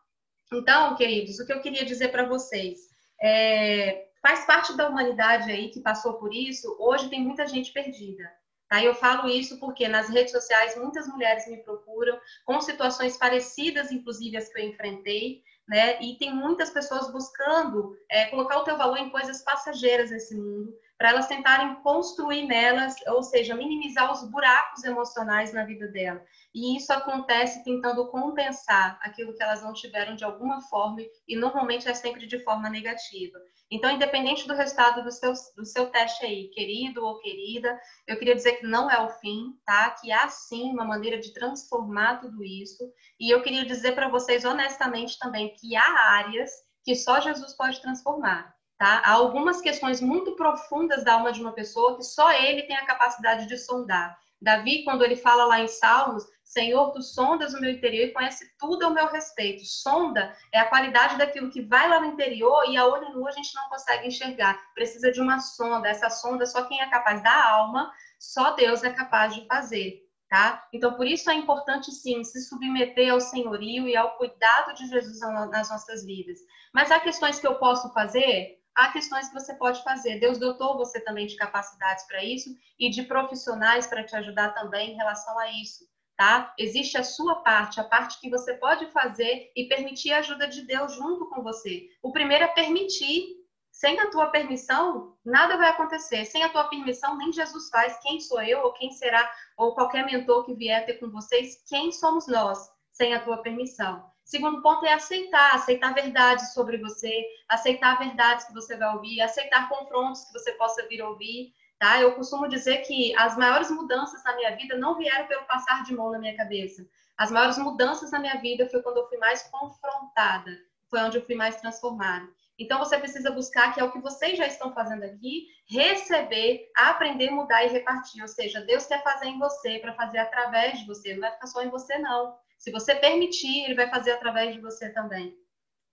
Então, 0.52 0.96
queridos, 0.96 1.40
o 1.40 1.46
que 1.46 1.54
eu 1.54 1.62
queria 1.62 1.86
dizer 1.86 2.10
para 2.10 2.28
vocês 2.28 2.80
é, 3.22 4.08
faz 4.22 4.46
parte 4.46 4.76
da 4.76 4.90
humanidade 4.90 5.52
aí 5.52 5.70
que 5.70 5.82
passou 5.82 6.14
por 6.16 6.34
isso. 6.34 6.76
Hoje 6.80 7.10
tem 7.10 7.22
muita 7.22 7.46
gente 7.46 7.72
perdida. 7.72 8.30
Tá? 8.68 8.84
Eu 8.84 8.94
falo 8.94 9.28
isso 9.28 9.60
porque 9.60 9.88
nas 9.88 10.10
redes 10.10 10.32
sociais 10.32 10.78
muitas 10.78 11.08
mulheres 11.08 11.48
me 11.48 11.58
procuram 11.58 12.20
com 12.46 12.62
situações 12.62 13.18
parecidas, 13.18 13.92
inclusive 13.92 14.38
as 14.38 14.48
que 14.50 14.60
eu 14.60 14.68
enfrentei, 14.68 15.42
né? 15.68 16.02
E 16.02 16.18
tem 16.18 16.34
muitas 16.34 16.70
pessoas 16.70 17.12
buscando 17.12 17.96
é, 18.10 18.26
colocar 18.28 18.60
o 18.60 18.64
teu 18.64 18.78
valor 18.78 18.98
em 18.98 19.10
coisas 19.10 19.42
passageiras 19.44 20.12
nesse 20.12 20.36
mundo, 20.36 20.72
para 21.00 21.12
elas 21.12 21.28
tentarem 21.28 21.76
construir 21.76 22.46
nelas, 22.46 22.94
ou 23.08 23.24
seja, 23.24 23.56
minimizar 23.56 24.12
os 24.12 24.30
buracos 24.30 24.84
emocionais 24.84 25.54
na 25.54 25.64
vida 25.64 25.88
dela. 25.88 26.22
E 26.54 26.76
isso 26.76 26.92
acontece 26.92 27.64
tentando 27.64 28.12
compensar 28.12 29.00
aquilo 29.02 29.34
que 29.34 29.42
elas 29.42 29.64
não 29.64 29.72
tiveram 29.72 30.14
de 30.18 30.26
alguma 30.26 30.60
forma, 30.64 31.00
e 31.26 31.38
normalmente 31.38 31.88
é 31.88 31.94
sempre 31.94 32.28
de 32.28 32.44
forma 32.44 32.70
negativa. 32.70 33.40
Então, 33.72 33.90
independente 33.90 34.46
do 34.46 34.54
resultado 34.54 35.02
do 35.02 35.12
seu, 35.12 35.32
do 35.56 35.66
seu 35.66 35.90
teste 35.90 36.26
aí, 36.26 36.50
querido 36.50 37.06
ou 37.06 37.18
querida, 37.20 37.80
eu 38.06 38.18
queria 38.20 38.36
dizer 38.36 38.58
que 38.58 38.68
não 38.68 38.92
é 38.92 39.00
o 39.00 39.10
fim, 39.22 39.54
tá? 39.66 39.92
Que 39.92 40.12
há 40.12 40.28
sim 40.28 40.74
uma 40.74 40.84
maneira 40.84 41.18
de 41.18 41.34
transformar 41.34 42.20
tudo 42.20 42.44
isso. 42.44 42.84
E 43.18 43.34
eu 43.34 43.42
queria 43.42 43.64
dizer 43.64 43.94
para 43.94 44.10
vocês 44.10 44.44
honestamente 44.44 45.18
também 45.18 45.54
que 45.54 45.78
há 45.78 46.12
áreas 46.18 46.52
que 46.84 46.94
só 46.94 47.22
Jesus 47.22 47.56
pode 47.56 47.80
transformar. 47.82 48.59
Tá? 48.80 49.02
Há 49.04 49.12
algumas 49.12 49.60
questões 49.60 50.00
muito 50.00 50.38
profundas 50.38 51.04
da 51.04 51.16
alma 51.16 51.34
de 51.34 51.42
uma 51.42 51.52
pessoa 51.52 51.98
que 51.98 52.04
só 52.04 52.32
ele 52.32 52.64
tem 52.64 52.78
a 52.78 52.86
capacidade 52.86 53.46
de 53.46 53.58
sondar. 53.58 54.18
Davi, 54.42 54.86
quando 54.86 55.04
ele 55.04 55.18
fala 55.18 55.44
lá 55.44 55.60
em 55.60 55.68
Salmos, 55.68 56.26
Senhor, 56.46 56.94
tu 56.94 57.02
sondas 57.02 57.54
o 57.54 57.60
meu 57.60 57.72
interior 57.72 58.06
e 58.06 58.14
conhece 58.14 58.50
tudo 58.58 58.86
ao 58.86 58.94
meu 58.94 59.08
respeito. 59.08 59.66
Sonda 59.66 60.34
é 60.54 60.60
a 60.60 60.70
qualidade 60.70 61.18
daquilo 61.18 61.52
que 61.52 61.62
vai 61.62 61.90
lá 61.90 62.00
no 62.00 62.08
interior 62.08 62.64
e 62.70 62.78
a 62.78 62.88
olho 62.88 63.10
nu 63.10 63.28
a 63.28 63.32
gente 63.32 63.54
não 63.54 63.68
consegue 63.68 64.08
enxergar. 64.08 64.58
Precisa 64.74 65.12
de 65.12 65.20
uma 65.20 65.40
sonda. 65.40 65.90
Essa 65.90 66.10
sonda 66.10 66.46
só 66.46 66.64
quem 66.64 66.80
é 66.80 66.90
capaz 66.90 67.22
da 67.22 67.50
alma, 67.52 67.92
só 68.18 68.52
Deus 68.52 68.82
é 68.82 68.92
capaz 68.92 69.36
de 69.36 69.46
fazer. 69.46 70.08
Tá? 70.30 70.66
Então, 70.72 70.94
por 70.94 71.06
isso 71.06 71.30
é 71.30 71.34
importante 71.34 71.92
sim 71.92 72.24
se 72.24 72.42
submeter 72.48 73.12
ao 73.12 73.20
senhorio 73.20 73.90
e 73.90 73.98
ao 73.98 74.16
cuidado 74.16 74.74
de 74.74 74.88
Jesus 74.88 75.20
nas 75.20 75.70
nossas 75.70 76.06
vidas. 76.06 76.40
Mas 76.74 76.92
há 76.92 77.00
questões 77.00 77.40
que 77.40 77.48
eu 77.48 77.56
posso 77.56 77.92
fazer? 77.94 78.59
Há 78.80 78.92
questões 78.92 79.28
que 79.28 79.34
você 79.34 79.54
pode 79.54 79.84
fazer. 79.84 80.20
Deus 80.20 80.38
dotou 80.38 80.78
você 80.78 81.00
também 81.00 81.28
de 81.28 81.36
capacidades 81.36 82.06
para 82.08 82.24
isso 82.24 82.50
e 82.80 82.90
de 82.90 83.04
profissionais 83.04 83.88
para 83.88 84.04
te 84.04 84.16
ajudar 84.16 84.54
também 84.54 84.92
em 84.92 84.96
relação 84.96 85.38
a 85.38 85.52
isso 85.52 85.90
tá? 86.20 86.54
Existe 86.58 86.98
a 86.98 87.04
sua 87.04 87.36
parte, 87.36 87.80
a 87.80 87.84
parte 87.86 88.20
que 88.20 88.30
você 88.30 88.54
pode 88.56 88.86
fazer 88.88 89.54
e 89.56 89.70
permitir 89.70 90.12
a 90.12 90.18
ajuda 90.18 90.50
de 90.50 90.64
Deus 90.64 90.94
junto 90.94 91.30
com 91.30 91.42
você. 91.42 91.88
O 92.04 92.12
primeiro 92.12 92.44
é 92.44 92.48
permitir. 92.48 93.40
Sem 93.72 93.98
a 93.98 94.10
tua 94.10 94.28
permissão, 94.28 95.16
nada 95.24 95.56
vai 95.56 95.70
acontecer. 95.70 96.26
Sem 96.26 96.44
a 96.44 96.50
tua 96.50 96.66
permissão, 96.66 97.16
nem 97.16 97.32
Jesus 97.32 97.70
faz. 97.70 97.98
Quem 98.02 98.20
sou 98.20 98.42
eu 98.42 98.60
ou 98.60 98.74
quem 98.74 98.92
será 98.92 99.32
ou 99.56 99.74
qualquer 99.74 100.06
mentor 100.06 100.44
que 100.44 100.54
vier 100.54 100.86
ter 100.86 100.96
com 100.96 101.10
vocês, 101.10 101.64
quem 101.70 101.90
somos 101.90 102.28
nós 102.28 102.70
sem 102.92 103.14
a 103.14 103.24
tua 103.24 103.38
permissão? 103.38 104.04
Segundo 104.30 104.62
ponto 104.62 104.86
é 104.86 104.94
aceitar, 104.94 105.56
aceitar 105.56 105.92
verdades 105.92 106.54
sobre 106.54 106.78
você, 106.78 107.26
aceitar 107.50 107.98
verdades 107.98 108.46
que 108.46 108.54
você 108.54 108.78
vai 108.78 108.94
ouvir, 108.94 109.20
aceitar 109.22 109.68
confrontos 109.68 110.26
que 110.26 110.34
você 110.34 110.52
possa 110.52 110.88
vir 110.88 111.02
ouvir, 111.02 111.52
Tá? 111.80 112.02
Eu 112.02 112.14
costumo 112.14 112.50
dizer 112.50 112.80
que 112.80 113.16
as 113.16 113.38
maiores 113.38 113.72
mudanças 113.72 114.22
na 114.26 114.36
minha 114.36 114.54
vida 114.54 114.78
não 114.78 114.98
vieram 114.98 115.26
pelo 115.28 115.46
passar 115.46 115.82
de 115.84 115.96
mão 115.96 116.12
na 116.12 116.20
minha 116.20 116.36
cabeça. 116.36 116.86
As 117.18 117.32
maiores 117.32 117.58
mudanças 117.58 118.12
na 118.12 118.20
minha 118.20 118.36
vida 118.42 118.68
foi 118.68 118.82
quando 118.84 118.98
eu 118.98 119.08
fui 119.08 119.18
mais 119.18 119.44
confrontada, 119.44 120.52
foi 120.90 121.00
onde 121.00 121.18
eu 121.18 121.26
fui 121.26 121.36
mais 121.36 121.56
transformada. 121.56 122.28
Então 122.60 122.80
você 122.80 122.98
precisa 122.98 123.32
buscar, 123.32 123.74
que 123.74 123.80
é 123.80 123.84
o 123.86 123.94
que 123.94 124.02
vocês 124.02 124.38
já 124.38 124.46
estão 124.46 124.74
fazendo 124.74 125.04
aqui, 125.04 125.48
receber, 125.70 126.70
aprender, 126.76 127.32
mudar 127.32 127.64
e 127.64 127.70
repartir. 127.70 128.22
Ou 128.22 128.28
seja, 128.28 128.60
Deus 128.60 128.86
quer 128.86 129.02
fazer 129.02 129.28
em 129.28 129.40
você 129.40 129.80
para 129.80 129.94
fazer 129.94 130.18
através 130.18 130.80
de 130.80 130.86
você, 130.86 131.14
não 131.14 131.22
vai 131.22 131.32
ficar 131.32 131.48
só 131.48 131.64
em 131.64 131.70
você, 131.70 131.98
não. 131.98 132.36
Se 132.60 132.72
você 132.72 132.94
permitir, 132.94 133.64
Ele 133.64 133.74
vai 133.74 133.90
fazer 133.90 134.12
através 134.12 134.54
de 134.54 134.62
você 134.62 134.90
também. 134.90 135.36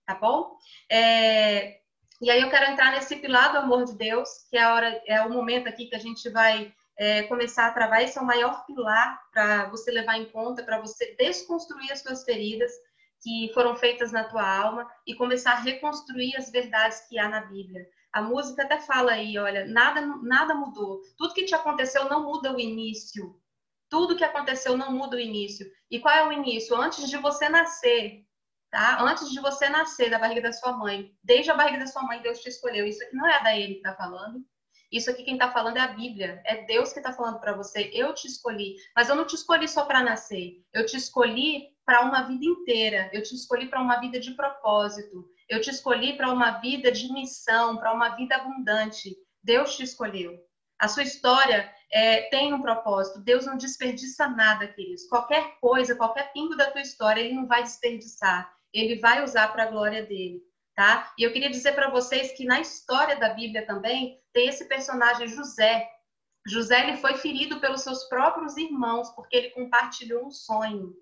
Tá 0.05 0.13
bom? 0.13 0.57
É, 0.89 1.79
e 2.21 2.29
aí 2.29 2.41
eu 2.41 2.49
quero 2.49 2.71
entrar 2.71 2.91
nesse 2.91 3.15
pilar 3.15 3.51
do 3.51 3.59
amor 3.59 3.85
de 3.85 3.95
Deus, 3.95 4.29
que 4.49 4.57
é, 4.57 4.63
a 4.63 4.73
hora, 4.73 5.01
é 5.07 5.21
o 5.21 5.29
momento 5.29 5.67
aqui 5.67 5.87
que 5.87 5.95
a 5.95 5.99
gente 5.99 6.29
vai 6.29 6.73
é, 6.97 7.23
começar 7.23 7.67
a 7.67 7.71
travar. 7.71 8.03
Esse 8.03 8.17
é 8.17 8.21
o 8.21 8.25
maior 8.25 8.65
pilar 8.65 9.19
para 9.31 9.69
você 9.69 9.91
levar 9.91 10.17
em 10.17 10.25
conta, 10.25 10.63
para 10.63 10.79
você 10.79 11.15
desconstruir 11.17 11.91
as 11.91 12.01
suas 12.01 12.23
feridas 12.23 12.71
que 13.21 13.51
foram 13.53 13.75
feitas 13.75 14.11
na 14.11 14.25
tua 14.25 14.47
alma 14.47 14.89
e 15.05 15.15
começar 15.15 15.53
a 15.53 15.59
reconstruir 15.59 16.35
as 16.35 16.51
verdades 16.51 17.07
que 17.07 17.17
há 17.17 17.29
na 17.29 17.41
Bíblia. 17.41 17.87
A 18.11 18.21
música 18.21 18.63
até 18.63 18.79
fala 18.79 19.13
aí, 19.13 19.37
olha, 19.37 19.65
nada, 19.65 20.01
nada 20.01 20.53
mudou. 20.53 21.01
Tudo 21.17 21.33
que 21.33 21.45
te 21.45 21.55
aconteceu 21.55 22.09
não 22.09 22.23
muda 22.23 22.53
o 22.53 22.59
início. 22.59 23.39
Tudo 23.89 24.15
que 24.15 24.23
aconteceu 24.23 24.77
não 24.77 24.91
muda 24.91 25.17
o 25.17 25.19
início. 25.19 25.65
E 25.89 25.99
qual 25.99 26.13
é 26.13 26.27
o 26.27 26.31
início? 26.31 26.75
Antes 26.75 27.09
de 27.09 27.17
você 27.17 27.47
nascer, 27.49 28.25
tá? 28.69 29.01
Antes 29.01 29.31
de 29.31 29.39
você 29.39 29.69
nascer 29.69 30.09
da 30.09 30.19
barriga 30.19 30.41
da 30.41 30.51
sua 30.51 30.73
mãe, 30.73 31.11
desde 31.23 31.51
a 31.51 31.55
barriga 31.55 31.79
da 31.79 31.87
sua 31.87 32.03
mãe, 32.03 32.21
Deus 32.21 32.39
te 32.39 32.49
escolheu. 32.49 32.85
Isso 32.85 33.03
aqui 33.03 33.15
não 33.15 33.27
é 33.27 33.43
da 33.43 33.55
ele 33.55 33.75
que 33.75 33.79
está 33.79 33.95
falando. 33.95 34.43
Isso 34.91 35.09
aqui 35.09 35.23
quem 35.23 35.33
está 35.33 35.51
falando 35.51 35.77
é 35.77 35.81
a 35.81 35.87
Bíblia. 35.87 36.41
É 36.45 36.65
Deus 36.65 36.93
que 36.93 36.99
está 36.99 37.11
falando 37.11 37.39
para 37.39 37.53
você. 37.53 37.91
Eu 37.93 38.13
te 38.13 38.27
escolhi, 38.27 38.75
mas 38.95 39.09
eu 39.09 39.15
não 39.15 39.25
te 39.25 39.35
escolhi 39.35 39.67
só 39.67 39.85
para 39.85 40.01
nascer. 40.01 40.63
Eu 40.73 40.85
te 40.85 40.95
escolhi 40.95 41.69
para 41.85 42.01
uma 42.01 42.23
vida 42.23 42.45
inteira. 42.45 43.09
Eu 43.13 43.21
te 43.21 43.35
escolhi 43.35 43.67
para 43.67 43.81
uma 43.81 43.99
vida 43.99 44.19
de 44.19 44.31
propósito. 44.31 45.25
Eu 45.49 45.61
te 45.61 45.69
escolhi 45.69 46.15
para 46.15 46.31
uma 46.31 46.59
vida 46.59 46.91
de 46.91 47.11
missão, 47.11 47.77
para 47.77 47.93
uma 47.93 48.15
vida 48.15 48.35
abundante. 48.35 49.15
Deus 49.43 49.75
te 49.75 49.83
escolheu. 49.83 50.37
A 50.79 50.87
sua 50.87 51.03
história 51.03 51.73
é, 51.91 52.23
tem 52.29 52.53
um 52.53 52.61
propósito. 52.61 53.19
Deus 53.19 53.45
não 53.45 53.57
desperdiça 53.57 54.27
nada, 54.27 54.67
queridos. 54.67 55.07
Qualquer 55.07 55.57
coisa, 55.59 55.95
qualquer 55.95 56.31
pingo 56.33 56.55
da 56.55 56.71
tua 56.71 56.81
história, 56.81 57.21
Ele 57.21 57.33
não 57.33 57.47
vai 57.47 57.63
desperdiçar 57.63 58.51
ele 58.73 58.99
vai 58.99 59.23
usar 59.23 59.49
para 59.49 59.63
a 59.63 59.67
glória 59.67 60.05
dele, 60.05 60.41
tá? 60.75 61.11
E 61.17 61.23
eu 61.23 61.31
queria 61.31 61.49
dizer 61.49 61.73
para 61.73 61.89
vocês 61.89 62.31
que 62.33 62.45
na 62.45 62.59
história 62.59 63.15
da 63.15 63.29
Bíblia 63.29 63.65
também 63.65 64.19
tem 64.33 64.47
esse 64.47 64.65
personagem 64.65 65.27
José. 65.27 65.89
José 66.45 66.87
ele 66.87 66.97
foi 66.97 67.15
ferido 67.15 67.59
pelos 67.59 67.81
seus 67.81 68.05
próprios 68.05 68.55
irmãos 68.57 69.09
porque 69.11 69.35
ele 69.35 69.49
compartilhou 69.49 70.27
um 70.27 70.31
sonho. 70.31 70.93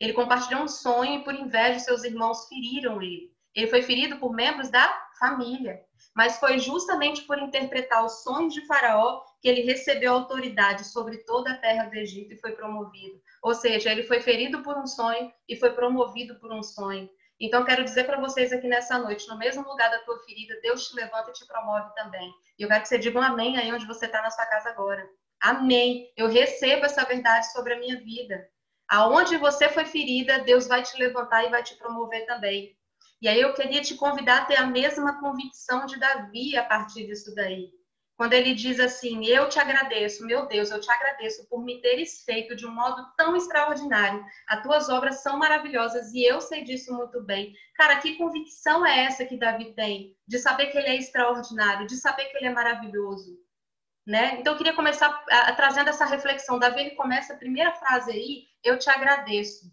Ele 0.00 0.12
compartilhou 0.12 0.62
um 0.62 0.68
sonho 0.68 1.20
e 1.20 1.24
por 1.24 1.34
inveja 1.34 1.78
seus 1.78 2.04
irmãos 2.04 2.48
feriram 2.48 3.00
ele. 3.00 3.32
Ele 3.54 3.68
foi 3.68 3.82
ferido 3.82 4.18
por 4.18 4.34
membros 4.34 4.68
da 4.68 4.88
família. 5.18 5.80
Mas 6.14 6.38
foi 6.38 6.58
justamente 6.58 7.22
por 7.22 7.38
interpretar 7.38 8.04
os 8.04 8.22
sonhos 8.22 8.52
de 8.52 8.66
Faraó 8.66 9.22
que 9.44 9.48
ele 9.50 9.60
recebeu 9.60 10.14
autoridade 10.14 10.86
sobre 10.86 11.18
toda 11.18 11.52
a 11.52 11.58
terra 11.58 11.84
do 11.84 11.94
Egito 11.94 12.32
e 12.32 12.38
foi 12.38 12.52
promovido. 12.52 13.20
Ou 13.42 13.54
seja, 13.54 13.92
ele 13.92 14.02
foi 14.02 14.18
ferido 14.18 14.62
por 14.62 14.74
um 14.78 14.86
sonho 14.86 15.30
e 15.46 15.54
foi 15.54 15.74
promovido 15.74 16.36
por 16.36 16.50
um 16.50 16.62
sonho. 16.62 17.10
Então, 17.38 17.62
quero 17.62 17.84
dizer 17.84 18.04
para 18.04 18.18
vocês 18.18 18.54
aqui 18.54 18.66
nessa 18.66 18.98
noite, 18.98 19.28
no 19.28 19.36
mesmo 19.36 19.62
lugar 19.68 19.90
da 19.90 19.98
tua 19.98 20.18
ferida, 20.20 20.58
Deus 20.62 20.88
te 20.88 20.96
levanta 20.96 21.28
e 21.28 21.34
te 21.34 21.46
promove 21.46 21.94
também. 21.94 22.32
E 22.58 22.62
eu 22.62 22.68
quero 22.68 22.80
que 22.80 22.88
você 22.88 22.96
diga 22.96 23.18
um 23.18 23.22
amém 23.22 23.58
aí 23.58 23.70
onde 23.70 23.86
você 23.86 24.06
está 24.06 24.22
na 24.22 24.30
sua 24.30 24.46
casa 24.46 24.70
agora. 24.70 25.06
Amém. 25.42 26.10
Eu 26.16 26.26
recebo 26.26 26.86
essa 26.86 27.04
verdade 27.04 27.52
sobre 27.52 27.74
a 27.74 27.78
minha 27.78 28.00
vida. 28.00 28.48
Aonde 28.88 29.36
você 29.36 29.68
foi 29.68 29.84
ferida, 29.84 30.38
Deus 30.38 30.66
vai 30.66 30.82
te 30.82 30.96
levantar 30.96 31.44
e 31.44 31.50
vai 31.50 31.62
te 31.62 31.74
promover 31.76 32.24
também. 32.24 32.74
E 33.20 33.28
aí 33.28 33.42
eu 33.42 33.52
queria 33.52 33.82
te 33.82 33.94
convidar 33.94 34.38
a 34.38 34.44
ter 34.46 34.56
a 34.56 34.66
mesma 34.66 35.20
convicção 35.20 35.84
de 35.84 35.98
Davi 35.98 36.56
a 36.56 36.64
partir 36.64 37.06
disso 37.06 37.34
daí. 37.34 37.83
Quando 38.16 38.32
ele 38.32 38.54
diz 38.54 38.78
assim: 38.78 39.26
Eu 39.26 39.48
te 39.48 39.58
agradeço, 39.58 40.24
meu 40.24 40.46
Deus, 40.46 40.70
eu 40.70 40.80
te 40.80 40.90
agradeço 40.90 41.48
por 41.48 41.64
me 41.64 41.80
teres 41.80 42.22
feito 42.24 42.54
de 42.54 42.64
um 42.64 42.70
modo 42.70 43.04
tão 43.16 43.34
extraordinário. 43.36 44.24
As 44.48 44.62
tuas 44.62 44.88
obras 44.88 45.22
são 45.22 45.36
maravilhosas 45.36 46.12
e 46.12 46.24
eu 46.24 46.40
sei 46.40 46.62
disso 46.62 46.94
muito 46.94 47.20
bem. 47.22 47.54
Cara, 47.74 47.96
que 47.96 48.16
convicção 48.16 48.86
é 48.86 49.04
essa 49.04 49.24
que 49.24 49.36
Davi 49.36 49.72
tem? 49.74 50.16
De 50.26 50.38
saber 50.38 50.66
que 50.66 50.78
ele 50.78 50.88
é 50.88 50.96
extraordinário, 50.96 51.86
de 51.86 51.96
saber 51.96 52.26
que 52.26 52.36
ele 52.36 52.46
é 52.46 52.52
maravilhoso. 52.52 53.36
Né? 54.06 54.38
Então 54.38 54.52
eu 54.52 54.58
queria 54.58 54.74
começar 54.74 55.08
a, 55.30 55.48
a, 55.48 55.54
trazendo 55.54 55.88
essa 55.88 56.04
reflexão. 56.04 56.58
Davi 56.58 56.80
ele 56.80 56.90
começa 56.90 57.32
a 57.32 57.38
primeira 57.38 57.72
frase 57.72 58.12
aí: 58.12 58.44
Eu 58.62 58.78
te 58.78 58.88
agradeço. 58.88 59.72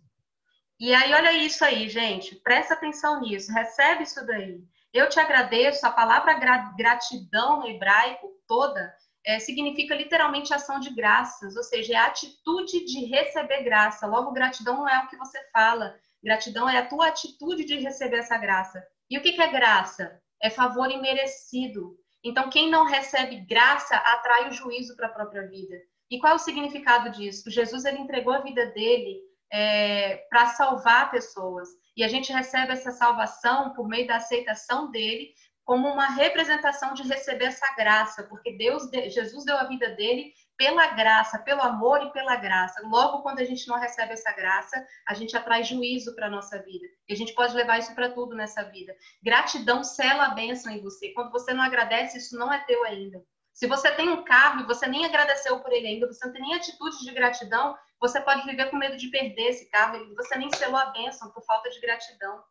E 0.79 0.95
aí, 0.95 1.13
olha 1.13 1.31
isso 1.31 1.63
aí, 1.63 1.87
gente. 1.87 2.35
Presta 2.37 2.73
atenção 2.73 3.21
nisso. 3.21 3.53
Recebe 3.53 4.01
isso 4.01 4.25
daí. 4.25 4.63
Eu 4.91 5.07
te 5.09 5.19
agradeço. 5.19 5.85
A 5.85 5.91
palavra 5.91 6.33
gratidão 6.75 7.59
no 7.59 7.67
hebraico 7.67 8.30
toda 8.51 8.93
é, 9.25 9.39
significa 9.39 9.95
literalmente 9.95 10.53
ação 10.53 10.77
de 10.77 10.93
graças, 10.93 11.55
ou 11.55 11.63
seja, 11.63 11.93
é 11.93 11.95
a 11.95 12.07
atitude 12.07 12.83
de 12.83 13.05
receber 13.05 13.63
graça. 13.63 14.05
Logo, 14.05 14.33
gratidão 14.33 14.75
não 14.75 14.89
é 14.89 14.99
o 14.99 15.07
que 15.07 15.15
você 15.15 15.39
fala, 15.53 15.95
gratidão 16.21 16.69
é 16.69 16.79
a 16.79 16.85
tua 16.85 17.07
atitude 17.07 17.63
de 17.63 17.77
receber 17.77 18.17
essa 18.17 18.37
graça. 18.37 18.85
E 19.09 19.17
o 19.17 19.21
que, 19.21 19.31
que 19.31 19.41
é 19.41 19.47
graça? 19.47 20.19
É 20.43 20.49
favor 20.49 20.91
imerecido. 20.91 21.95
Então, 22.21 22.49
quem 22.49 22.69
não 22.69 22.85
recebe 22.85 23.37
graça 23.37 23.95
atrai 23.95 24.49
o 24.49 24.51
juízo 24.51 24.97
para 24.97 25.07
a 25.07 25.13
própria 25.13 25.47
vida. 25.47 25.75
E 26.09 26.19
qual 26.19 26.33
é 26.33 26.35
o 26.35 26.39
significado 26.39 27.09
disso? 27.11 27.49
Jesus 27.49 27.85
ele 27.85 27.99
entregou 27.99 28.33
a 28.33 28.41
vida 28.41 28.65
dele 28.71 29.21
é, 29.49 30.25
para 30.29 30.47
salvar 30.47 31.09
pessoas. 31.09 31.69
E 31.95 32.03
a 32.03 32.09
gente 32.09 32.33
recebe 32.33 32.73
essa 32.73 32.91
salvação 32.91 33.73
por 33.73 33.87
meio 33.87 34.07
da 34.07 34.17
aceitação 34.17 34.91
dele, 34.91 35.33
como 35.71 35.87
uma 35.87 36.07
representação 36.07 36.93
de 36.93 37.01
receber 37.03 37.45
essa 37.45 37.73
graça, 37.75 38.23
porque 38.23 38.57
Deus, 38.57 38.89
Jesus 38.91 39.45
deu 39.45 39.55
a 39.55 39.63
vida 39.63 39.91
dele 39.91 40.33
pela 40.57 40.85
graça, 40.87 41.39
pelo 41.39 41.61
amor 41.61 42.03
e 42.03 42.11
pela 42.11 42.35
graça. 42.35 42.81
Logo, 42.83 43.21
quando 43.21 43.39
a 43.39 43.45
gente 43.45 43.65
não 43.69 43.79
recebe 43.79 44.11
essa 44.11 44.33
graça, 44.33 44.85
a 45.07 45.13
gente 45.13 45.37
atrai 45.37 45.63
juízo 45.63 46.13
para 46.13 46.27
a 46.27 46.29
nossa 46.29 46.61
vida. 46.61 46.85
E 47.07 47.13
a 47.13 47.15
gente 47.15 47.33
pode 47.33 47.55
levar 47.55 47.79
isso 47.79 47.95
para 47.95 48.11
tudo 48.11 48.35
nessa 48.35 48.63
vida. 48.63 48.93
Gratidão 49.23 49.81
sela 49.81 50.25
a 50.25 50.29
bênção 50.31 50.73
em 50.73 50.81
você. 50.81 51.13
Quando 51.13 51.31
você 51.31 51.53
não 51.53 51.63
agradece, 51.63 52.17
isso 52.17 52.37
não 52.37 52.51
é 52.51 52.59
teu 52.65 52.83
ainda. 52.83 53.23
Se 53.53 53.65
você 53.65 53.91
tem 53.91 54.09
um 54.09 54.25
carro 54.25 54.63
e 54.63 54.67
você 54.67 54.85
nem 54.87 55.05
agradeceu 55.05 55.57
por 55.61 55.71
ele 55.71 55.87
ainda, 55.87 56.05
você 56.05 56.25
não 56.25 56.33
tem 56.33 56.41
nem 56.41 56.55
atitude 56.55 56.99
de 56.99 57.13
gratidão, 57.13 57.77
você 57.97 58.19
pode 58.19 58.45
viver 58.45 58.69
com 58.69 58.75
medo 58.75 58.97
de 58.97 59.07
perder 59.07 59.51
esse 59.51 59.69
carro, 59.69 60.13
você 60.15 60.35
nem 60.35 60.51
selou 60.51 60.75
a 60.75 60.87
bênção 60.87 61.31
por 61.31 61.45
falta 61.45 61.69
de 61.69 61.79
gratidão. 61.79 62.43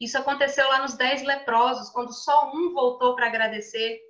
Isso 0.00 0.18
aconteceu 0.18 0.68
lá 0.68 0.80
nos 0.80 0.94
dez 0.94 1.22
leprosos, 1.22 1.90
quando 1.90 2.12
só 2.12 2.50
um 2.54 2.72
voltou 2.72 3.14
para 3.14 3.26
agradecer. 3.26 4.00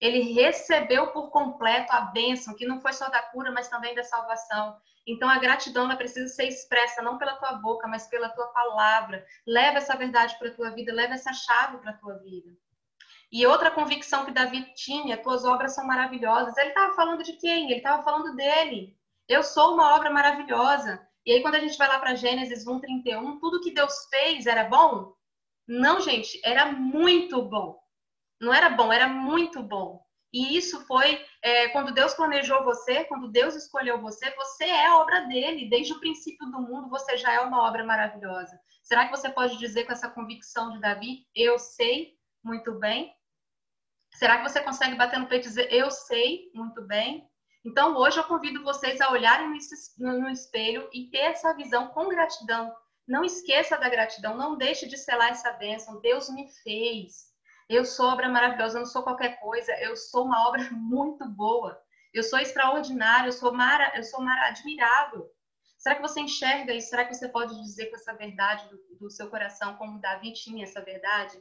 Ele 0.00 0.32
recebeu 0.32 1.08
por 1.08 1.30
completo 1.30 1.92
a 1.92 2.02
bênção, 2.02 2.54
que 2.54 2.66
não 2.66 2.80
foi 2.80 2.92
só 2.92 3.08
da 3.08 3.22
cura, 3.22 3.50
mas 3.50 3.68
também 3.68 3.94
da 3.94 4.02
salvação. 4.02 4.76
Então 5.06 5.28
a 5.28 5.38
gratidão 5.38 5.84
ela 5.84 5.96
precisa 5.96 6.28
ser 6.28 6.46
expressa 6.46 7.02
não 7.02 7.18
pela 7.18 7.36
tua 7.36 7.54
boca, 7.54 7.88
mas 7.88 8.06
pela 8.06 8.28
tua 8.28 8.48
palavra. 8.48 9.24
Leva 9.46 9.78
essa 9.78 9.96
verdade 9.96 10.38
para 10.38 10.48
a 10.48 10.54
tua 10.54 10.70
vida, 10.70 10.92
leva 10.92 11.14
essa 11.14 11.32
chave 11.32 11.78
para 11.78 11.90
a 11.90 11.96
tua 11.96 12.18
vida. 12.18 12.50
E 13.32 13.46
outra 13.46 13.70
convicção 13.70 14.24
que 14.24 14.32
Davi 14.32 14.72
tinha, 14.74 15.16
tuas 15.16 15.44
obras 15.44 15.74
são 15.74 15.86
maravilhosas. 15.86 16.56
Ele 16.56 16.70
estava 16.70 16.94
falando 16.94 17.22
de 17.22 17.34
quem? 17.34 17.66
Ele 17.66 17.76
estava 17.76 18.02
falando 18.02 18.34
dele. 18.34 18.96
Eu 19.28 19.42
sou 19.42 19.74
uma 19.74 19.94
obra 19.94 20.10
maravilhosa. 20.10 21.00
E 21.24 21.32
aí, 21.32 21.42
quando 21.42 21.54
a 21.54 21.60
gente 21.60 21.78
vai 21.78 21.86
lá 21.86 21.98
para 21.98 22.16
Gênesis 22.16 22.66
1,31, 22.66 23.38
tudo 23.38 23.60
que 23.60 23.72
Deus 23.72 24.06
fez 24.10 24.46
era 24.46 24.64
bom? 24.64 25.14
Não, 25.70 26.00
gente, 26.00 26.40
era 26.44 26.72
muito 26.72 27.40
bom. 27.42 27.78
Não 28.40 28.52
era 28.52 28.70
bom, 28.70 28.92
era 28.92 29.06
muito 29.06 29.62
bom. 29.62 30.04
E 30.32 30.56
isso 30.56 30.84
foi 30.84 31.24
é, 31.40 31.68
quando 31.68 31.94
Deus 31.94 32.12
planejou 32.12 32.64
você, 32.64 33.04
quando 33.04 33.30
Deus 33.30 33.54
escolheu 33.54 34.00
você, 34.00 34.34
você 34.34 34.64
é 34.64 34.92
obra 34.92 35.20
dele. 35.28 35.70
Desde 35.70 35.92
o 35.92 36.00
princípio 36.00 36.50
do 36.50 36.60
mundo, 36.60 36.88
você 36.88 37.16
já 37.16 37.32
é 37.32 37.38
uma 37.38 37.62
obra 37.62 37.84
maravilhosa. 37.84 38.60
Será 38.82 39.06
que 39.06 39.16
você 39.16 39.30
pode 39.30 39.58
dizer 39.58 39.84
com 39.84 39.92
essa 39.92 40.10
convicção 40.10 40.72
de 40.72 40.80
Davi, 40.80 41.24
eu 41.36 41.56
sei 41.56 42.16
muito 42.42 42.74
bem? 42.80 43.14
Será 44.14 44.38
que 44.38 44.48
você 44.48 44.60
consegue 44.60 44.96
bater 44.96 45.20
no 45.20 45.28
peito 45.28 45.46
e 45.46 45.50
dizer, 45.50 45.72
eu 45.72 45.88
sei 45.88 46.50
muito 46.52 46.82
bem? 46.82 47.30
Então, 47.64 47.96
hoje 47.96 48.18
eu 48.18 48.24
convido 48.24 48.64
vocês 48.64 49.00
a 49.00 49.12
olharem 49.12 49.56
no 49.98 50.28
espelho 50.30 50.90
e 50.92 51.08
ter 51.10 51.18
essa 51.18 51.54
visão 51.54 51.88
com 51.88 52.08
gratidão 52.08 52.74
não 53.10 53.24
esqueça 53.24 53.76
da 53.76 53.88
gratidão, 53.88 54.36
não 54.36 54.56
deixe 54.56 54.86
de 54.86 54.96
selar 54.96 55.30
essa 55.30 55.52
bênção. 55.54 56.00
Deus 56.00 56.30
me 56.30 56.48
fez. 56.62 57.28
Eu 57.68 57.84
sou 57.84 58.06
obra 58.06 58.28
maravilhosa, 58.28 58.76
eu 58.76 58.82
não 58.82 58.86
sou 58.86 59.02
qualquer 59.02 59.40
coisa, 59.40 59.72
eu 59.80 59.96
sou 59.96 60.24
uma 60.24 60.46
obra 60.48 60.62
muito 60.70 61.28
boa. 61.28 61.76
Eu 62.14 62.22
sou 62.22 62.38
extraordinário, 62.38 63.28
eu 63.28 63.32
sou, 63.32 63.52
mara, 63.52 63.92
eu 63.96 64.04
sou 64.04 64.22
mara, 64.22 64.48
admirável. 64.48 65.28
Será 65.76 65.96
que 65.96 66.02
você 66.02 66.20
enxerga 66.20 66.72
isso? 66.72 66.90
Será 66.90 67.04
que 67.04 67.14
você 67.14 67.28
pode 67.28 67.60
dizer 67.60 67.86
com 67.86 67.96
essa 67.96 68.14
verdade 68.14 68.68
do, 68.68 68.78
do 69.00 69.10
seu 69.10 69.28
coração, 69.28 69.76
como 69.76 70.00
Davi 70.00 70.32
tinha 70.32 70.62
essa 70.62 70.80
verdade? 70.80 71.36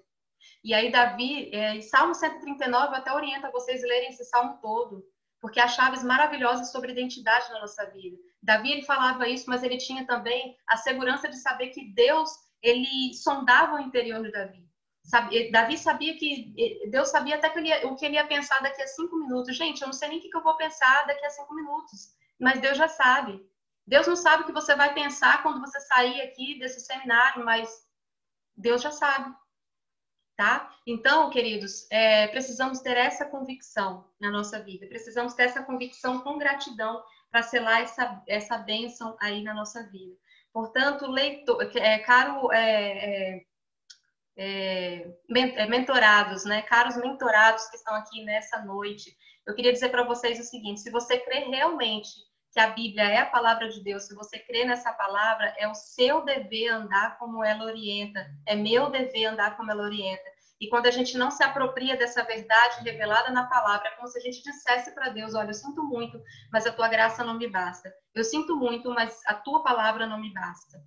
E 0.63 0.73
aí, 0.73 0.91
Davi, 0.91 1.53
é, 1.53 1.81
Salmo 1.81 2.15
139 2.15 2.95
até 2.95 3.13
orienta 3.13 3.51
vocês 3.51 3.83
a 3.83 3.87
lerem 3.87 4.09
esse 4.09 4.25
salmo 4.25 4.57
todo, 4.59 5.05
porque 5.41 5.59
há 5.59 5.67
chaves 5.67 6.03
maravilhosas 6.03 6.71
sobre 6.71 6.91
identidade 6.91 7.49
na 7.51 7.61
nossa 7.61 7.85
vida. 7.91 8.17
Davi 8.41 8.71
ele 8.71 8.81
falava 8.81 9.27
isso, 9.27 9.45
mas 9.47 9.63
ele 9.63 9.77
tinha 9.77 10.05
também 10.05 10.55
a 10.67 10.77
segurança 10.77 11.29
de 11.29 11.37
saber 11.37 11.69
que 11.69 11.93
Deus 11.93 12.29
ele 12.61 13.13
sondava 13.13 13.75
o 13.75 13.79
interior 13.79 14.21
de 14.21 14.31
Davi. 14.31 14.69
Davi 15.51 15.77
sabia 15.77 16.15
que 16.17 16.53
Deus 16.91 17.09
sabia 17.09 17.35
até 17.35 17.49
que 17.49 17.59
ia, 17.61 17.87
o 17.87 17.95
que 17.95 18.05
ele 18.05 18.15
ia 18.15 18.27
pensar 18.27 18.61
daqui 18.61 18.81
a 18.81 18.87
cinco 18.87 19.17
minutos. 19.17 19.55
Gente, 19.55 19.81
eu 19.81 19.87
não 19.87 19.93
sei 19.93 20.09
nem 20.09 20.19
o 20.19 20.21
que 20.21 20.35
eu 20.35 20.43
vou 20.43 20.55
pensar 20.55 21.07
daqui 21.07 21.25
a 21.25 21.29
cinco 21.29 21.55
minutos, 21.55 22.09
mas 22.39 22.59
Deus 22.59 22.77
já 22.77 22.87
sabe. 22.87 23.41
Deus 23.87 24.05
não 24.05 24.15
sabe 24.15 24.43
o 24.43 24.45
que 24.45 24.51
você 24.51 24.75
vai 24.75 24.93
pensar 24.93 25.41
quando 25.41 25.61
você 25.61 25.79
sair 25.79 26.21
aqui 26.21 26.59
desse 26.59 26.81
seminário, 26.81 27.43
mas 27.43 27.69
Deus 28.55 28.81
já 28.83 28.91
sabe. 28.91 29.33
Tá? 30.39 30.73
Então, 30.87 31.29
queridos, 31.29 31.85
é, 31.91 32.25
precisamos 32.29 32.79
ter 32.79 32.95
essa 32.95 33.25
convicção 33.25 34.05
na 34.21 34.31
nossa 34.31 34.57
vida, 34.63 34.87
precisamos 34.87 35.33
ter 35.33 35.43
essa 35.43 35.61
convicção 35.61 36.21
com 36.21 36.37
gratidão 36.37 37.03
para 37.29 37.43
selar 37.43 37.81
essa, 37.81 38.23
essa 38.25 38.57
bênção 38.57 39.17
aí 39.19 39.43
na 39.43 39.53
nossa 39.53 39.83
vida. 39.89 40.15
Portanto, 40.53 41.11
leitor, 41.11 41.69
é, 41.75 41.99
caro 41.99 42.53
é, 42.53 43.43
é, 44.37 45.11
é 45.57 45.67
mentorados, 45.67 46.45
né? 46.45 46.61
Caros 46.61 46.95
mentorados 46.95 47.67
que 47.67 47.75
estão 47.75 47.95
aqui 47.95 48.23
nessa 48.23 48.63
noite, 48.63 49.13
eu 49.45 49.53
queria 49.53 49.73
dizer 49.73 49.89
para 49.89 50.03
vocês 50.03 50.39
o 50.39 50.43
seguinte: 50.43 50.79
se 50.79 50.89
você 50.89 51.19
crê 51.19 51.39
realmente 51.39 52.11
a 52.59 52.69
Bíblia 52.69 53.03
é 53.03 53.17
a 53.17 53.25
palavra 53.25 53.69
de 53.69 53.81
Deus, 53.83 54.03
se 54.03 54.15
você 54.15 54.39
crê 54.39 54.65
nessa 54.65 54.91
palavra, 54.93 55.53
é 55.57 55.67
o 55.67 55.73
seu 55.73 56.23
dever 56.23 56.69
andar 56.69 57.17
como 57.17 57.43
ela 57.43 57.65
orienta, 57.65 58.25
é 58.45 58.55
meu 58.55 58.89
dever 58.89 59.25
andar 59.25 59.57
como 59.57 59.71
ela 59.71 59.83
orienta. 59.83 60.29
E 60.59 60.67
quando 60.67 60.87
a 60.87 60.91
gente 60.91 61.17
não 61.17 61.31
se 61.31 61.41
apropria 61.41 61.95
dessa 61.95 62.21
verdade 62.23 62.83
revelada 62.83 63.31
na 63.31 63.45
palavra, 63.45 63.87
é 63.87 63.91
como 63.91 64.07
se 64.09 64.17
a 64.17 64.21
gente 64.21 64.43
dissesse 64.43 64.93
para 64.93 65.09
Deus: 65.09 65.33
Olha, 65.33 65.49
eu 65.49 65.53
sinto 65.53 65.83
muito, 65.83 66.21
mas 66.51 66.65
a 66.65 66.73
tua 66.73 66.89
graça 66.89 67.23
não 67.23 67.37
me 67.37 67.47
basta. 67.47 67.93
Eu 68.13 68.23
sinto 68.25 68.57
muito, 68.57 68.89
mas 68.89 69.21
a 69.25 69.33
tua 69.33 69.63
palavra 69.63 70.05
não 70.05 70.19
me 70.19 70.33
basta. 70.33 70.83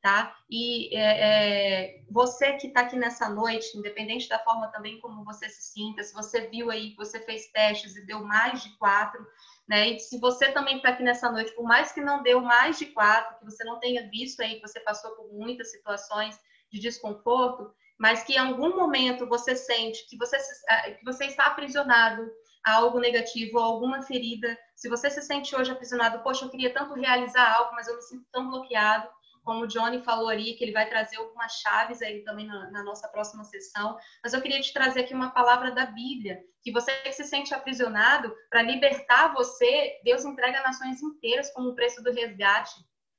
Tá? 0.00 0.36
E 0.48 0.96
é, 0.96 1.00
é, 1.00 2.04
você 2.08 2.52
que 2.52 2.68
está 2.68 2.82
aqui 2.82 2.94
nessa 2.94 3.28
noite, 3.28 3.76
independente 3.76 4.28
da 4.28 4.38
forma 4.38 4.68
também 4.68 5.00
como 5.00 5.24
você 5.24 5.48
se 5.48 5.72
sinta, 5.72 6.04
se 6.04 6.14
você 6.14 6.42
viu 6.42 6.70
aí, 6.70 6.94
você 6.94 7.18
fez 7.18 7.50
testes 7.50 7.96
e 7.96 8.06
deu 8.06 8.22
mais 8.22 8.62
de 8.62 8.70
quatro, 8.78 9.26
né? 9.68 9.90
E 9.90 9.98
se 9.98 10.18
você 10.20 10.52
também 10.52 10.76
está 10.76 10.90
aqui 10.90 11.02
nessa 11.02 11.30
noite, 11.30 11.54
por 11.54 11.64
mais 11.64 11.92
que 11.92 12.00
não 12.00 12.22
deu 12.22 12.40
mais 12.40 12.78
de 12.78 12.86
quatro, 12.86 13.38
que 13.38 13.44
você 13.44 13.64
não 13.64 13.80
tenha 13.80 14.08
visto 14.10 14.40
aí, 14.40 14.56
que 14.56 14.66
você 14.66 14.80
passou 14.80 15.10
por 15.16 15.32
muitas 15.32 15.70
situações 15.70 16.38
de 16.70 16.78
desconforto, 16.78 17.72
mas 17.98 18.22
que 18.22 18.34
em 18.34 18.38
algum 18.38 18.76
momento 18.76 19.26
você 19.26 19.56
sente 19.56 20.06
que 20.08 20.16
você, 20.16 20.36
ah, 20.68 20.90
que 20.92 21.04
você 21.04 21.24
está 21.26 21.46
aprisionado 21.46 22.30
a 22.64 22.74
algo 22.74 22.98
negativo, 22.98 23.58
a 23.58 23.64
alguma 23.64 24.02
ferida, 24.02 24.56
se 24.74 24.88
você 24.88 25.10
se 25.10 25.22
sente 25.22 25.54
hoje 25.54 25.70
aprisionado, 25.70 26.22
poxa, 26.22 26.44
eu 26.44 26.50
queria 26.50 26.72
tanto 26.72 26.94
realizar 26.94 27.54
algo, 27.56 27.74
mas 27.74 27.88
eu 27.88 27.96
me 27.96 28.02
sinto 28.02 28.26
tão 28.32 28.48
bloqueado, 28.48 29.08
como 29.46 29.62
o 29.62 29.66
Johnny 29.68 30.02
falou 30.02 30.28
ali, 30.28 30.54
que 30.54 30.64
ele 30.64 30.72
vai 30.72 30.88
trazer 30.88 31.16
algumas 31.16 31.52
chaves 31.52 32.02
aí 32.02 32.24
também 32.24 32.48
na, 32.48 32.68
na 32.72 32.82
nossa 32.82 33.06
próxima 33.08 33.44
sessão. 33.44 33.96
Mas 34.22 34.34
eu 34.34 34.42
queria 34.42 34.60
te 34.60 34.72
trazer 34.72 35.00
aqui 35.00 35.14
uma 35.14 35.30
palavra 35.30 35.70
da 35.70 35.86
Bíblia, 35.86 36.40
que 36.62 36.72
você 36.72 36.92
que 36.96 37.12
se 37.12 37.22
sente 37.22 37.54
aprisionado, 37.54 38.34
para 38.50 38.62
libertar 38.62 39.32
você, 39.32 40.00
Deus 40.02 40.24
entrega 40.24 40.64
nações 40.64 41.00
inteiras 41.00 41.52
como 41.52 41.76
preço 41.76 42.02
do 42.02 42.12
resgate. 42.12 42.74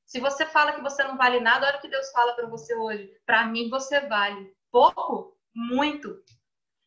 Se 0.06 0.20
você 0.20 0.46
fala 0.46 0.74
que 0.74 0.82
você 0.82 1.02
não 1.06 1.18
vale 1.18 1.40
nada, 1.40 1.66
olha 1.66 1.78
o 1.78 1.82
que 1.82 1.88
Deus 1.88 2.12
fala 2.12 2.34
para 2.34 2.48
você 2.48 2.76
hoje. 2.76 3.10
Para 3.26 3.46
mim, 3.46 3.70
você 3.70 4.02
vale. 4.02 4.54
Pouco? 4.70 5.38
Muito. 5.56 6.22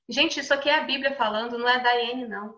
Gente, 0.06 0.40
isso 0.40 0.52
aqui 0.52 0.68
é 0.68 0.80
a 0.80 0.84
Bíblia 0.84 1.16
falando, 1.16 1.58
não 1.58 1.68
é 1.68 1.80
da 1.80 1.92
Iene, 1.92 2.28
não. 2.28 2.54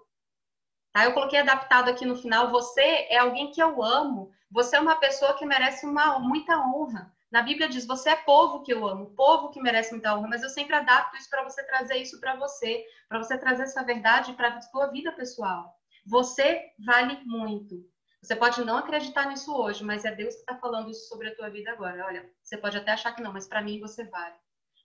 Tá? 0.93 1.05
Eu 1.05 1.15
coloquei 1.15 1.39
adaptado 1.39 1.89
aqui 1.89 2.05
no 2.05 2.17
final. 2.17 2.51
Você 2.51 2.81
é 2.81 3.19
alguém 3.19 3.53
que 3.53 3.63
eu 3.63 3.83
amo. 3.83 4.33
Você 4.53 4.77
é 4.77 4.81
uma 4.81 4.97
pessoa 4.97 5.37
que 5.37 5.47
merece 5.47 5.87
uma, 5.87 6.19
muita 6.19 6.59
honra. 6.59 7.11
Na 7.31 7.41
Bíblia 7.41 7.69
diz: 7.69 7.87
você 7.87 8.11
é 8.11 8.17
povo 8.17 8.63
que 8.63 8.73
eu 8.73 8.87
amo, 8.87 9.15
povo 9.17 9.51
que 9.51 9.61
merece 9.61 9.93
muita 9.93 10.15
honra. 10.15 10.29
Mas 10.29 10.43
eu 10.43 10.51
sempre 10.51 10.77
adapto 10.77 11.17
isso 11.17 11.31
para 11.31 11.43
você 11.43 11.65
trazer 11.65 11.97
isso 11.97 12.21
para 12.21 12.37
você, 12.37 12.85
para 13.09 13.19
você 13.19 13.39
trazer 13.39 13.63
essa 13.63 13.83
verdade 13.83 14.35
para 14.35 14.49
a 14.49 14.61
sua 14.61 14.89
vida 14.89 15.11
pessoal. 15.13 15.75
Você 16.05 16.71
vale 16.85 17.25
muito. 17.25 17.91
Você 18.23 18.37
pode 18.37 18.63
não 18.65 18.77
acreditar 18.77 19.27
nisso 19.27 19.53
hoje, 19.57 19.83
mas 19.83 20.05
é 20.05 20.13
Deus 20.13 20.35
que 20.35 20.41
está 20.43 20.57
falando 20.57 20.91
isso 20.91 21.09
sobre 21.09 21.29
a 21.29 21.35
tua 21.35 21.49
vida 21.49 21.73
agora. 21.73 22.05
Olha, 22.07 22.31
você 22.43 22.57
pode 22.57 22.77
até 22.77 22.93
achar 22.93 23.13
que 23.13 23.23
não, 23.23 23.33
mas 23.33 23.49
para 23.49 23.63
mim 23.63 23.81
você 23.81 24.05
vale. 24.05 24.37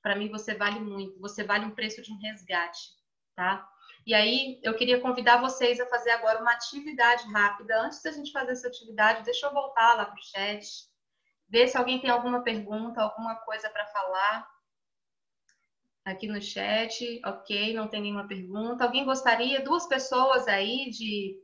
Para 0.01 0.15
mim 0.15 0.29
você 0.29 0.55
vale 0.55 0.79
muito. 0.79 1.19
Você 1.19 1.43
vale 1.43 1.65
um 1.65 1.71
preço 1.71 2.01
de 2.01 2.11
um 2.11 2.17
resgate, 2.19 2.79
tá? 3.35 3.67
E 4.07 4.13
aí 4.13 4.57
eu 4.63 4.73
queria 4.73 5.01
convidar 5.01 5.41
vocês 5.41 5.81
a 5.81 5.85
fazer 5.85 6.11
agora 6.11 6.39
uma 6.39 6.53
atividade 6.53 7.29
rápida. 7.29 7.81
Antes 7.81 8.01
da 8.01 8.09
gente 8.09 8.31
fazer 8.31 8.53
essa 8.53 8.69
atividade, 8.69 9.25
deixa 9.25 9.47
eu 9.47 9.53
voltar 9.53 9.95
lá 9.95 10.05
para 10.05 10.15
o 10.15 10.23
chat, 10.23 10.65
ver 11.49 11.67
se 11.67 11.75
alguém 11.77 11.99
tem 11.99 12.09
alguma 12.09 12.41
pergunta, 12.41 13.01
alguma 13.01 13.35
coisa 13.35 13.69
para 13.69 13.85
falar 13.87 14.49
aqui 16.05 16.25
no 16.25 16.41
chat. 16.41 17.19
Ok, 17.25 17.73
não 17.73 17.89
tem 17.89 18.01
nenhuma 18.01 18.25
pergunta. 18.25 18.85
Alguém 18.85 19.03
gostaria, 19.03 19.61
duas 19.61 19.85
pessoas 19.87 20.47
aí, 20.47 20.89
de 20.89 21.37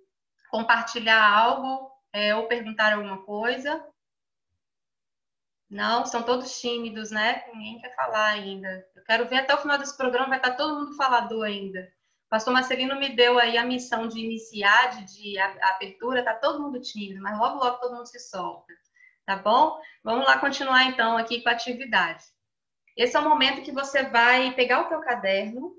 compartilhar 0.50 1.22
algo 1.22 1.92
é, 2.14 2.34
ou 2.34 2.48
perguntar 2.48 2.94
alguma 2.94 3.26
coisa? 3.26 3.86
Não, 5.70 6.06
são 6.06 6.24
todos 6.24 6.62
tímidos, 6.62 7.12
né? 7.12 7.44
Ninguém 7.54 7.82
quer 7.82 7.94
falar 7.94 8.28
ainda. 8.28 8.88
Eu 8.96 9.04
quero 9.04 9.28
ver 9.28 9.40
até 9.40 9.54
o 9.54 9.58
final 9.58 9.78
desse 9.78 9.98
programa, 9.98 10.30
vai 10.30 10.38
estar 10.38 10.54
todo 10.56 10.80
mundo 10.80 10.96
falador 10.96 11.46
ainda. 11.46 11.92
Pastor 12.34 12.52
Marcelino 12.52 12.96
me 12.96 13.10
deu 13.10 13.38
aí 13.38 13.60
a 13.60 13.64
missão 13.64 14.08
de 14.08 14.20
iniciar, 14.20 14.90
de, 14.96 15.06
de 15.06 15.38
abertura, 15.38 16.26
tá 16.26 16.34
todo 16.34 16.60
mundo 16.60 16.82
tímido, 16.82 17.22
mas 17.22 17.38
logo, 17.38 17.64
logo 17.64 17.78
todo 17.78 17.94
mundo 17.94 18.08
se 18.08 18.20
solta. 18.20 18.74
Tá 19.24 19.36
bom? 19.36 19.80
Vamos 20.04 20.26
lá 20.26 20.40
continuar 20.40 20.86
então 20.86 21.16
aqui 21.16 21.44
com 21.44 21.50
a 21.50 21.52
atividade. 21.52 22.24
Esse 22.98 23.16
é 23.16 23.20
o 23.20 23.30
momento 23.30 23.62
que 23.62 23.72
você 23.72 24.02
vai 24.06 24.52
pegar 24.56 24.82
o 24.82 24.90
teu 24.90 25.00
caderno 25.02 25.76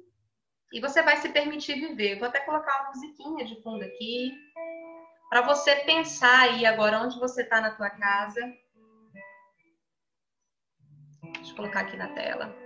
e 0.72 0.80
você 0.80 1.02
vai 1.02 1.16
se 1.16 1.28
permitir 1.30 1.74
viver. 1.74 2.20
Vou 2.20 2.28
até 2.28 2.38
colocar 2.38 2.82
uma 2.82 2.90
musiquinha 2.90 3.44
de 3.44 3.61
fundo 3.61 3.82
aqui 3.82 4.32
para 5.28 5.40
você 5.40 5.74
pensar 5.74 6.42
aí 6.42 6.64
agora 6.64 7.00
onde 7.00 7.18
você 7.18 7.42
está 7.42 7.61
na 7.61 7.72
tua 7.72 7.90
casa 7.90 8.40
Deixa 11.20 11.50
eu 11.50 11.57
colocar 11.57 11.80
aqui 11.80 11.96
na 11.96 12.14
tela. 12.14 12.63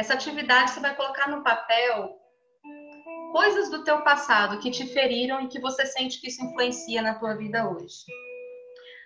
Essa 0.00 0.14
atividade 0.14 0.70
você 0.70 0.80
vai 0.80 0.96
colocar 0.96 1.28
no 1.28 1.42
papel 1.42 2.16
coisas 3.32 3.70
do 3.70 3.84
teu 3.84 4.00
passado 4.00 4.58
que 4.58 4.70
te 4.70 4.86
feriram 4.86 5.42
e 5.42 5.48
que 5.48 5.60
você 5.60 5.84
sente 5.84 6.18
que 6.18 6.28
isso 6.28 6.42
influencia 6.42 7.02
na 7.02 7.16
tua 7.16 7.36
vida 7.36 7.68
hoje. 7.68 8.06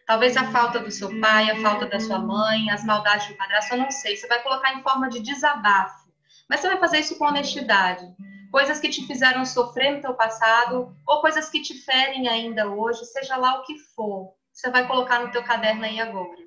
Talvez 0.07 0.37
a 0.37 0.53
falta 0.53 0.79
do 0.79 0.93
seu 0.93 1.21
pai, 1.21 1.51
a 1.51 1.61
falta 1.61 1.87
da 1.87 1.99
sua 1.99 2.21
mãe, 2.21 2.71
as 2.71 2.85
maldades 2.85 3.27
do 3.27 3.37
padrasto, 3.37 3.75
eu 3.75 3.79
não 3.81 3.91
sei. 3.91 4.17
Você 4.17 4.29
vai 4.29 4.41
colocar 4.41 4.73
em 4.73 4.85
forma 4.85 5.09
de 5.09 5.19
desabafo. 5.19 6.09
Mas 6.49 6.61
você 6.61 6.69
vai 6.69 6.79
fazer 6.79 7.01
isso 7.01 7.19
com 7.19 7.25
honestidade. 7.25 8.07
Coisas 8.53 8.79
que 8.79 8.89
te 8.89 9.05
fizeram 9.05 9.45
sofrer 9.45 9.97
no 9.97 10.01
teu 10.01 10.15
passado 10.15 10.97
ou 11.09 11.21
coisas 11.21 11.51
que 11.51 11.61
te 11.61 11.75
ferem 11.75 12.29
ainda 12.29 12.69
hoje, 12.69 13.05
seja 13.07 13.37
lá 13.37 13.59
o 13.59 13.65
que 13.65 13.77
for. 13.97 14.33
Você 14.53 14.71
vai 14.71 14.87
colocar 14.87 15.19
no 15.19 15.33
teu 15.33 15.43
caderno 15.43 15.87
aí 15.87 16.01
agora. 16.01 16.39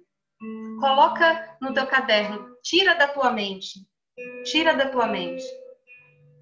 Coloca 0.80 1.58
no 1.60 1.74
teu 1.74 1.86
caderno, 1.86 2.48
tira 2.64 2.96
da 2.96 3.10
tua 3.10 3.30
mente. 3.34 3.86
Tira 4.46 4.76
da 4.76 4.90
tua 4.90 5.08
mente. 5.08 5.44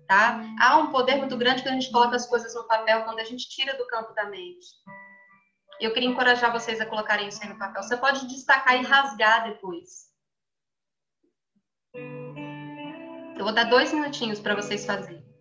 Tá? 0.07 0.41
Há 0.59 0.77
um 0.77 0.91
poder 0.91 1.15
muito 1.15 1.35
grande 1.35 1.63
quando 1.63 1.75
a 1.75 1.79
gente 1.79 1.91
coloca 1.91 2.15
as 2.15 2.27
coisas 2.27 2.53
no 2.53 2.67
papel, 2.67 3.03
quando 3.03 3.19
a 3.19 3.23
gente 3.23 3.49
tira 3.49 3.75
do 3.75 3.87
campo 3.87 4.13
da 4.13 4.25
mente. 4.25 4.67
Eu 5.79 5.91
queria 5.91 6.09
encorajar 6.09 6.51
vocês 6.51 6.79
a 6.79 6.85
colocarem 6.85 7.27
isso 7.27 7.41
aí 7.43 7.49
no 7.49 7.57
papel. 7.57 7.83
Você 7.83 7.97
pode 7.97 8.27
destacar 8.27 8.79
e 8.79 8.85
rasgar 8.85 9.43
depois. 9.43 10.05
Eu 13.37 13.43
vou 13.43 13.53
dar 13.53 13.65
dois 13.65 13.91
minutinhos 13.91 14.39
para 14.39 14.55
vocês 14.55 14.85
fazerem. 14.85 15.34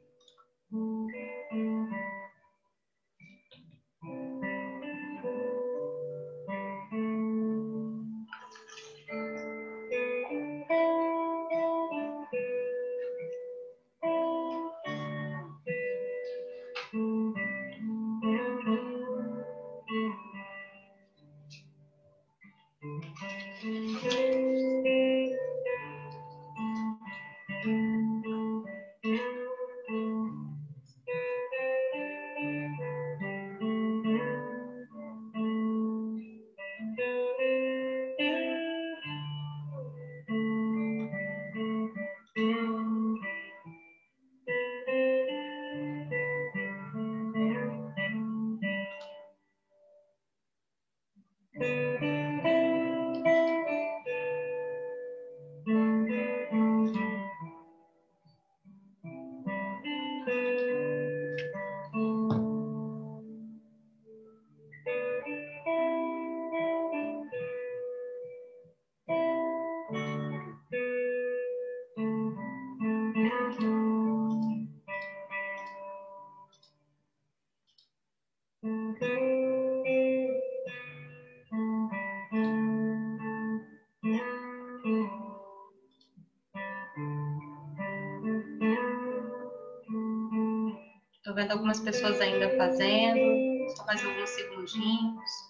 Algumas 91.55 91.81
pessoas 91.81 92.21
ainda 92.21 92.57
fazendo, 92.57 93.71
só 93.77 93.85
mais 93.87 94.05
alguns 94.05 94.31
segundinhos. 94.31 95.44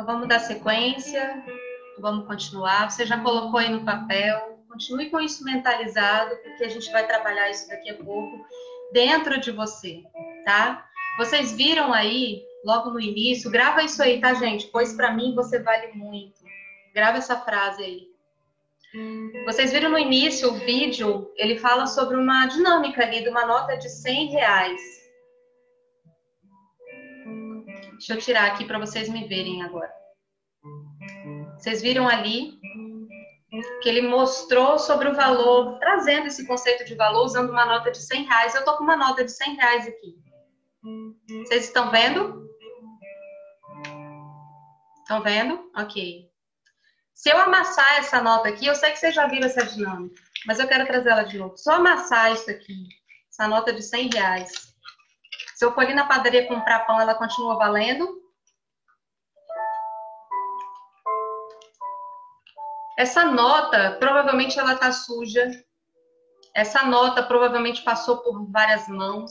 Então, 0.00 0.14
vamos 0.14 0.28
dar 0.28 0.38
sequência. 0.38 1.44
Vamos 1.98 2.26
continuar. 2.26 2.90
Você 2.90 3.04
já 3.04 3.18
colocou 3.18 3.60
aí 3.60 3.68
no 3.68 3.84
papel. 3.84 4.58
Continue 4.66 5.10
com 5.10 5.20
isso 5.20 5.44
mentalizado, 5.44 6.34
porque 6.36 6.64
a 6.64 6.70
gente 6.70 6.90
vai 6.90 7.06
trabalhar 7.06 7.50
isso 7.50 7.68
daqui 7.68 7.90
a 7.90 7.94
pouco 7.96 8.46
dentro 8.94 9.38
de 9.38 9.52
você, 9.52 10.02
tá? 10.42 10.86
Vocês 11.18 11.52
viram 11.52 11.92
aí, 11.92 12.42
logo 12.64 12.88
no 12.88 12.98
início, 12.98 13.50
grava 13.50 13.82
isso 13.82 14.02
aí, 14.02 14.18
tá, 14.18 14.32
gente? 14.32 14.68
Pois 14.68 14.94
para 14.94 15.12
mim 15.12 15.34
você 15.34 15.58
vale 15.58 15.88
muito. 15.92 16.40
Grava 16.94 17.18
essa 17.18 17.36
frase 17.36 17.84
aí. 17.84 18.08
Vocês 19.44 19.70
viram 19.70 19.90
no 19.90 19.98
início 19.98 20.48
o 20.48 20.54
vídeo, 20.60 21.30
ele 21.36 21.58
fala 21.58 21.86
sobre 21.86 22.16
uma 22.16 22.46
dinâmica 22.46 23.02
ali 23.02 23.22
de 23.22 23.28
uma 23.28 23.44
nota 23.44 23.76
de 23.76 23.90
100 23.90 24.30
reais. 24.30 24.99
Deixa 28.00 28.14
eu 28.14 28.18
tirar 28.18 28.46
aqui 28.46 28.64
para 28.64 28.78
vocês 28.78 29.10
me 29.10 29.28
verem 29.28 29.62
agora. 29.62 29.92
Vocês 31.58 31.82
viram 31.82 32.08
ali 32.08 32.58
que 33.82 33.88
ele 33.90 34.00
mostrou 34.00 34.78
sobre 34.78 35.10
o 35.10 35.14
valor, 35.14 35.78
trazendo 35.78 36.26
esse 36.26 36.46
conceito 36.46 36.86
de 36.86 36.94
valor 36.94 37.26
usando 37.26 37.50
uma 37.50 37.66
nota 37.66 37.90
de 37.90 37.98
100 37.98 38.24
reais. 38.24 38.54
Eu 38.54 38.64
tô 38.64 38.74
com 38.78 38.84
uma 38.84 38.96
nota 38.96 39.22
de 39.22 39.30
100 39.30 39.54
reais 39.54 39.86
aqui. 39.86 40.16
Vocês 41.44 41.64
estão 41.64 41.90
vendo? 41.90 42.48
Estão 45.02 45.22
vendo? 45.22 45.70
Ok. 45.76 46.26
Se 47.12 47.28
eu 47.28 47.36
amassar 47.36 47.98
essa 47.98 48.22
nota 48.22 48.48
aqui, 48.48 48.64
eu 48.64 48.74
sei 48.74 48.92
que 48.92 48.98
vocês 48.98 49.14
já 49.14 49.26
viram 49.26 49.46
essa 49.46 49.66
dinâmica, 49.66 50.22
mas 50.46 50.58
eu 50.58 50.66
quero 50.66 50.86
trazer 50.86 51.10
ela 51.10 51.24
de 51.24 51.36
novo. 51.36 51.54
Só 51.58 51.74
amassar 51.74 52.32
isso 52.32 52.50
aqui, 52.50 52.88
essa 53.30 53.46
nota 53.46 53.74
de 53.74 53.82
100 53.82 54.08
reais. 54.14 54.69
Se 55.60 55.66
eu 55.66 55.74
for 55.74 55.82
ali 55.82 55.92
na 55.92 56.06
padaria 56.06 56.48
comprar 56.48 56.86
pão, 56.86 56.98
ela 56.98 57.14
continua 57.14 57.58
valendo? 57.58 58.18
Essa 62.98 63.26
nota, 63.26 63.98
provavelmente 64.00 64.58
ela 64.58 64.74
tá 64.76 64.90
suja. 64.90 65.50
Essa 66.56 66.84
nota 66.84 67.22
provavelmente 67.22 67.82
passou 67.82 68.22
por 68.22 68.50
várias 68.50 68.88
mãos. 68.88 69.30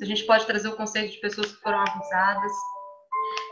A 0.00 0.04
gente 0.04 0.22
pode 0.22 0.46
trazer 0.46 0.68
o 0.68 0.76
conceito 0.76 1.14
de 1.14 1.20
pessoas 1.20 1.50
que 1.50 1.60
foram 1.60 1.80
abusadas. 1.80 2.52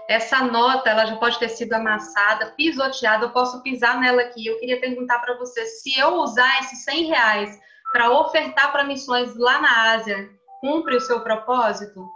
Essa 0.09 0.45
nota, 0.45 0.91
ela 0.91 1.07
já 1.07 1.17
pode 1.17 1.37
ter 1.41 1.49
sido 1.49 1.73
amassada, 1.73 2.53
pisoteada. 2.57 3.25
Eu 3.25 3.31
posso 3.31 3.61
pisar 3.61 3.99
nela 3.99 4.23
aqui. 4.23 4.47
Eu 4.47 4.61
queria 4.61 4.81
perguntar 4.81 5.19
para 5.19 5.37
você, 5.37 5.67
se 5.67 5.99
eu 5.99 6.15
usar 6.19 6.61
esses 6.61 6.85
100 6.85 7.07
reais 7.07 7.61
para 7.93 8.13
ofertar 8.13 8.71
para 8.71 8.85
missões 8.85 9.37
lá 9.37 9.61
na 9.61 9.95
Ásia, 9.95 10.31
cumpre 10.65 10.97
o 10.97 11.01
seu 11.01 11.21
propósito? 11.21 12.11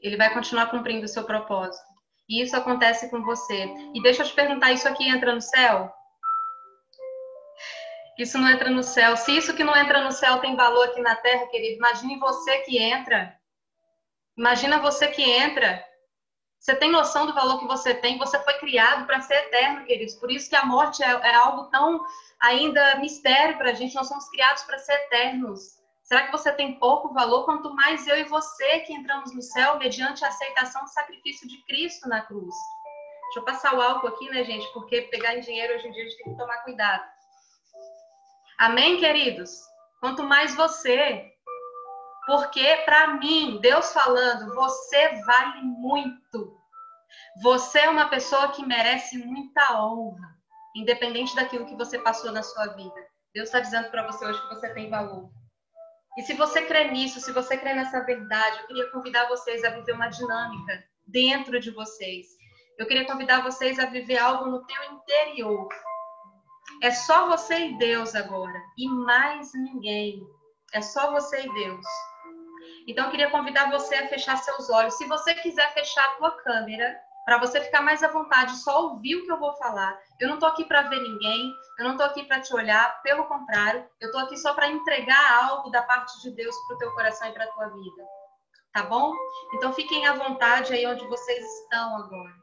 Ele 0.00 0.16
vai 0.16 0.32
continuar 0.32 0.66
cumprindo 0.70 1.04
o 1.04 1.08
seu 1.08 1.24
propósito. 1.24 1.84
E 2.28 2.40
isso 2.40 2.56
acontece 2.56 3.10
com 3.10 3.24
você. 3.24 3.64
E 3.92 4.00
deixa 4.00 4.22
eu 4.22 4.26
te 4.28 4.32
perguntar, 4.32 4.70
isso 4.70 4.86
aqui 4.86 5.08
entra 5.08 5.34
no 5.34 5.40
céu? 5.40 5.92
Isso 8.16 8.38
não 8.38 8.48
entra 8.48 8.70
no 8.70 8.84
céu. 8.84 9.16
Se 9.16 9.36
isso 9.36 9.52
que 9.56 9.64
não 9.64 9.76
entra 9.76 10.04
no 10.04 10.12
céu 10.12 10.38
tem 10.38 10.54
valor 10.54 10.90
aqui 10.90 11.00
na 11.00 11.16
terra, 11.16 11.48
querido, 11.48 11.78
imagine 11.78 12.20
você 12.20 12.58
que 12.58 12.78
entra. 12.78 13.36
Imagina 14.38 14.78
você 14.78 15.08
que 15.08 15.22
entra. 15.28 15.84
Você 16.60 16.76
tem 16.76 16.92
noção 16.92 17.26
do 17.26 17.34
valor 17.34 17.58
que 17.58 17.66
você 17.66 17.94
tem? 17.94 18.16
Você 18.18 18.38
foi 18.44 18.54
criado 18.60 19.06
para 19.06 19.20
ser 19.22 19.34
eterno, 19.34 19.84
queridos. 19.84 20.14
Por 20.14 20.30
isso 20.30 20.48
que 20.48 20.54
a 20.54 20.64
morte 20.64 21.02
é, 21.02 21.08
é 21.10 21.34
algo 21.34 21.64
tão 21.64 22.00
ainda 22.40 22.94
mistério 23.00 23.58
para 23.58 23.70
a 23.70 23.74
gente. 23.74 23.96
Nós 23.96 24.06
somos 24.06 24.28
criados 24.28 24.62
para 24.62 24.78
ser 24.78 24.92
eternos. 24.92 25.81
Será 26.02 26.26
que 26.26 26.32
você 26.32 26.52
tem 26.52 26.78
pouco 26.78 27.14
valor? 27.14 27.44
Quanto 27.44 27.74
mais 27.74 28.06
eu 28.06 28.18
e 28.18 28.24
você 28.24 28.80
que 28.80 28.92
entramos 28.92 29.34
no 29.34 29.42
céu 29.42 29.78
mediante 29.78 30.24
a 30.24 30.28
aceitação 30.28 30.82
do 30.82 30.90
sacrifício 30.90 31.48
de 31.48 31.62
Cristo 31.64 32.08
na 32.08 32.20
cruz. 32.22 32.54
Deixa 33.24 33.40
eu 33.40 33.44
passar 33.44 33.74
o 33.74 33.80
álcool 33.80 34.08
aqui, 34.08 34.28
né, 34.28 34.44
gente? 34.44 34.70
Porque 34.72 35.02
pegar 35.02 35.34
em 35.36 35.40
dinheiro 35.40 35.74
hoje 35.74 35.88
em 35.88 35.92
dia 35.92 36.02
a 36.02 36.08
gente 36.08 36.22
tem 36.22 36.32
que 36.32 36.38
tomar 36.38 36.58
cuidado. 36.58 37.02
Amém, 38.58 38.98
queridos? 38.98 39.50
Quanto 40.00 40.22
mais 40.22 40.54
você. 40.54 41.30
Porque, 42.26 42.76
para 42.84 43.14
mim, 43.14 43.58
Deus 43.60 43.92
falando, 43.92 44.54
você 44.54 45.22
vale 45.24 45.62
muito. 45.62 46.56
Você 47.42 47.80
é 47.80 47.90
uma 47.90 48.08
pessoa 48.08 48.48
que 48.52 48.64
merece 48.64 49.18
muita 49.18 49.80
honra, 49.80 50.28
independente 50.76 51.34
daquilo 51.34 51.66
que 51.66 51.74
você 51.74 51.98
passou 51.98 52.30
na 52.30 52.42
sua 52.42 52.66
vida. 52.74 52.94
Deus 53.34 53.48
está 53.48 53.60
dizendo 53.60 53.90
para 53.90 54.06
você 54.06 54.24
hoje 54.24 54.40
que 54.42 54.54
você 54.54 54.72
tem 54.74 54.90
valor. 54.90 55.30
E 56.16 56.22
se 56.22 56.34
você 56.34 56.62
crê 56.66 56.90
nisso, 56.90 57.20
se 57.20 57.32
você 57.32 57.56
crê 57.56 57.74
nessa 57.74 58.00
verdade, 58.04 58.60
eu 58.60 58.66
queria 58.66 58.90
convidar 58.90 59.28
vocês 59.28 59.64
a 59.64 59.70
viver 59.70 59.92
uma 59.92 60.08
dinâmica 60.08 60.84
dentro 61.06 61.58
de 61.58 61.70
vocês. 61.70 62.26
Eu 62.78 62.86
queria 62.86 63.06
convidar 63.06 63.42
vocês 63.42 63.78
a 63.78 63.86
viver 63.86 64.18
algo 64.18 64.50
no 64.50 64.64
teu 64.66 64.82
interior. 64.92 65.68
É 66.82 66.90
só 66.90 67.28
você 67.28 67.68
e 67.68 67.78
Deus 67.78 68.14
agora, 68.14 68.60
e 68.76 68.88
mais 68.88 69.52
ninguém. 69.54 70.20
É 70.72 70.80
só 70.82 71.12
você 71.12 71.46
e 71.46 71.52
Deus. 71.52 71.86
Então 72.86 73.04
eu 73.04 73.10
queria 73.10 73.30
convidar 73.30 73.70
você 73.70 73.94
a 73.94 74.08
fechar 74.08 74.36
seus 74.38 74.68
olhos. 74.68 74.94
Se 74.94 75.06
você 75.06 75.34
quiser 75.34 75.72
fechar 75.72 76.04
a 76.04 76.16
tua 76.16 76.30
câmera, 76.42 76.98
para 77.24 77.38
você 77.38 77.60
ficar 77.60 77.82
mais 77.82 78.02
à 78.02 78.08
vontade, 78.08 78.56
só 78.56 78.88
ouvir 78.88 79.16
o 79.16 79.24
que 79.24 79.32
eu 79.32 79.38
vou 79.38 79.52
falar. 79.54 79.98
Eu 80.20 80.28
não 80.28 80.34
estou 80.34 80.48
aqui 80.48 80.64
para 80.64 80.82
ver 80.82 81.00
ninguém, 81.00 81.52
eu 81.78 81.84
não 81.84 81.92
estou 81.92 82.06
aqui 82.06 82.24
para 82.24 82.40
te 82.40 82.54
olhar, 82.54 83.00
pelo 83.02 83.24
contrário, 83.26 83.86
eu 84.00 84.06
estou 84.06 84.20
aqui 84.22 84.36
só 84.36 84.54
para 84.54 84.68
entregar 84.68 85.44
algo 85.44 85.70
da 85.70 85.82
parte 85.82 86.20
de 86.22 86.30
Deus 86.34 86.54
para 86.66 86.76
o 86.76 86.78
teu 86.78 86.92
coração 86.94 87.28
e 87.28 87.32
para 87.32 87.44
a 87.44 87.52
tua 87.52 87.68
vida. 87.68 88.02
Tá 88.72 88.82
bom? 88.84 89.12
Então 89.54 89.72
fiquem 89.72 90.06
à 90.06 90.14
vontade 90.14 90.72
aí 90.72 90.86
onde 90.86 91.06
vocês 91.06 91.44
estão 91.44 91.96
agora. 91.96 92.42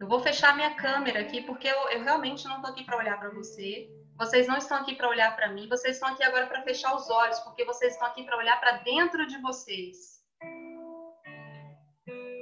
Eu 0.00 0.08
vou 0.08 0.18
fechar 0.18 0.56
minha 0.56 0.74
câmera 0.74 1.20
aqui 1.20 1.42
porque 1.42 1.68
eu, 1.68 1.76
eu 1.90 2.02
realmente 2.02 2.44
não 2.46 2.56
estou 2.56 2.72
aqui 2.72 2.82
para 2.82 2.96
olhar 2.96 3.16
para 3.20 3.30
você. 3.30 3.88
Vocês 4.22 4.46
não 4.46 4.56
estão 4.56 4.76
aqui 4.76 4.94
para 4.94 5.08
olhar 5.08 5.34
para 5.34 5.48
mim, 5.48 5.68
vocês 5.68 5.96
estão 5.96 6.10
aqui 6.10 6.22
agora 6.22 6.46
para 6.46 6.62
fechar 6.62 6.94
os 6.94 7.10
olhos, 7.10 7.40
porque 7.40 7.64
vocês 7.64 7.94
estão 7.94 8.06
aqui 8.06 8.22
para 8.22 8.36
olhar 8.36 8.60
para 8.60 8.76
dentro 8.76 9.26
de 9.26 9.36
vocês. 9.38 10.22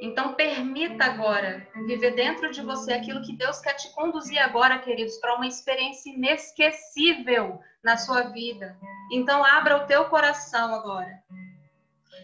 Então, 0.03 0.35
permita 0.35 1.07
agora 1.07 1.67
viver 1.87 2.15
dentro 2.15 2.51
de 2.51 2.61
você 2.61 2.93
aquilo 2.93 3.23
que 3.23 3.35
Deus 3.35 3.61
quer 3.61 3.73
te 3.73 3.91
conduzir 3.95 4.39
agora, 4.41 4.79
queridos, 4.79 5.17
para 5.17 5.37
uma 5.37 5.47
experiência 5.47 6.11
inesquecível 6.11 7.59
na 7.83 7.97
sua 7.97 8.25
vida. 8.25 8.79
Então, 9.11 9.43
abra 9.43 9.79
o 9.79 9.87
teu 9.87 10.05
coração 10.11 10.75
agora 10.75 11.25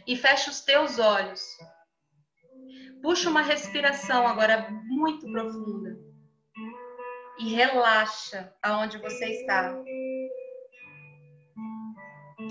e 0.07 0.15
feche 0.17 0.51
os 0.51 0.61
teus 0.61 0.99
olhos. 0.99 1.41
Puxa 3.01 3.31
uma 3.31 3.41
respiração 3.41 4.29
agora 4.29 4.69
muito 4.87 5.27
profunda 5.33 5.96
e 7.39 7.55
relaxa 7.55 8.53
aonde 8.63 8.99
você 8.99 9.27
está. 9.27 9.75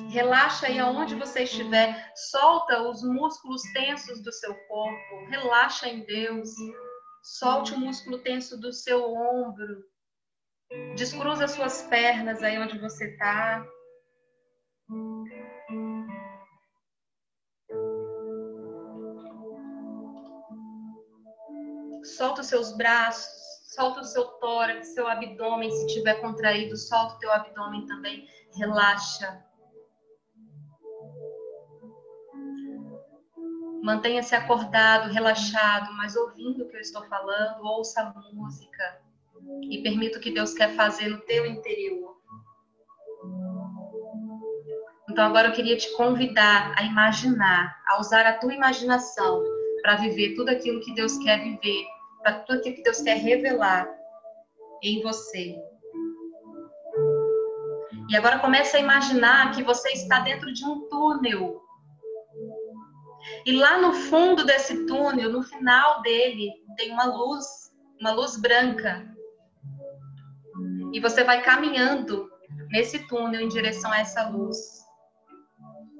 Relaxa 0.09 0.67
aí 0.67 0.79
aonde 0.79 1.15
você 1.15 1.43
estiver, 1.43 2.11
solta 2.15 2.81
os 2.83 3.03
músculos 3.03 3.61
tensos 3.73 4.21
do 4.23 4.31
seu 4.31 4.53
corpo, 4.67 5.25
relaxa 5.29 5.87
em 5.87 6.05
Deus. 6.05 6.49
Solte 7.23 7.73
o 7.73 7.79
músculo 7.79 8.19
tenso 8.19 8.59
do 8.59 8.71
seu 8.71 9.03
ombro. 9.13 9.83
Descruza 10.95 11.47
suas 11.47 11.83
pernas 11.83 12.43
aí 12.43 12.57
onde 12.59 12.77
você 12.77 13.05
está. 13.05 13.65
Solta 22.03 22.41
os 22.41 22.47
seus 22.47 22.77
braços 22.77 23.44
solta 23.75 23.99
o 23.99 24.05
seu 24.05 24.23
tórax, 24.39 24.87
seu 24.87 25.07
abdômen, 25.07 25.69
se 25.69 25.87
tiver 25.87 26.15
contraído, 26.15 26.77
solta 26.77 27.15
o 27.15 27.19
teu 27.19 27.31
abdômen 27.31 27.85
também, 27.85 28.27
relaxa. 28.57 29.43
Mantenha-se 33.83 34.33
acordado, 34.33 35.11
relaxado, 35.11 35.93
mas 35.93 36.15
ouvindo 36.15 36.63
o 36.63 36.67
que 36.69 36.77
eu 36.77 36.81
estou 36.81 37.03
falando, 37.03 37.63
ouça 37.63 38.01
a 38.01 38.33
música 38.33 39.01
e 39.69 39.83
permita 39.83 40.17
o 40.17 40.21
que 40.21 40.31
Deus 40.31 40.53
quer 40.53 40.73
fazer 40.75 41.09
no 41.09 41.19
teu 41.21 41.45
interior. 41.45 42.15
Então 45.07 45.23
agora 45.23 45.49
eu 45.49 45.53
queria 45.53 45.77
te 45.77 45.95
convidar 45.95 46.73
a 46.77 46.83
imaginar, 46.83 47.75
a 47.87 47.99
usar 47.99 48.25
a 48.25 48.37
tua 48.37 48.53
imaginação 48.53 49.43
para 49.81 49.97
viver 49.97 50.33
tudo 50.33 50.49
aquilo 50.49 50.81
que 50.81 50.95
Deus 50.95 51.17
quer 51.19 51.43
viver 51.43 51.94
para 52.25 52.39
tudo 52.39 52.57
aquilo 52.57 52.75
que 52.77 52.81
Deus 52.81 53.01
quer 53.01 53.17
revelar 53.17 53.87
em 54.81 54.99
você. 55.03 55.55
E 58.09 58.17
agora 58.17 58.39
comece 58.39 58.75
a 58.75 58.79
imaginar 58.79 59.51
que 59.51 59.61
você 59.61 59.89
está 59.89 60.21
dentro 60.21 60.51
de 60.51 60.65
um 60.65 60.89
túnel. 60.89 61.61
E 63.45 63.51
lá 63.51 63.77
no 63.79 63.93
fundo 63.93 64.43
desse 64.43 64.87
túnel, 64.87 65.31
no 65.31 65.43
final 65.43 66.01
dele, 66.01 66.51
tem 66.75 66.91
uma 66.91 67.05
luz, 67.05 67.45
uma 68.01 68.11
luz 68.11 68.37
branca. 68.37 69.07
E 70.93 70.99
você 70.99 71.23
vai 71.23 71.43
caminhando 71.43 72.27
nesse 72.71 73.07
túnel 73.07 73.41
em 73.41 73.49
direção 73.49 73.91
a 73.91 73.99
essa 73.99 74.27
luz. 74.29 74.57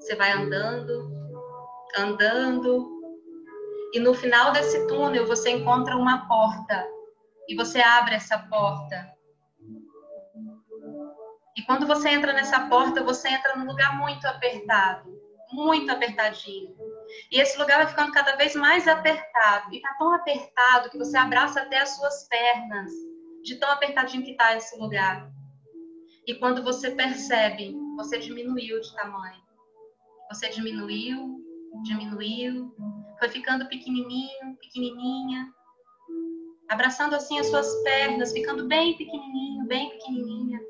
Você 0.00 0.16
vai 0.16 0.32
andando, 0.32 1.08
andando. 1.96 2.95
E 3.96 3.98
no 3.98 4.12
final 4.12 4.52
desse 4.52 4.86
túnel 4.88 5.26
você 5.26 5.48
encontra 5.48 5.96
uma 5.96 6.28
porta. 6.28 6.86
E 7.48 7.56
você 7.56 7.80
abre 7.80 8.14
essa 8.14 8.36
porta. 8.36 9.10
E 11.56 11.62
quando 11.62 11.86
você 11.86 12.10
entra 12.10 12.34
nessa 12.34 12.68
porta, 12.68 13.02
você 13.02 13.30
entra 13.30 13.56
num 13.56 13.64
lugar 13.64 13.96
muito 13.96 14.26
apertado, 14.26 15.18
muito 15.50 15.90
apertadinho. 15.90 16.76
E 17.32 17.40
esse 17.40 17.58
lugar 17.58 17.78
vai 17.78 17.86
ficando 17.86 18.12
cada 18.12 18.36
vez 18.36 18.54
mais 18.54 18.86
apertado. 18.86 19.72
E 19.72 19.80
tá 19.80 19.94
tão 19.98 20.12
apertado 20.12 20.90
que 20.90 20.98
você 20.98 21.16
abraça 21.16 21.62
até 21.62 21.80
as 21.80 21.96
suas 21.96 22.28
pernas, 22.28 22.92
de 23.44 23.54
tão 23.58 23.70
apertadinho 23.70 24.26
que 24.26 24.36
tá 24.36 24.54
esse 24.54 24.78
lugar. 24.78 25.26
E 26.26 26.34
quando 26.34 26.62
você 26.62 26.90
percebe, 26.90 27.74
você 27.96 28.18
diminuiu 28.18 28.78
de 28.78 28.94
tamanho. 28.94 29.40
Você 30.28 30.50
diminuiu, 30.50 31.42
diminuiu, 31.82 32.76
foi 33.18 33.28
ficando 33.28 33.68
pequenininho, 33.68 34.56
pequenininha, 34.60 35.52
abraçando 36.68 37.14
assim 37.14 37.38
as 37.38 37.46
suas 37.48 37.74
pernas, 37.82 38.32
ficando 38.32 38.66
bem 38.66 38.96
pequenininho, 38.96 39.66
bem 39.66 39.90
pequenininha. 39.90 40.60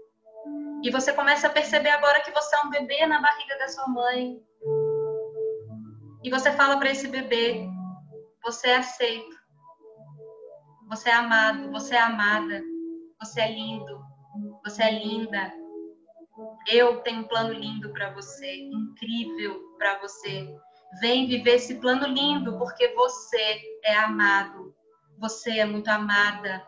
E 0.83 0.91
você 0.91 1.13
começa 1.13 1.47
a 1.47 1.51
perceber 1.51 1.91
agora 1.91 2.21
que 2.21 2.31
você 2.31 2.55
é 2.55 2.61
um 2.61 2.71
bebê 2.71 3.07
na 3.07 3.21
barriga 3.21 3.59
da 3.59 3.69
sua 3.69 3.89
mãe. 3.89 4.41
E 6.23 6.31
você 6.31 6.53
fala 6.53 6.79
para 6.79 6.91
esse 6.91 7.09
bebê: 7.09 7.67
você 8.45 8.69
é 8.69 8.77
aceito, 8.77 9.37
você 10.89 11.09
é 11.09 11.15
amado, 11.15 11.71
você 11.71 11.95
é 11.95 12.01
amada, 12.01 12.63
você 13.21 13.41
é 13.41 13.53
lindo, 13.53 14.01
você 14.65 14.83
é 14.83 14.91
linda. 14.91 15.53
Eu 16.69 17.01
tenho 17.01 17.21
um 17.21 17.29
plano 17.29 17.53
lindo 17.53 17.93
para 17.93 18.13
você, 18.13 18.55
incrível 18.57 19.61
para 19.79 19.99
você. 20.01 20.47
Vem 21.01 21.27
viver 21.27 21.57
esse 21.57 21.77
plano 21.77 22.07
lindo, 22.07 22.57
porque 22.59 22.95
você 22.95 23.61
é 23.85 23.95
amado, 23.97 24.75
você 25.19 25.59
é 25.59 25.65
muito 25.65 25.89
amada. 25.89 26.67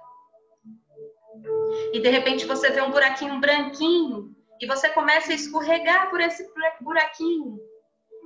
E 1.92 2.00
de 2.00 2.08
repente 2.08 2.44
você 2.44 2.70
vê 2.70 2.82
um 2.82 2.90
buraquinho 2.90 3.40
branquinho 3.40 4.34
e 4.60 4.66
você 4.66 4.88
começa 4.90 5.32
a 5.32 5.34
escorregar 5.34 6.10
por 6.10 6.20
esse 6.20 6.46
buraquinho. 6.80 7.58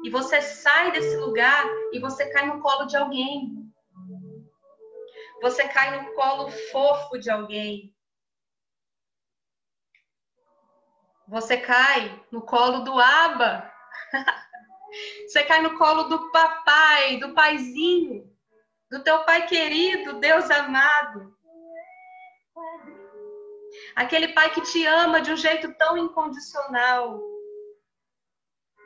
E 0.04 0.10
você 0.10 0.40
sai 0.40 0.90
desse 0.90 1.16
lugar 1.16 1.64
e 1.92 2.00
você 2.00 2.26
cai 2.30 2.46
no 2.46 2.60
colo 2.60 2.86
de 2.86 2.96
alguém. 2.96 3.62
Você 5.40 5.68
cai 5.68 6.02
no 6.02 6.14
colo 6.14 6.50
fofo 6.50 7.18
de 7.18 7.30
alguém. 7.30 7.94
Você 11.28 11.56
cai 11.56 12.24
no 12.30 12.42
colo 12.42 12.80
do 12.80 12.98
aba. 12.98 13.70
Você 15.26 15.42
cai 15.44 15.62
no 15.62 15.78
colo 15.78 16.04
do 16.04 16.30
papai, 16.30 17.18
do 17.18 17.32
paizinho, 17.32 18.30
do 18.90 19.02
teu 19.02 19.20
pai 19.24 19.46
querido, 19.46 20.20
Deus 20.20 20.50
amado. 20.50 21.34
Aquele 23.94 24.28
pai 24.28 24.50
que 24.50 24.60
te 24.60 24.84
ama 24.86 25.20
de 25.20 25.32
um 25.32 25.36
jeito 25.36 25.72
tão 25.74 25.96
incondicional. 25.96 27.20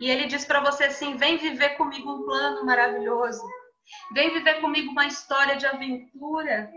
E 0.00 0.10
ele 0.10 0.26
diz 0.26 0.44
para 0.44 0.60
você 0.60 0.84
assim: 0.84 1.16
vem 1.16 1.36
viver 1.36 1.70
comigo 1.70 2.10
um 2.10 2.24
plano 2.24 2.64
maravilhoso. 2.64 3.42
Vem 4.12 4.32
viver 4.32 4.60
comigo 4.60 4.90
uma 4.90 5.06
história 5.06 5.56
de 5.56 5.66
aventura. 5.66 6.70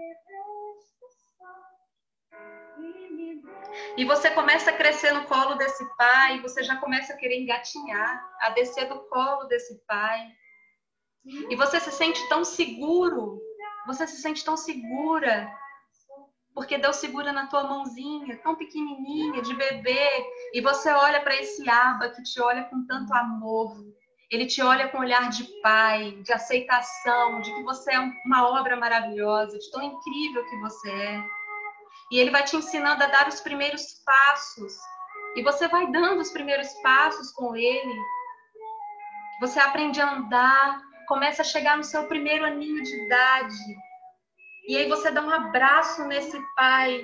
E 3.97 4.05
você 4.05 4.29
começa 4.31 4.69
a 4.69 4.73
crescer 4.77 5.11
no 5.11 5.25
colo 5.25 5.55
desse 5.55 5.85
pai, 5.95 6.39
você 6.41 6.63
já 6.63 6.77
começa 6.77 7.13
a 7.13 7.17
querer 7.17 7.41
engatinhar, 7.41 8.23
a 8.41 8.49
descer 8.51 8.87
do 8.87 8.99
colo 9.07 9.45
desse 9.45 9.75
pai. 9.85 10.27
E 11.49 11.55
você 11.55 11.79
se 11.79 11.91
sente 11.91 12.27
tão 12.29 12.43
seguro, 12.43 13.39
você 13.85 14.07
se 14.07 14.21
sente 14.21 14.43
tão 14.43 14.55
segura, 14.55 15.51
porque 16.53 16.77
Deus 16.77 16.97
segura 16.97 17.31
na 17.31 17.47
tua 17.47 17.63
mãozinha, 17.63 18.37
tão 18.37 18.55
pequenininha, 18.55 19.41
de 19.41 19.55
bebê, 19.55 20.09
e 20.53 20.61
você 20.61 20.91
olha 20.91 21.21
para 21.21 21.35
esse 21.35 21.69
aba 21.69 22.09
que 22.09 22.23
te 22.23 22.41
olha 22.41 22.63
com 22.65 22.85
tanto 22.85 23.13
amor. 23.13 23.75
Ele 24.29 24.45
te 24.45 24.61
olha 24.61 24.87
com 24.89 24.97
um 24.97 25.01
olhar 25.01 25.29
de 25.29 25.43
pai, 25.61 26.11
de 26.21 26.31
aceitação, 26.31 27.41
de 27.41 27.53
que 27.53 27.63
você 27.63 27.93
é 27.93 27.99
uma 28.25 28.47
obra 28.47 28.75
maravilhosa, 28.75 29.57
de 29.57 29.71
tão 29.71 29.81
incrível 29.81 30.45
que 30.47 30.57
você 30.57 30.89
é. 30.89 31.23
E 32.11 32.19
ele 32.19 32.31
vai 32.31 32.43
te 32.43 32.55
ensinando 32.55 33.03
a 33.03 33.07
dar 33.07 33.27
os 33.27 33.39
primeiros 33.41 33.83
passos. 34.05 34.73
E 35.35 35.43
você 35.43 35.67
vai 35.67 35.91
dando 35.91 36.21
os 36.21 36.31
primeiros 36.31 36.71
passos 36.81 37.31
com 37.33 37.55
ele. 37.55 37.95
Você 39.41 39.59
aprende 39.59 40.01
a 40.01 40.13
andar, 40.13 40.81
começa 41.07 41.41
a 41.41 41.45
chegar 41.45 41.77
no 41.77 41.83
seu 41.83 42.07
primeiro 42.07 42.45
aninho 42.45 42.81
de 42.81 43.05
idade. 43.05 43.55
E 44.67 44.77
aí 44.77 44.89
você 44.89 45.11
dá 45.11 45.21
um 45.21 45.29
abraço 45.29 46.03
nesse 46.05 46.39
pai. 46.55 47.03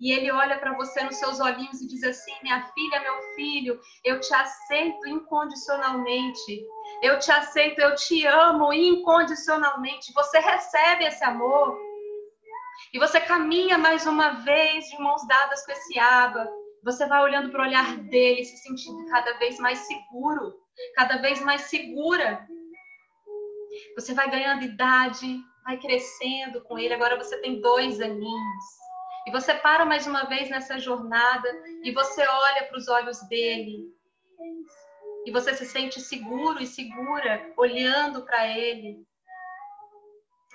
E 0.00 0.12
ele 0.12 0.30
olha 0.30 0.58
para 0.58 0.74
você 0.74 1.02
nos 1.04 1.16
seus 1.16 1.40
olhinhos 1.40 1.80
e 1.80 1.86
diz 1.86 2.02
assim: 2.02 2.32
Minha 2.42 2.64
filha, 2.74 3.00
meu 3.00 3.22
filho, 3.34 3.80
eu 4.04 4.20
te 4.20 4.34
aceito 4.34 5.08
incondicionalmente. 5.08 6.64
Eu 7.02 7.18
te 7.18 7.30
aceito, 7.30 7.78
eu 7.80 7.94
te 7.94 8.26
amo 8.26 8.72
incondicionalmente. 8.72 10.12
Você 10.12 10.38
recebe 10.38 11.04
esse 11.04 11.24
amor. 11.24 11.78
E 12.92 12.98
você 12.98 13.20
caminha 13.20 13.78
mais 13.78 14.06
uma 14.06 14.30
vez 14.30 14.84
de 14.86 14.98
mãos 14.98 15.26
dadas 15.26 15.64
com 15.64 15.72
esse 15.72 15.98
aba. 15.98 16.48
Você 16.82 17.06
vai 17.06 17.22
olhando 17.22 17.50
para 17.50 17.62
o 17.62 17.64
olhar 17.64 17.96
dele, 17.96 18.44
se 18.44 18.58
sentindo 18.58 19.06
cada 19.06 19.38
vez 19.38 19.58
mais 19.58 19.78
seguro, 19.80 20.54
cada 20.94 21.16
vez 21.18 21.40
mais 21.40 21.62
segura. 21.62 22.46
Você 23.96 24.12
vai 24.12 24.30
ganhando 24.30 24.64
idade, 24.64 25.40
vai 25.64 25.78
crescendo 25.78 26.60
com 26.62 26.78
ele. 26.78 26.94
Agora 26.94 27.16
você 27.16 27.40
tem 27.40 27.60
dois 27.60 28.00
aninhos. 28.00 28.64
E 29.26 29.30
você 29.30 29.54
para 29.54 29.86
mais 29.86 30.06
uma 30.06 30.24
vez 30.24 30.50
nessa 30.50 30.78
jornada 30.78 31.48
e 31.82 31.90
você 31.92 32.26
olha 32.26 32.64
para 32.64 32.76
os 32.76 32.88
olhos 32.88 33.20
dele. 33.28 33.82
E 35.24 35.30
você 35.30 35.54
se 35.54 35.64
sente 35.64 36.00
seguro 36.00 36.62
e 36.62 36.66
segura 36.66 37.50
olhando 37.56 38.22
para 38.26 38.46
ele. 38.46 39.02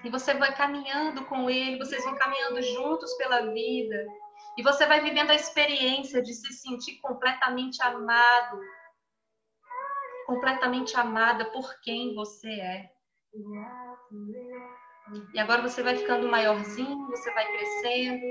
E 0.04 0.10
você 0.10 0.34
vai 0.34 0.56
caminhando 0.56 1.26
com 1.26 1.50
ele, 1.50 1.78
vocês 1.78 2.04
vão 2.04 2.16
caminhando 2.16 2.62
juntos 2.62 3.14
pela 3.16 3.52
vida. 3.52 4.06
E 4.58 4.64
você 4.64 4.86
vai 4.86 5.02
vivendo 5.02 5.32
a 5.32 5.36
experiência 5.36 6.22
de 6.22 6.34
se 6.34 6.54
sentir 6.54 7.00
completamente 7.02 7.82
amado. 7.82 8.60
Completamente 10.26 10.96
amada 10.96 11.46
por 11.52 11.80
quem 11.82 12.16
você 12.16 12.50
é. 12.50 12.90
E 15.34 15.40
agora 15.40 15.62
você 15.62 15.84
vai 15.84 15.98
ficando 15.98 16.30
maiorzinho, 16.30 17.08
você 17.08 17.32
vai 17.34 17.46
crescendo. 17.46 18.26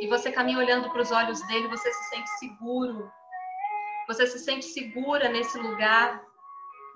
E 0.00 0.06
você 0.08 0.32
caminha 0.32 0.58
olhando 0.58 0.90
para 0.90 1.02
os 1.02 1.10
olhos 1.10 1.40
dele, 1.48 1.68
você 1.68 1.92
se 1.92 2.04
sente 2.10 2.28
seguro. 2.38 3.10
Você 4.06 4.26
se 4.26 4.38
sente 4.38 4.64
segura 4.64 5.28
nesse 5.28 5.58
lugar, 5.58 6.24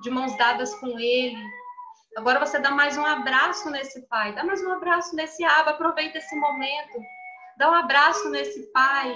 de 0.01 0.11
mãos 0.11 0.37
dadas 0.39 0.75
com 0.77 0.99
ele, 0.99 1.43
Agora 2.17 2.41
você 2.41 2.59
dá 2.59 2.73
mais 2.73 2.97
um 2.97 3.07
abraço 3.07 3.71
nesse 3.71 4.03
pai, 4.09 4.35
dá 4.35 4.43
mais 4.43 4.61
um 4.63 4.73
abraço 4.73 5.15
nesse 5.15 5.45
aba, 5.45 5.71
aproveita 5.71 6.19
esse 6.19 6.35
momento. 6.35 7.01
Dá 7.57 7.71
um 7.71 7.75
abraço 7.75 8.29
nesse 8.31 8.63
pai. 8.73 9.15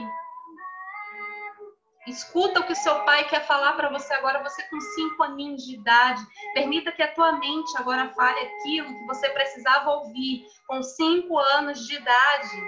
Escuta 2.07 2.61
o 2.61 2.65
que 2.65 2.73
o 2.73 2.77
seu 2.77 3.05
pai 3.05 3.25
quer 3.25 3.47
falar 3.47 3.73
para 3.73 3.89
você 3.89 4.13
agora, 4.15 4.43
você 4.43 4.63
com 4.65 4.81
cinco 4.81 5.23
aninhos 5.25 5.65
de 5.65 5.75
idade. 5.75 6.25
Permita 6.53 6.93
que 6.93 7.03
a 7.03 7.13
tua 7.13 7.33
mente 7.33 7.77
agora 7.79 8.13
fale 8.15 8.39
aquilo 8.39 8.87
que 8.87 9.07
você 9.07 9.29
precisava 9.31 9.91
ouvir 9.91 10.47
com 10.69 10.83
cinco 10.83 11.39
anos 11.39 11.87
de 11.87 11.97
idade. 11.97 12.63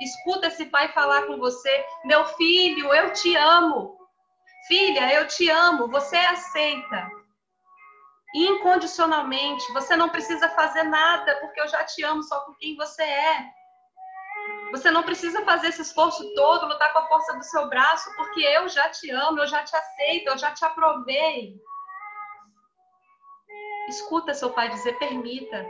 Escuta 0.00 0.48
esse 0.48 0.66
pai 0.66 0.92
falar 0.92 1.22
com 1.26 1.36
você: 1.38 1.84
Meu 2.04 2.24
filho, 2.36 2.94
eu 2.94 3.12
te 3.12 3.34
amo. 3.36 3.98
Filha, 4.68 5.12
eu 5.14 5.26
te 5.26 5.50
amo. 5.50 5.88
Você 5.88 6.16
aceita 6.16 7.23
incondicionalmente. 8.34 9.72
Você 9.72 9.96
não 9.96 10.08
precisa 10.08 10.48
fazer 10.50 10.82
nada, 10.82 11.36
porque 11.36 11.60
eu 11.60 11.68
já 11.68 11.84
te 11.84 12.02
amo 12.02 12.22
só 12.22 12.40
por 12.40 12.58
quem 12.58 12.76
você 12.76 13.02
é. 13.02 13.46
Você 14.72 14.90
não 14.90 15.04
precisa 15.04 15.44
fazer 15.44 15.68
esse 15.68 15.82
esforço 15.82 16.34
todo, 16.34 16.66
lutar 16.66 16.92
com 16.92 16.98
a 16.98 17.06
força 17.06 17.32
do 17.34 17.44
seu 17.44 17.68
braço, 17.68 18.12
porque 18.16 18.40
eu 18.40 18.68
já 18.68 18.90
te 18.90 19.08
amo, 19.10 19.38
eu 19.38 19.46
já 19.46 19.62
te 19.62 19.74
aceito, 19.74 20.28
eu 20.28 20.36
já 20.36 20.52
te 20.52 20.64
aprovei. 20.64 21.54
Escuta 23.88 24.34
seu 24.34 24.52
pai 24.52 24.68
dizer, 24.70 24.98
permita. 24.98 25.64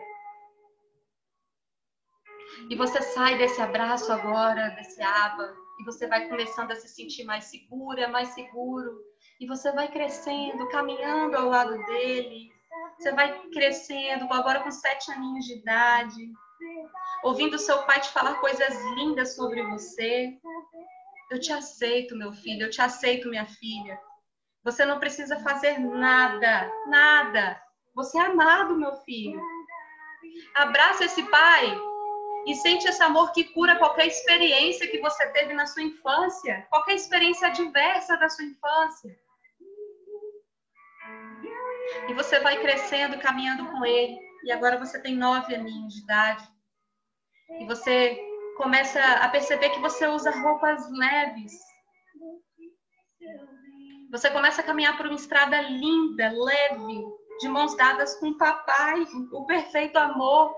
E 2.70 2.76
você 2.76 3.02
sai 3.02 3.36
desse 3.36 3.60
abraço 3.60 4.10
agora, 4.10 4.70
desse 4.70 5.02
aba, 5.02 5.54
e 5.80 5.84
você 5.84 6.06
vai 6.06 6.26
começando 6.28 6.70
a 6.70 6.76
se 6.76 6.88
sentir 6.88 7.24
mais 7.24 7.44
segura, 7.44 8.08
mais 8.08 8.28
seguro. 8.28 9.13
E 9.45 9.47
você 9.47 9.70
vai 9.72 9.88
crescendo, 9.88 10.66
caminhando 10.70 11.36
ao 11.36 11.51
lado 11.51 11.76
dele, 11.84 12.51
você 12.97 13.12
vai 13.12 13.47
crescendo, 13.51 14.26
agora 14.32 14.61
com 14.61 14.70
sete 14.70 15.12
aninhos 15.12 15.45
de 15.45 15.59
idade, 15.59 16.32
ouvindo 17.22 17.59
seu 17.59 17.82
pai 17.82 18.01
te 18.01 18.09
falar 18.09 18.40
coisas 18.40 18.74
lindas 18.95 19.36
sobre 19.36 19.62
você. 19.64 20.32
Eu 21.30 21.38
te 21.38 21.53
aceito, 21.53 22.16
meu 22.16 22.32
filho, 22.32 22.62
eu 22.62 22.70
te 22.70 22.80
aceito, 22.80 23.28
minha 23.28 23.45
filha. 23.45 24.01
Você 24.64 24.86
não 24.86 24.99
precisa 24.99 25.38
fazer 25.40 25.78
nada, 25.78 26.72
nada. 26.86 27.62
Você 27.95 28.16
é 28.16 28.22
amado, 28.22 28.74
meu 28.78 28.97
filho. 29.03 29.38
Abraça 30.55 31.05
esse 31.05 31.22
pai 31.24 31.78
e 32.47 32.55
sente 32.55 32.88
esse 32.88 33.03
amor 33.03 33.30
que 33.32 33.45
cura 33.45 33.76
qualquer 33.76 34.07
experiência 34.07 34.90
que 34.90 35.03
você 35.03 35.26
teve 35.32 35.53
na 35.53 35.66
sua 35.66 35.82
infância, 35.82 36.66
qualquer 36.70 36.95
experiência 36.95 37.49
adversa 37.49 38.16
da 38.16 38.30
sua 38.30 38.47
infância. 38.47 39.22
E 42.09 42.14
você 42.14 42.40
vai 42.40 42.61
crescendo, 42.61 43.18
caminhando 43.18 43.66
com 43.66 43.84
ele. 43.84 44.18
E 44.45 44.53
agora 44.53 44.78
você 44.78 45.01
tem 45.01 45.16
nove 45.16 45.55
aninhos 45.55 45.95
de 45.95 46.03
idade. 46.03 46.47
E 47.61 47.66
você 47.66 48.18
começa 48.57 49.01
a 49.01 49.28
perceber 49.28 49.70
que 49.70 49.80
você 49.80 50.07
usa 50.07 50.30
roupas 50.30 50.90
leves. 50.90 51.53
Você 54.11 54.30
começa 54.30 54.61
a 54.61 54.64
caminhar 54.64 54.97
por 54.97 55.07
uma 55.07 55.16
estrada 55.16 55.61
linda, 55.61 56.30
leve, 56.30 57.05
de 57.40 57.49
mãos 57.49 57.76
dadas 57.76 58.14
com 58.16 58.28
o 58.28 58.38
papai, 58.38 59.05
o 59.32 59.45
perfeito 59.45 59.97
amor. 59.97 60.55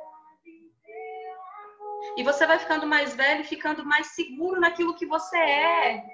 E 2.16 2.22
você 2.22 2.46
vai 2.46 2.58
ficando 2.58 2.86
mais 2.86 3.14
velho, 3.14 3.44
ficando 3.44 3.84
mais 3.84 4.08
seguro 4.08 4.60
naquilo 4.60 4.94
que 4.94 5.06
você 5.06 5.38
é. 5.38 6.04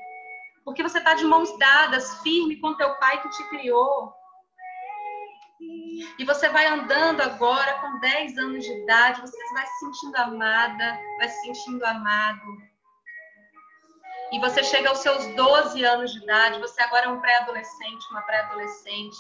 Porque 0.65 0.83
você 0.83 0.99
está 0.99 1.15
de 1.15 1.25
mãos 1.25 1.57
dadas, 1.59 2.23
firme 2.23 2.61
com 2.61 2.77
teu 2.77 2.95
pai 2.97 3.21
que 3.21 3.31
te 3.31 3.49
criou. 3.49 4.13
E 6.19 6.25
você 6.25 6.49
vai 6.49 6.67
andando 6.67 7.21
agora 7.21 7.75
com 7.81 7.99
10 7.99 8.39
anos 8.39 8.65
de 8.65 8.73
idade, 8.83 9.21
você 9.21 9.37
vai 9.55 9.67
se 9.67 9.81
sentindo 9.81 10.17
amada, 10.17 10.99
vai 11.19 11.29
se 11.29 11.41
sentindo 11.43 11.85
amado. 11.85 12.73
E 14.33 14.39
você 14.39 14.63
chega 14.63 14.89
aos 14.89 14.99
seus 14.99 15.27
12 15.35 15.85
anos 15.85 16.13
de 16.13 16.23
idade, 16.23 16.59
você 16.59 16.83
agora 16.83 17.07
é 17.07 17.09
um 17.09 17.21
pré-adolescente, 17.21 18.11
uma 18.11 18.23
pré-adolescente. 18.23 19.17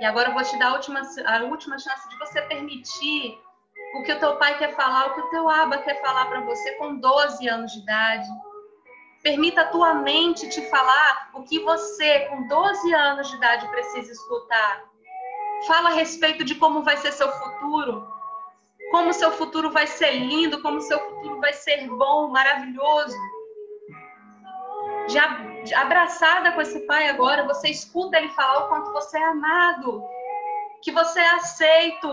E 0.00 0.04
agora 0.04 0.30
eu 0.30 0.34
vou 0.34 0.42
te 0.42 0.58
dar 0.58 0.70
a 0.70 0.72
última, 0.74 1.00
a 1.26 1.44
última 1.44 1.78
chance 1.78 2.08
de 2.08 2.18
você 2.18 2.42
permitir 2.42 3.38
o 3.94 4.02
que 4.02 4.12
o 4.12 4.18
teu 4.18 4.36
pai 4.36 4.58
quer 4.58 4.74
falar, 4.74 5.06
o 5.06 5.14
que 5.14 5.20
o 5.20 5.30
teu 5.30 5.48
aba 5.48 5.78
quer 5.78 6.00
falar 6.00 6.26
para 6.26 6.40
você 6.40 6.72
com 6.72 6.96
12 6.96 7.48
anos 7.48 7.72
de 7.72 7.78
idade. 7.80 8.28
Permita 9.22 9.62
a 9.62 9.68
tua 9.68 9.94
mente 9.94 10.48
te 10.48 10.68
falar 10.68 11.30
o 11.34 11.42
que 11.42 11.60
você, 11.60 12.20
com 12.26 12.46
12 12.48 12.94
anos 12.94 13.28
de 13.28 13.36
idade, 13.36 13.68
precisa 13.68 14.12
escutar. 14.12 14.87
Fala 15.66 15.90
a 15.90 15.94
respeito 15.94 16.44
de 16.44 16.54
como 16.54 16.82
vai 16.82 16.96
ser 16.96 17.12
seu 17.12 17.30
futuro, 17.30 18.06
como 18.90 19.12
seu 19.12 19.32
futuro 19.32 19.70
vai 19.70 19.86
ser 19.86 20.12
lindo, 20.12 20.62
como 20.62 20.80
seu 20.80 20.98
futuro 20.98 21.40
vai 21.40 21.52
ser 21.52 21.86
bom, 21.88 22.28
maravilhoso. 22.28 23.16
De 25.64 25.74
abraçada 25.74 26.52
com 26.52 26.60
esse 26.60 26.80
pai 26.80 27.08
agora, 27.08 27.46
você 27.46 27.68
escuta 27.68 28.16
ele 28.16 28.28
falar 28.30 28.64
o 28.64 28.68
quanto 28.68 28.92
você 28.92 29.18
é 29.18 29.24
amado, 29.24 30.02
que 30.82 30.92
você 30.92 31.20
é 31.20 31.30
aceito, 31.34 32.08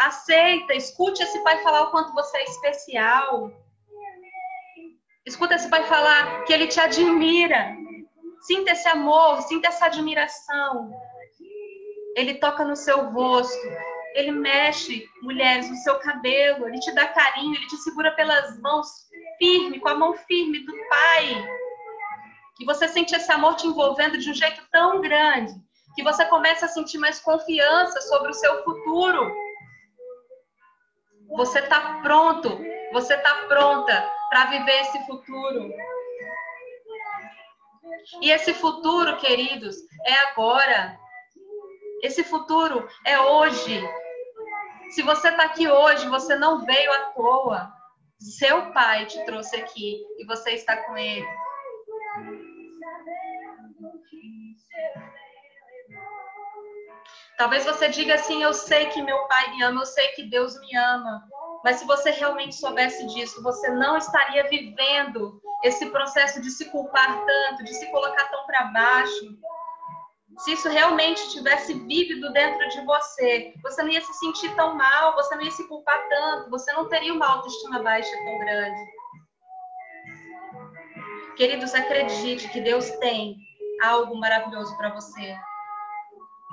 aceita, 0.00 0.74
escute 0.74 1.22
esse 1.22 1.42
pai 1.42 1.62
falar 1.62 1.82
o 1.82 1.90
quanto 1.90 2.12
você 2.12 2.36
é 2.38 2.44
especial. 2.44 3.50
Escuta 5.24 5.54
esse 5.54 5.68
pai 5.68 5.84
falar 5.84 6.44
que 6.44 6.52
ele 6.52 6.66
te 6.66 6.80
admira. 6.80 7.76
Sinta 8.40 8.72
esse 8.72 8.88
amor, 8.88 9.40
sinta 9.42 9.68
essa 9.68 9.86
admiração. 9.86 10.92
Ele 12.16 12.34
toca 12.34 12.64
no 12.64 12.76
seu 12.76 13.10
rosto, 13.10 13.68
ele 14.14 14.32
mexe, 14.32 15.08
mulheres, 15.22 15.68
no 15.70 15.76
seu 15.76 15.98
cabelo, 15.98 16.68
ele 16.68 16.78
te 16.78 16.92
dá 16.94 17.06
carinho, 17.08 17.54
ele 17.54 17.66
te 17.66 17.76
segura 17.78 18.10
pelas 18.12 18.60
mãos 18.60 18.88
firme, 19.38 19.80
com 19.80 19.88
a 19.88 19.94
mão 19.94 20.14
firme 20.14 20.60
do 20.60 20.72
pai. 20.88 21.48
E 22.60 22.64
você 22.64 22.86
sente 22.86 23.14
esse 23.14 23.30
amor 23.32 23.56
te 23.56 23.66
envolvendo 23.66 24.18
de 24.18 24.30
um 24.30 24.34
jeito 24.34 24.62
tão 24.70 25.00
grande 25.00 25.52
que 25.94 26.02
você 26.02 26.24
começa 26.26 26.66
a 26.66 26.68
sentir 26.68 26.98
mais 26.98 27.20
confiança 27.20 28.00
sobre 28.02 28.30
o 28.30 28.34
seu 28.34 28.62
futuro. 28.64 29.34
Você 31.36 31.60
está 31.60 32.00
pronto, 32.02 32.58
você 32.92 33.14
está 33.14 33.34
pronta 33.48 34.10
para 34.30 34.46
viver 34.46 34.80
esse 34.82 35.06
futuro. 35.06 35.72
E 38.20 38.30
esse 38.30 38.52
futuro, 38.54 39.16
queridos, 39.18 39.76
é 40.06 40.14
agora. 40.30 40.98
Esse 42.02 42.24
futuro 42.24 42.88
é 43.06 43.18
hoje. 43.20 43.80
Se 44.90 45.02
você 45.02 45.28
está 45.28 45.44
aqui 45.44 45.68
hoje, 45.68 46.08
você 46.08 46.34
não 46.34 46.64
veio 46.66 46.92
à 46.92 46.98
toa. 47.12 47.72
Seu 48.18 48.72
pai 48.72 49.06
te 49.06 49.24
trouxe 49.24 49.56
aqui 49.56 50.04
e 50.18 50.26
você 50.26 50.50
está 50.50 50.76
com 50.84 50.98
ele. 50.98 51.26
Talvez 57.38 57.64
você 57.64 57.88
diga 57.88 58.14
assim: 58.14 58.42
Eu 58.42 58.52
sei 58.52 58.86
que 58.86 59.00
meu 59.00 59.26
pai 59.28 59.50
me 59.50 59.62
ama, 59.62 59.82
eu 59.82 59.86
sei 59.86 60.08
que 60.08 60.24
Deus 60.24 60.58
me 60.60 60.76
ama. 60.76 61.24
Mas 61.64 61.76
se 61.76 61.86
você 61.86 62.10
realmente 62.10 62.56
soubesse 62.56 63.06
disso, 63.06 63.42
você 63.42 63.70
não 63.70 63.96
estaria 63.96 64.48
vivendo 64.48 65.40
esse 65.62 65.86
processo 65.86 66.42
de 66.42 66.50
se 66.50 66.64
culpar 66.66 67.24
tanto, 67.24 67.64
de 67.64 67.72
se 67.74 67.88
colocar 67.90 68.24
tão 68.24 68.44
para 68.46 68.64
baixo. 68.64 69.38
Se 70.38 70.52
isso 70.52 70.68
realmente 70.68 71.30
tivesse 71.30 71.74
vívido 71.74 72.32
dentro 72.32 72.68
de 72.70 72.84
você, 72.84 73.52
você 73.62 73.82
não 73.82 73.90
ia 73.90 74.00
se 74.00 74.12
sentir 74.14 74.54
tão 74.56 74.74
mal, 74.74 75.14
você 75.14 75.34
não 75.34 75.42
ia 75.42 75.50
se 75.50 75.66
culpar 75.68 76.08
tanto, 76.08 76.50
você 76.50 76.72
não 76.72 76.88
teria 76.88 77.12
uma 77.12 77.26
autoestima 77.26 77.82
baixa 77.82 78.10
tão 78.24 78.38
grande. 78.38 78.80
Queridos, 81.36 81.74
acredite 81.74 82.48
que 82.48 82.60
Deus 82.60 82.90
tem 82.98 83.36
algo 83.82 84.16
maravilhoso 84.16 84.76
para 84.76 84.94
você. 84.94 85.36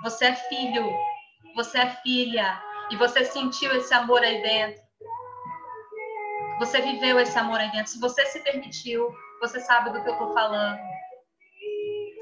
Você 0.03 0.25
é 0.25 0.35
filho, 0.35 0.89
você 1.55 1.79
é 1.79 1.89
filha, 2.03 2.61
e 2.89 2.95
você 2.95 3.23
sentiu 3.23 3.75
esse 3.75 3.93
amor 3.93 4.21
aí 4.21 4.41
dentro. 4.41 4.81
Você 6.59 6.81
viveu 6.81 7.19
esse 7.19 7.37
amor 7.37 7.59
aí 7.59 7.71
dentro. 7.71 7.91
Se 7.91 7.99
você 7.99 8.25
se 8.25 8.39
permitiu, 8.41 9.09
você 9.39 9.59
sabe 9.59 9.91
do 9.91 10.01
que 10.01 10.09
eu 10.09 10.13
estou 10.13 10.33
falando. 10.33 10.79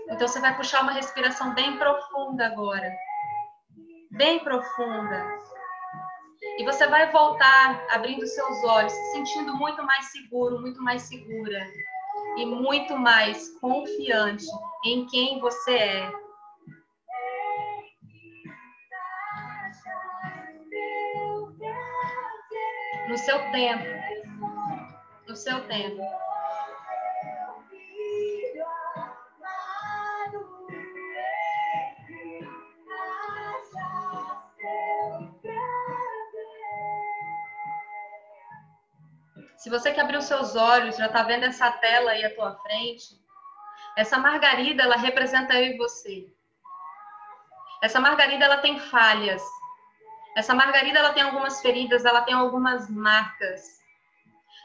Então 0.09 0.27
você 0.27 0.39
vai 0.39 0.55
puxar 0.55 0.81
uma 0.81 0.93
respiração 0.93 1.53
bem 1.53 1.77
profunda 1.77 2.45
agora. 2.45 2.91
Bem 4.11 4.39
profunda. 4.39 5.25
E 6.57 6.63
você 6.63 6.87
vai 6.87 7.11
voltar 7.11 7.85
abrindo 7.91 8.25
seus 8.25 8.63
olhos, 8.63 8.91
se 8.91 9.11
sentindo 9.11 9.55
muito 9.55 9.83
mais 9.83 10.05
seguro, 10.11 10.59
muito 10.59 10.81
mais 10.81 11.03
segura 11.03 11.59
e 12.37 12.45
muito 12.45 12.97
mais 12.97 13.49
confiante 13.59 14.45
em 14.85 15.05
quem 15.07 15.39
você 15.39 15.75
é. 15.75 16.11
No 23.07 23.17
seu 23.17 23.39
tempo, 23.51 23.85
no 25.27 25.35
seu 25.35 25.67
tempo. 25.67 26.26
Se 39.67 39.69
você 39.69 39.91
que 39.91 39.99
abriu 39.99 40.21
seus 40.21 40.55
olhos, 40.55 40.95
já 40.95 41.07
está 41.07 41.23
vendo 41.23 41.43
essa 41.43 41.69
tela 41.69 42.11
aí 42.11 42.23
à 42.23 42.33
tua 42.33 42.55
frente, 42.55 43.19
essa 43.97 44.17
margarida, 44.17 44.83
ela 44.83 44.95
representa 44.95 45.55
eu 45.55 45.73
e 45.73 45.77
você. 45.77 46.25
Essa 47.83 47.99
margarida, 47.99 48.45
ela 48.45 48.59
tem 48.59 48.79
falhas. 48.79 49.43
Essa 50.37 50.55
margarida, 50.55 50.99
ela 50.99 51.11
tem 51.11 51.21
algumas 51.21 51.61
feridas, 51.61 52.05
ela 52.05 52.21
tem 52.21 52.33
algumas 52.33 52.89
marcas. 52.89 53.81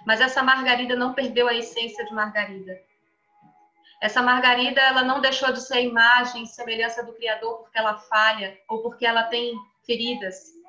Mas 0.07 0.20
essa 0.20 0.40
margarida 0.40 0.94
não 0.94 1.14
perdeu 1.14 1.48
a 1.48 1.55
essência 1.55 2.05
de 2.05 2.14
margarida. 2.14 2.80
Essa 4.00 4.22
margarida, 4.22 4.80
ela 4.80 5.03
não 5.03 5.20
deixou 5.20 5.53
de 5.53 5.62
ser 5.62 5.78
a 5.78 5.80
imagem 5.80 6.46
semelhança 6.46 7.03
do 7.03 7.12
Criador 7.14 7.59
porque 7.59 7.76
ela 7.76 7.98
falha 7.98 8.57
ou 8.68 8.82
porque 8.82 9.05
ela 9.05 9.24
tem 9.24 9.53
feridas. 9.84 10.61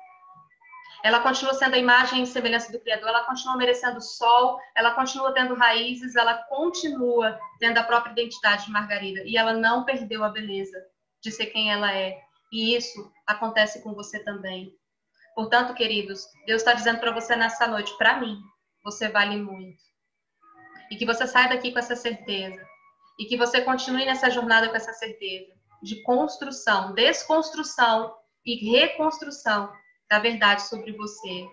Ela 1.04 1.20
continua 1.20 1.52
sendo 1.52 1.74
a 1.74 1.78
imagem 1.78 2.22
e 2.22 2.26
semelhança 2.26 2.72
do 2.72 2.80
Criador, 2.80 3.10
ela 3.10 3.24
continua 3.24 3.58
merecendo 3.58 4.00
sol, 4.00 4.58
ela 4.74 4.92
continua 4.92 5.34
tendo 5.34 5.54
raízes, 5.54 6.16
ela 6.16 6.32
continua 6.44 7.38
tendo 7.60 7.76
a 7.76 7.84
própria 7.84 8.12
identidade 8.12 8.64
de 8.64 8.70
Margarida. 8.70 9.20
E 9.26 9.36
ela 9.36 9.52
não 9.52 9.84
perdeu 9.84 10.24
a 10.24 10.30
beleza 10.30 10.82
de 11.22 11.30
ser 11.30 11.46
quem 11.48 11.70
ela 11.70 11.94
é. 11.94 12.18
E 12.50 12.74
isso 12.74 13.12
acontece 13.26 13.82
com 13.82 13.92
você 13.92 14.18
também. 14.24 14.72
Portanto, 15.34 15.74
queridos, 15.74 16.26
Deus 16.46 16.62
está 16.62 16.72
dizendo 16.72 17.00
para 17.00 17.12
você 17.12 17.36
nessa 17.36 17.66
noite, 17.66 17.94
para 17.98 18.18
mim, 18.18 18.38
você 18.82 19.06
vale 19.06 19.36
muito. 19.36 19.82
E 20.90 20.96
que 20.96 21.04
você 21.04 21.26
saia 21.26 21.50
daqui 21.50 21.70
com 21.70 21.80
essa 21.80 21.94
certeza. 21.94 22.66
E 23.18 23.26
que 23.26 23.36
você 23.36 23.60
continue 23.60 24.06
nessa 24.06 24.30
jornada 24.30 24.70
com 24.70 24.76
essa 24.76 24.94
certeza 24.94 25.52
de 25.82 26.02
construção, 26.02 26.94
desconstrução 26.94 28.14
e 28.46 28.70
reconstrução 28.70 29.70
da 30.14 30.20
verdade 30.20 30.62
sobre 30.68 30.92
você. 30.92 31.48